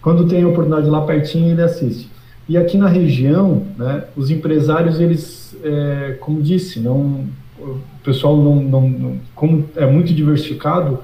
quando 0.00 0.28
tem 0.28 0.44
a 0.44 0.48
oportunidade 0.48 0.88
lá 0.88 1.02
pertinho, 1.02 1.50
ele 1.50 1.60
assiste. 1.62 2.08
E 2.48 2.56
aqui 2.56 2.78
na 2.78 2.88
região, 2.88 3.64
né, 3.76 4.04
os 4.16 4.30
empresários, 4.30 5.00
eles, 5.00 5.56
é, 5.64 6.16
como 6.20 6.40
disse, 6.40 6.78
não, 6.78 7.26
o 7.58 7.80
pessoal 8.04 8.36
não, 8.36 8.56
não, 8.62 8.88
não, 8.88 9.18
como 9.34 9.68
é 9.74 9.84
muito 9.84 10.14
diversificado, 10.14 11.00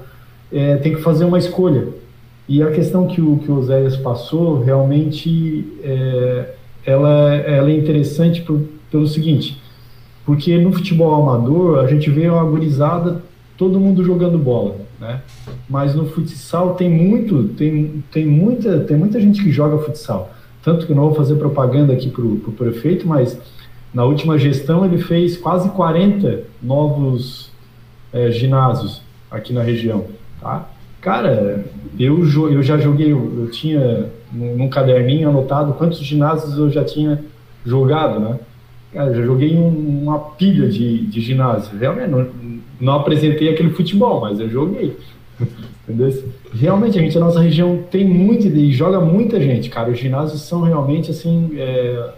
é, 0.51 0.77
tem 0.77 0.95
que 0.95 1.01
fazer 1.01 1.25
uma 1.25 1.37
escolha. 1.37 1.89
E 2.47 2.63
a 2.63 2.71
questão 2.71 3.07
que 3.07 3.19
o 3.19 3.37
que 3.37 3.51
o 3.51 3.57
Oséias 3.57 3.97
passou, 3.97 4.63
realmente, 4.63 5.67
é, 5.83 6.53
ela, 6.85 7.35
ela 7.35 7.69
é 7.69 7.75
interessante 7.75 8.45
pelo 8.89 9.07
seguinte, 9.07 9.61
porque 10.25 10.57
no 10.57 10.71
futebol 10.71 11.13
amador, 11.21 11.79
a 11.79 11.87
gente 11.87 12.09
vê 12.09 12.29
uma 12.29 12.43
gurizada, 12.45 13.21
todo 13.57 13.79
mundo 13.79 14.03
jogando 14.03 14.37
bola, 14.37 14.75
né? 14.99 15.21
Mas 15.69 15.93
no 15.93 16.05
futsal 16.05 16.75
tem 16.75 16.89
muito, 16.89 17.49
tem, 17.49 18.03
tem, 18.11 18.25
muita, 18.25 18.79
tem 18.79 18.95
muita 18.95 19.19
gente 19.19 19.43
que 19.43 19.51
joga 19.51 19.77
futsal. 19.79 20.31
Tanto 20.63 20.85
que 20.85 20.93
não 20.93 21.03
vou 21.03 21.15
fazer 21.15 21.35
propaganda 21.35 21.93
aqui 21.93 22.09
para 22.09 22.23
o 22.23 22.53
prefeito, 22.57 23.07
mas 23.07 23.37
na 23.93 24.05
última 24.05 24.37
gestão 24.37 24.85
ele 24.85 24.97
fez 24.97 25.35
quase 25.37 25.69
40 25.69 26.43
novos 26.61 27.51
é, 28.13 28.31
ginásios 28.31 29.01
aqui 29.29 29.51
na 29.51 29.63
região, 29.63 30.05
tá? 30.39 30.69
Cara, 31.01 31.65
eu, 31.99 32.19
eu 32.51 32.63
já 32.63 32.77
joguei, 32.77 33.11
eu 33.11 33.49
tinha 33.51 34.09
num 34.31 34.69
caderninho 34.69 35.29
anotado 35.29 35.73
quantos 35.73 35.99
ginásios 35.99 36.57
eu 36.57 36.69
já 36.69 36.83
tinha 36.83 37.23
jogado, 37.65 38.19
né? 38.19 38.39
Cara, 38.93 39.13
já 39.13 39.21
joguei 39.21 39.55
um, 39.57 40.03
uma 40.03 40.19
pilha 40.19 40.69
de, 40.69 41.05
de 41.05 41.21
ginásio. 41.21 41.77
Realmente, 41.77 42.09
não, 42.09 42.27
não 42.79 42.93
apresentei 42.93 43.49
aquele 43.49 43.71
futebol, 43.71 44.21
mas 44.21 44.39
eu 44.39 44.49
joguei. 44.49 44.97
Entendeu? 45.87 46.23
Realmente, 46.53 46.97
a 46.97 47.01
gente, 47.01 47.17
a 47.17 47.21
nossa 47.21 47.39
região 47.39 47.83
tem 47.89 48.05
muito 48.05 48.47
e 48.47 48.71
joga 48.71 48.99
muita 48.99 49.39
gente, 49.39 49.69
cara. 49.69 49.91
Os 49.91 49.99
ginásios 49.99 50.41
são 50.41 50.61
realmente 50.61 51.11
assim, 51.11 51.51
é, 51.55 52.09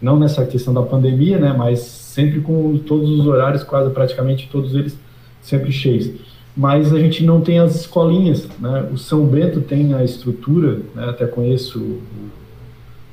não 0.00 0.18
nessa 0.18 0.44
questão 0.44 0.74
da 0.74 0.82
pandemia, 0.82 1.38
né? 1.38 1.54
Mas 1.56 1.80
sempre 1.80 2.40
com 2.40 2.76
todos 2.78 3.08
os 3.08 3.26
horários, 3.26 3.62
quase 3.62 3.90
praticamente 3.90 4.48
todos 4.50 4.74
eles 4.74 4.98
sempre 5.40 5.72
cheios. 5.72 6.29
Mas 6.56 6.92
a 6.92 6.98
gente 6.98 7.24
não 7.24 7.40
tem 7.40 7.58
as 7.58 7.76
escolinhas, 7.76 8.48
né? 8.58 8.88
O 8.92 8.98
São 8.98 9.24
Bento 9.24 9.60
tem 9.60 9.94
a 9.94 10.04
estrutura, 10.04 10.80
né? 10.94 11.08
até 11.08 11.26
conheço 11.26 11.78
o, 11.78 12.02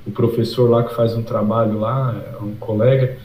o 0.07 0.11
professor 0.11 0.69
lá 0.69 0.83
que 0.83 0.95
faz 0.95 1.15
um 1.15 1.21
trabalho 1.21 1.79
lá, 1.79 2.15
é 2.33 2.43
um 2.43 2.55
colega. 2.55 3.17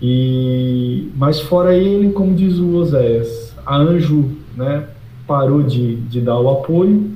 E 0.00 1.10
mas 1.16 1.40
fora 1.40 1.74
ele, 1.74 2.12
como 2.12 2.34
diz 2.34 2.58
o 2.58 2.74
Oséias, 2.74 3.54
a 3.64 3.76
Anjo, 3.76 4.30
né? 4.56 4.86
parou 5.26 5.62
de, 5.62 5.96
de 5.96 6.20
dar 6.20 6.38
o 6.38 6.50
apoio 6.50 7.10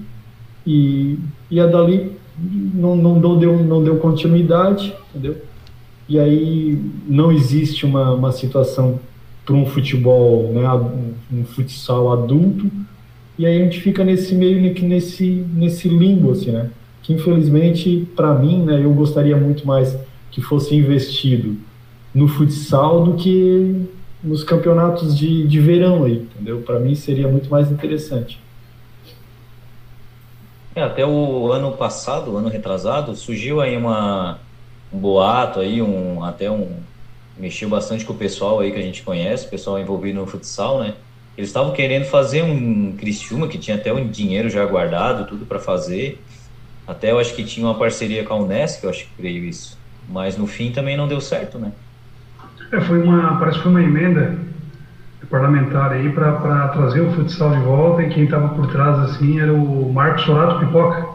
e, 0.66 1.18
e 1.50 1.60
a 1.60 1.66
dali 1.66 2.16
não, 2.38 2.96
não, 2.96 3.18
não, 3.18 3.38
deu, 3.38 3.62
não 3.62 3.82
deu 3.82 3.96
continuidade, 3.96 4.94
entendeu? 5.10 5.36
E 6.08 6.18
aí 6.18 6.80
não 7.06 7.30
existe 7.32 7.84
uma, 7.84 8.12
uma 8.12 8.32
situação 8.32 9.00
para 9.48 9.56
um 9.56 9.64
futebol, 9.64 10.52
né, 10.52 10.70
um, 11.32 11.42
futsal 11.42 12.12
adulto, 12.12 12.70
e 13.38 13.46
aí 13.46 13.62
a 13.62 13.64
gente 13.64 13.80
fica 13.80 14.04
nesse 14.04 14.34
meio, 14.34 14.60
nesse, 14.82 15.24
nesse 15.54 15.88
limbo, 15.88 16.32
assim, 16.32 16.50
né? 16.50 16.70
Que 17.02 17.14
infelizmente, 17.14 18.06
para 18.14 18.34
mim, 18.34 18.62
né, 18.62 18.84
eu 18.84 18.92
gostaria 18.92 19.34
muito 19.38 19.66
mais 19.66 19.96
que 20.30 20.42
fosse 20.42 20.74
investido 20.74 21.56
no 22.14 22.28
futsal 22.28 23.02
do 23.02 23.14
que 23.14 23.86
nos 24.22 24.44
campeonatos 24.44 25.16
de, 25.16 25.46
de 25.46 25.60
verão 25.60 26.04
aí, 26.04 26.26
entendeu? 26.34 26.60
Para 26.60 26.78
mim 26.78 26.94
seria 26.94 27.26
muito 27.26 27.48
mais 27.48 27.72
interessante. 27.72 28.38
É, 30.74 30.82
até 30.82 31.06
o 31.06 31.50
ano 31.50 31.72
passado, 31.72 32.36
ano 32.36 32.50
retrasado, 32.50 33.16
surgiu 33.16 33.62
aí 33.62 33.78
uma, 33.78 34.40
um 34.92 34.98
boato 34.98 35.60
aí, 35.60 35.80
um, 35.80 36.22
até 36.22 36.50
um 36.50 36.68
mexeu 37.38 37.68
bastante 37.68 38.04
com 38.04 38.12
o 38.12 38.16
pessoal 38.16 38.60
aí 38.60 38.72
que 38.72 38.78
a 38.78 38.82
gente 38.82 39.02
conhece, 39.02 39.46
o 39.46 39.50
pessoal 39.50 39.78
envolvido 39.78 40.20
no 40.20 40.26
futsal, 40.26 40.80
né? 40.80 40.94
Eles 41.36 41.50
estavam 41.50 41.72
querendo 41.72 42.04
fazer 42.04 42.42
um 42.42 42.96
Criciúma 42.96 43.46
que 43.46 43.58
tinha 43.58 43.76
até 43.76 43.92
um 43.92 44.08
dinheiro 44.08 44.50
já 44.50 44.64
guardado, 44.66 45.26
tudo 45.26 45.46
para 45.46 45.60
fazer. 45.60 46.20
Até 46.86 47.12
eu 47.12 47.18
acho 47.18 47.34
que 47.34 47.44
tinha 47.44 47.64
uma 47.64 47.76
parceria 47.76 48.24
com 48.24 48.34
a 48.34 48.36
Unesco, 48.38 48.86
eu 48.86 48.90
acho 48.90 49.04
que 49.04 49.10
creio 49.16 49.44
isso. 49.44 49.78
Mas 50.08 50.36
no 50.36 50.46
fim 50.46 50.72
também 50.72 50.96
não 50.96 51.06
deu 51.06 51.20
certo, 51.20 51.58
né? 51.58 51.72
É, 52.72 52.80
foi 52.80 53.00
uma, 53.00 53.38
parece 53.38 53.58
que 53.58 53.62
foi 53.62 53.70
uma 53.70 53.82
emenda 53.82 54.36
parlamentar 55.30 55.92
aí 55.92 56.10
para 56.10 56.68
trazer 56.68 57.02
o 57.02 57.12
futsal 57.12 57.50
de 57.50 57.60
volta 57.60 58.02
e 58.02 58.08
quem 58.08 58.24
estava 58.24 58.48
por 58.48 58.66
trás 58.68 58.98
assim 59.00 59.38
era 59.38 59.52
o 59.52 59.92
Marcos 59.92 60.22
Sorato 60.22 60.58
Pipoca. 60.58 61.06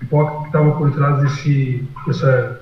Pipoca 0.00 0.40
que 0.40 0.46
estava 0.46 0.72
por 0.72 0.90
trás 0.92 1.20
desse, 1.20 1.86
dessa 2.06 2.61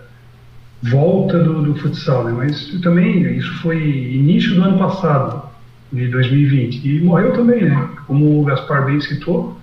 volta 0.83 1.39
do, 1.39 1.63
do 1.63 1.75
futsal, 1.77 2.25
né? 2.25 2.33
Mas 2.37 2.67
também 2.83 3.37
isso 3.37 3.53
foi 3.61 3.77
início 3.77 4.55
do 4.55 4.63
ano 4.63 4.79
passado, 4.79 5.49
de 5.93 6.07
2020, 6.09 6.87
e 6.87 7.01
morreu 7.01 7.33
também, 7.33 7.65
né? 7.65 7.89
Como 8.07 8.41
o 8.41 8.45
Gaspar 8.45 8.85
bem 8.85 9.01
citou, 9.01 9.59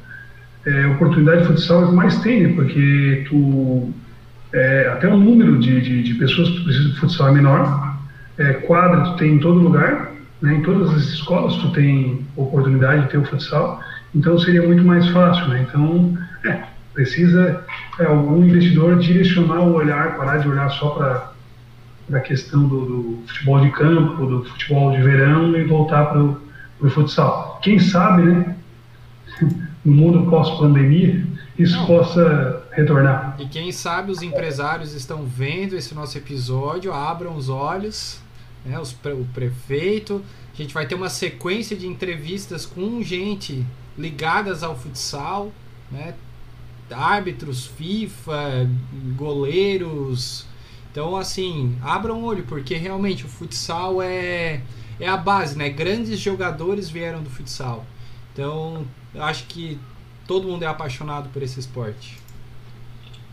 é, 0.65 0.87
oportunidade 0.87 1.41
de 1.41 1.47
futsal 1.47 1.87
é 1.87 1.91
mais 1.91 2.19
tem, 2.19 2.43
né? 2.43 2.53
Porque 2.53 3.25
tu 3.29 3.93
é, 4.53 4.89
até 4.93 5.07
o 5.07 5.17
número 5.17 5.59
de, 5.59 5.81
de, 5.81 6.03
de 6.03 6.13
pessoas 6.15 6.49
que 6.49 6.63
precisam 6.63 6.91
de 6.91 6.99
futsal 6.99 7.29
é 7.29 7.31
menor, 7.31 7.97
é, 8.37 8.53
quadra 8.53 9.01
tu 9.01 9.17
tem 9.17 9.35
em 9.35 9.39
todo 9.39 9.59
lugar, 9.59 10.11
né, 10.41 10.55
em 10.55 10.61
todas 10.61 10.89
as 10.91 11.03
escolas 11.03 11.55
tu 11.55 11.71
tem 11.71 12.25
oportunidade 12.35 13.03
de 13.03 13.09
ter 13.09 13.17
o 13.17 13.25
futsal, 13.25 13.81
então 14.13 14.37
seria 14.39 14.61
muito 14.61 14.83
mais 14.83 15.07
fácil. 15.09 15.47
Né? 15.47 15.65
Então, 15.67 16.17
é, 16.45 16.63
precisa 16.97 17.63
é, 17.99 18.05
algum 18.05 18.43
investidor 18.43 18.97
direcionar 18.97 19.61
o 19.61 19.73
olhar, 19.73 20.17
parar 20.17 20.37
de 20.37 20.49
olhar 20.49 20.67
só 20.71 20.89
para 20.89 21.31
a 22.17 22.19
questão 22.21 22.67
do, 22.67 22.85
do, 22.85 23.23
futebol 23.27 23.59
de 23.61 23.69
campo, 23.69 24.25
do 24.25 24.43
futebol 24.45 24.91
de 24.91 25.03
verão 25.03 25.55
e 25.55 25.63
voltar 25.63 26.07
para 26.07 26.23
o 26.23 26.89
futsal. 26.89 27.59
Quem 27.61 27.77
sabe, 27.77 28.23
né, 28.23 28.55
no 29.85 29.93
mundo 29.93 30.27
pós-pandemia, 30.27 31.23
isso 31.59 31.77
Não. 31.77 31.85
possa 31.85 32.63
retornar. 32.71 33.35
E 33.37 33.45
quem 33.45 33.71
sabe 33.71 34.11
os 34.11 34.23
empresários 34.23 34.95
estão 34.95 35.23
vendo 35.23 35.75
esse 35.75 35.93
nosso 35.93 36.17
episódio, 36.17 36.91
abram 36.91 37.35
os 37.35 37.47
olhos 37.47 38.19
né, 38.65 38.79
os, 38.79 38.91
o 38.91 39.25
prefeito. 39.33 40.23
A 40.51 40.57
gente 40.57 40.73
vai 40.73 40.87
ter 40.87 40.95
uma 40.95 41.09
sequência 41.09 41.77
de 41.77 41.87
entrevistas 41.87 42.65
com 42.65 43.03
gente 43.03 43.63
ligadas 43.97 44.63
ao 44.63 44.75
futsal, 44.75 45.51
né, 45.91 46.13
árbitros, 46.91 47.65
FIFA, 47.65 48.69
goleiros. 49.15 50.45
Então, 50.91 51.15
assim, 51.15 51.75
abram 51.81 52.21
o 52.21 52.25
olho, 52.25 52.43
porque 52.43 52.75
realmente 52.75 53.25
o 53.25 53.29
futsal 53.29 54.01
é, 54.01 54.61
é 54.99 55.07
a 55.07 55.17
base, 55.17 55.57
né? 55.57 55.69
Grandes 55.69 56.19
jogadores 56.19 56.89
vieram 56.89 57.21
do 57.21 57.29
futsal. 57.29 57.85
Então, 58.33 58.85
eu 59.13 59.23
acho 59.23 59.45
que 59.45 59.79
todo 60.25 60.47
mundo 60.47 60.63
é 60.63 60.67
apaixonado 60.67 61.29
por 61.29 61.41
esse 61.41 61.59
esporte. 61.59 62.17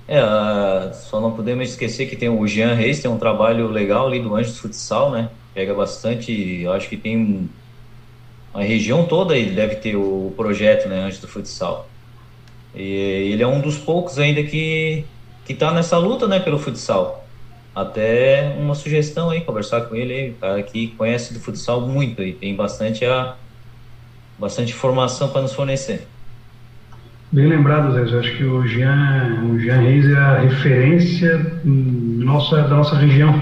É, 0.06 0.92
só 0.92 1.20
não 1.20 1.32
podemos 1.32 1.70
esquecer 1.70 2.06
que 2.06 2.16
tem 2.16 2.28
o 2.28 2.46
Jean 2.46 2.74
Reis, 2.74 3.00
tem 3.00 3.10
um 3.10 3.18
trabalho 3.18 3.68
legal 3.68 4.06
ali 4.06 4.20
do 4.20 4.34
Anjos 4.34 4.58
Futsal, 4.58 5.10
né? 5.10 5.30
Pega 5.54 5.72
bastante, 5.72 6.60
eu 6.60 6.72
acho 6.72 6.88
que 6.88 6.96
tem 6.96 7.48
a 8.52 8.62
região 8.62 9.04
toda 9.06 9.36
ele 9.36 9.50
deve 9.50 9.76
ter 9.76 9.96
o 9.96 10.32
projeto, 10.36 10.88
né, 10.88 11.00
Anjos 11.00 11.20
do 11.20 11.26
Futsal. 11.26 11.88
E 12.74 13.30
ele 13.32 13.42
é 13.42 13.46
um 13.46 13.60
dos 13.60 13.78
poucos 13.78 14.18
ainda 14.18 14.42
que 14.42 15.04
que 15.44 15.54
tá 15.54 15.72
nessa 15.72 15.98
luta, 15.98 16.26
né, 16.26 16.40
pelo 16.40 16.58
futsal. 16.58 17.26
Até 17.74 18.56
uma 18.58 18.74
sugestão 18.74 19.30
aí, 19.30 19.40
conversar 19.40 19.82
com 19.82 19.94
ele, 19.94 20.30
o 20.30 20.34
cara 20.34 20.62
que 20.62 20.88
conhece 20.88 21.34
do 21.34 21.40
futsal 21.40 21.80
muito 21.82 22.22
e 22.22 22.32
tem 22.32 22.54
bastante 22.54 23.04
a 23.04 23.34
bastante 24.38 24.72
informação 24.72 25.28
para 25.28 25.42
nos 25.42 25.52
fornecer. 25.52 26.06
Bem 27.30 27.48
lembrado, 27.48 27.92
Zé. 27.92 28.14
Eu 28.14 28.20
acho 28.20 28.36
que 28.36 28.44
o 28.44 28.66
Jean, 28.66 29.40
o 29.44 29.58
Jean 29.58 29.80
Reis 29.80 30.06
é 30.08 30.16
a 30.16 30.38
referência 30.38 31.60
nossa, 31.64 32.62
da 32.62 32.76
nossa 32.76 32.96
região 32.96 33.34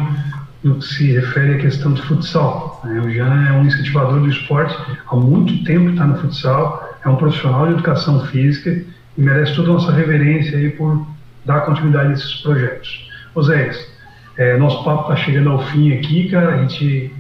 no 0.65 0.77
que 0.77 0.87
se 0.87 1.13
refere 1.13 1.55
à 1.55 1.59
questão 1.59 1.93
do 1.93 2.03
futsal. 2.03 2.81
Né? 2.85 3.01
O 3.01 3.11
Jean 3.11 3.49
é 3.49 3.53
um 3.53 3.67
incentivador 3.67 4.21
do 4.21 4.31
esporte, 4.31 4.75
há 5.07 5.17
muito 5.17 5.63
tempo 5.65 5.91
está 5.91 6.07
no 6.07 6.17
futsal, 6.19 6.97
é 7.05 7.09
um 7.09 7.17
profissional 7.17 7.67
de 7.67 7.75
educação 7.75 8.25
física 8.27 8.83
e 9.17 9.21
merece 9.21 9.55
toda 9.55 9.71
a 9.71 9.75
nossa 9.75 9.93
reverência 9.93 10.59
aí 10.59 10.71
por 10.71 11.07
dar 11.45 11.63
continuidade 11.63 12.11
a 12.11 12.13
esses 12.13 12.35
projetos. 12.37 13.11
Oséias, 13.35 13.93
é, 14.37 14.57
nosso 14.57 14.83
papo 14.85 15.13
está 15.13 15.25
chegando 15.25 15.51
ao 15.51 15.65
fim 15.67 15.93
aqui, 15.93 16.29
cara. 16.31 16.55
A 16.55 16.59
gente 16.59 17.13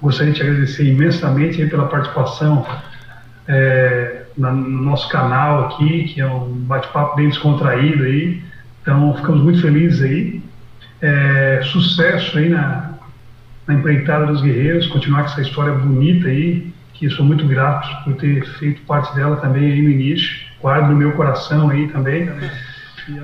gostaria 0.00 0.32
de 0.32 0.38
te 0.38 0.42
agradecer 0.42 0.84
imensamente 0.84 1.62
aí 1.62 1.68
pela 1.68 1.86
participação. 1.86 2.66
É, 3.46 4.24
no 4.36 4.52
nosso 4.52 5.08
canal 5.08 5.66
aqui, 5.66 6.04
que 6.04 6.20
é 6.20 6.26
um 6.26 6.52
bate-papo 6.52 7.16
bem 7.16 7.28
descontraído 7.28 8.04
aí. 8.04 8.42
Então, 8.82 9.14
ficamos 9.16 9.42
muito 9.42 9.60
felizes 9.60 10.00
aí. 10.02 10.42
É, 11.00 11.60
sucesso 11.64 12.38
aí 12.38 12.48
na, 12.48 12.94
na 13.66 13.74
empreitada 13.74 14.26
dos 14.26 14.40
guerreiros, 14.40 14.86
continuar 14.86 15.22
com 15.24 15.30
essa 15.30 15.42
história 15.42 15.72
bonita 15.74 16.28
aí, 16.28 16.72
que 16.94 17.10
sou 17.10 17.24
muito 17.24 17.46
grato 17.46 18.04
por 18.04 18.14
ter 18.14 18.44
feito 18.58 18.80
parte 18.82 19.14
dela 19.14 19.36
também 19.36 19.72
aí 19.72 19.82
no 19.82 19.90
início. 19.90 20.47
Guardo 20.60 20.88
no 20.88 20.96
meu 20.96 21.12
coração 21.12 21.70
aí 21.70 21.88
também. 21.88 22.28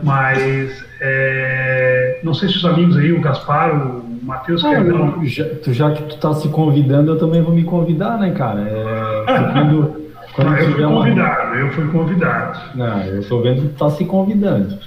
Mas 0.03 0.85
é, 1.01 2.20
não 2.22 2.32
sei 2.32 2.49
se 2.49 2.57
os 2.57 2.64
amigos 2.64 2.97
aí, 2.97 3.12
o 3.12 3.20
Gaspar, 3.20 3.74
o 3.74 4.05
Matheus, 4.22 4.64
ah, 4.64 4.70
querem 4.70 4.91
dar 4.91 5.24
já, 5.26 5.45
já 5.66 5.93
que 5.93 6.03
tu 6.05 6.16
tá 6.16 6.32
se 6.35 6.49
convidando, 6.49 7.12
eu 7.12 7.18
também 7.18 7.43
vou 7.43 7.55
me 7.55 7.64
convidar, 7.64 8.18
né, 8.18 8.30
cara? 8.30 8.61
É, 8.62 9.53
quando, 9.53 10.05
quando 10.35 10.51
não, 10.51 10.57
eu 10.57 10.72
fui 10.72 10.82
convidado, 10.82 11.47
uma... 11.49 11.57
eu 11.57 11.70
fui 11.72 11.89
convidado. 11.89 12.61
Não, 12.74 13.01
eu 13.03 13.28
tô 13.28 13.41
vendo 13.43 13.62
que 13.62 13.68
tu 13.68 13.78
tá 13.78 13.91
se 13.91 14.05
convidando. 14.07 14.78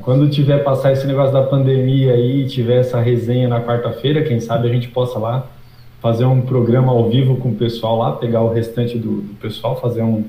Quando 0.00 0.28
tiver 0.30 0.64
passar 0.64 0.92
esse 0.92 1.06
negócio 1.06 1.32
da 1.32 1.42
pandemia 1.42 2.14
aí, 2.14 2.46
tiver 2.46 2.80
essa 2.80 3.00
resenha 3.00 3.48
na 3.48 3.60
quarta-feira, 3.60 4.22
quem 4.22 4.40
sabe 4.40 4.68
a 4.68 4.72
gente 4.72 4.88
possa 4.88 5.18
lá 5.18 5.46
fazer 6.00 6.24
um 6.24 6.40
programa 6.40 6.90
ao 6.90 7.08
vivo 7.08 7.36
com 7.36 7.50
o 7.50 7.54
pessoal 7.54 7.98
lá, 7.98 8.12
pegar 8.12 8.40
o 8.40 8.52
restante 8.52 8.98
do, 8.98 9.20
do 9.20 9.34
pessoal, 9.34 9.80
fazer 9.80 10.02
um, 10.02 10.24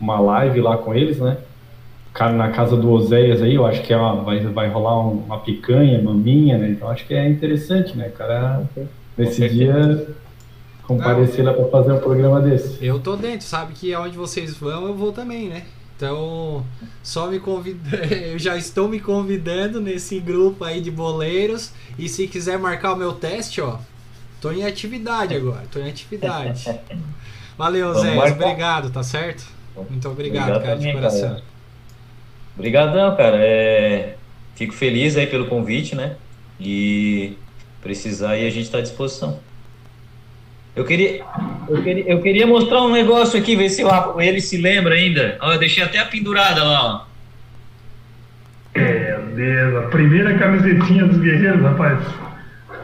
uma 0.00 0.18
live 0.20 0.60
lá 0.60 0.76
com 0.76 0.94
eles, 0.94 1.18
né? 1.18 1.38
Cara, 2.12 2.32
na 2.32 2.50
casa 2.50 2.76
do 2.76 2.90
Oséias 2.90 3.42
aí, 3.42 3.54
eu 3.54 3.66
acho 3.66 3.82
que 3.82 3.92
é 3.92 3.96
uma, 3.96 4.22
vai, 4.22 4.38
vai 4.40 4.68
rolar 4.68 5.00
uma 5.00 5.38
picanha, 5.38 6.00
maminha, 6.00 6.56
né? 6.56 6.68
Então 6.70 6.88
acho 6.88 7.06
que 7.06 7.14
é 7.14 7.28
interessante, 7.28 7.96
né? 7.96 8.08
Cara, 8.08 8.62
nesse 9.16 9.48
dia 9.48 10.06
comparecer 10.86 11.44
lá 11.44 11.52
para 11.52 11.64
fazer 11.68 11.92
um 11.92 11.98
programa 11.98 12.40
desse. 12.40 12.84
Eu 12.84 13.00
tô 13.00 13.16
dentro, 13.16 13.46
sabe 13.46 13.72
que 13.72 13.92
aonde 13.92 14.16
vocês 14.16 14.54
vão, 14.56 14.86
eu 14.86 14.94
vou 14.94 15.12
também, 15.12 15.48
né? 15.48 15.64
Então, 15.96 16.64
só 17.02 17.28
me 17.28 17.38
convida, 17.38 17.96
eu 18.14 18.38
já 18.38 18.56
estou 18.56 18.88
me 18.88 19.00
convidando 19.00 19.80
nesse 19.80 20.18
grupo 20.18 20.64
aí 20.64 20.80
de 20.80 20.90
boleiros 20.90 21.72
e 21.98 22.08
se 22.08 22.26
quiser 22.26 22.58
marcar 22.58 22.94
o 22.94 22.96
meu 22.96 23.12
teste, 23.12 23.60
ó, 23.60 23.78
tô 24.40 24.50
em 24.50 24.64
atividade 24.64 25.34
agora, 25.34 25.62
tô 25.70 25.78
em 25.78 25.88
atividade. 25.88 26.64
Valeu, 27.56 27.94
Zé, 27.94 28.18
obrigado, 28.32 28.90
tá 28.90 29.02
certo? 29.02 29.53
Muito 29.76 30.08
obrigado, 30.08 30.50
obrigado 30.50 30.64
cara, 30.64 30.78
de 30.78 30.92
coração. 30.92 31.28
Cara. 31.30 31.42
Obrigadão, 32.56 33.16
cara. 33.16 33.36
É... 33.38 34.16
Fico 34.54 34.72
feliz 34.72 35.16
aí 35.16 35.26
pelo 35.26 35.46
convite, 35.46 35.96
né? 35.96 36.16
E 36.60 37.36
precisar 37.82 38.30
aí 38.30 38.46
a 38.46 38.50
gente 38.50 38.64
está 38.64 38.78
à 38.78 38.82
disposição. 38.82 39.40
Eu 40.76 40.84
queria, 40.84 41.24
eu 41.68 41.82
queria, 41.82 42.04
eu 42.10 42.20
queria 42.20 42.46
mostrar 42.46 42.82
um 42.82 42.90
negócio 42.90 43.38
aqui, 43.38 43.54
ver 43.54 43.68
se 43.68 43.82
ele 44.18 44.40
se 44.40 44.56
lembra 44.56 44.94
ainda. 44.94 45.36
Ó, 45.40 45.52
eu 45.52 45.58
deixei 45.58 45.82
até 45.84 45.98
a 45.98 46.04
pendurada 46.04 46.64
lá, 46.64 46.84
ó. 46.84 47.04
É, 48.74 49.20
Deus, 49.36 49.84
a 49.84 49.88
primeira 49.88 50.36
camisetinha 50.36 51.04
dos 51.06 51.18
guerreiros, 51.18 51.62
rapaz. 51.62 52.00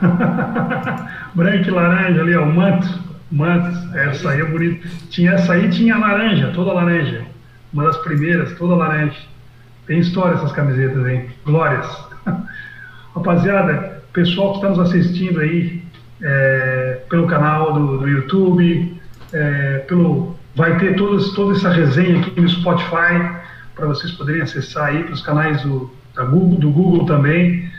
Branco 1.34 1.68
e 1.68 1.70
laranja 1.70 2.20
ali, 2.20 2.36
ó, 2.36 2.42
o 2.44 2.54
manto. 2.54 3.09
Manto, 3.30 3.96
essa 3.96 4.30
aí 4.30 4.40
é 4.40 4.44
bonita. 4.44 4.88
Tinha 5.08 5.32
essa 5.32 5.52
aí, 5.52 5.68
tinha 5.70 5.96
laranja, 5.96 6.50
toda 6.54 6.72
laranja. 6.72 7.24
Uma 7.72 7.84
das 7.84 7.96
primeiras, 7.98 8.52
toda 8.58 8.74
laranja. 8.74 9.16
Tem 9.86 10.00
história 10.00 10.34
essas 10.34 10.52
camisetas 10.52 11.04
aí. 11.04 11.28
Glórias. 11.44 11.86
Rapaziada, 13.14 14.02
pessoal 14.12 14.52
que 14.52 14.58
está 14.58 14.70
nos 14.70 14.78
assistindo 14.80 15.40
aí, 15.40 15.82
é, 16.22 17.02
pelo 17.08 17.26
canal 17.26 17.72
do, 17.72 17.98
do 17.98 18.08
YouTube, 18.08 19.00
é, 19.32 19.78
pelo, 19.88 20.36
vai 20.54 20.76
ter 20.78 20.96
todas, 20.96 21.30
toda 21.30 21.56
essa 21.56 21.70
resenha 21.70 22.20
aqui 22.20 22.40
no 22.40 22.48
Spotify 22.48 23.40
para 23.74 23.86
vocês 23.86 24.12
poderem 24.12 24.42
acessar 24.42 24.88
aí 24.88 25.04
pelos 25.04 25.22
canais 25.22 25.62
do, 25.62 25.90
Google, 26.16 26.58
do 26.58 26.70
Google 26.70 27.06
também. 27.06 27.70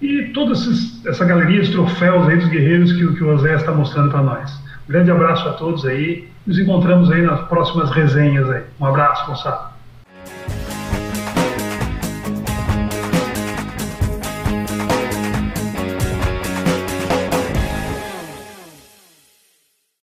E 0.00 0.24
toda 0.34 0.52
essa 0.52 1.24
galeria 1.24 1.62
de 1.62 1.72
troféus 1.72 2.28
aí 2.28 2.36
dos 2.36 2.48
guerreiros 2.48 2.92
que, 2.92 2.98
que 2.98 3.24
o 3.24 3.36
José 3.36 3.54
está 3.54 3.72
mostrando 3.72 4.10
para 4.10 4.22
nós. 4.22 4.62
Grande 4.88 5.10
abraço 5.10 5.48
a 5.48 5.52
todos 5.52 5.84
aí. 5.86 6.28
Nos 6.46 6.58
encontramos 6.58 7.10
aí 7.10 7.22
nas 7.22 7.40
próximas 7.48 7.90
resenhas 7.90 8.50
aí. 8.50 8.62
Um 8.80 8.86
abraço, 8.86 9.28
moçada. 9.28 9.71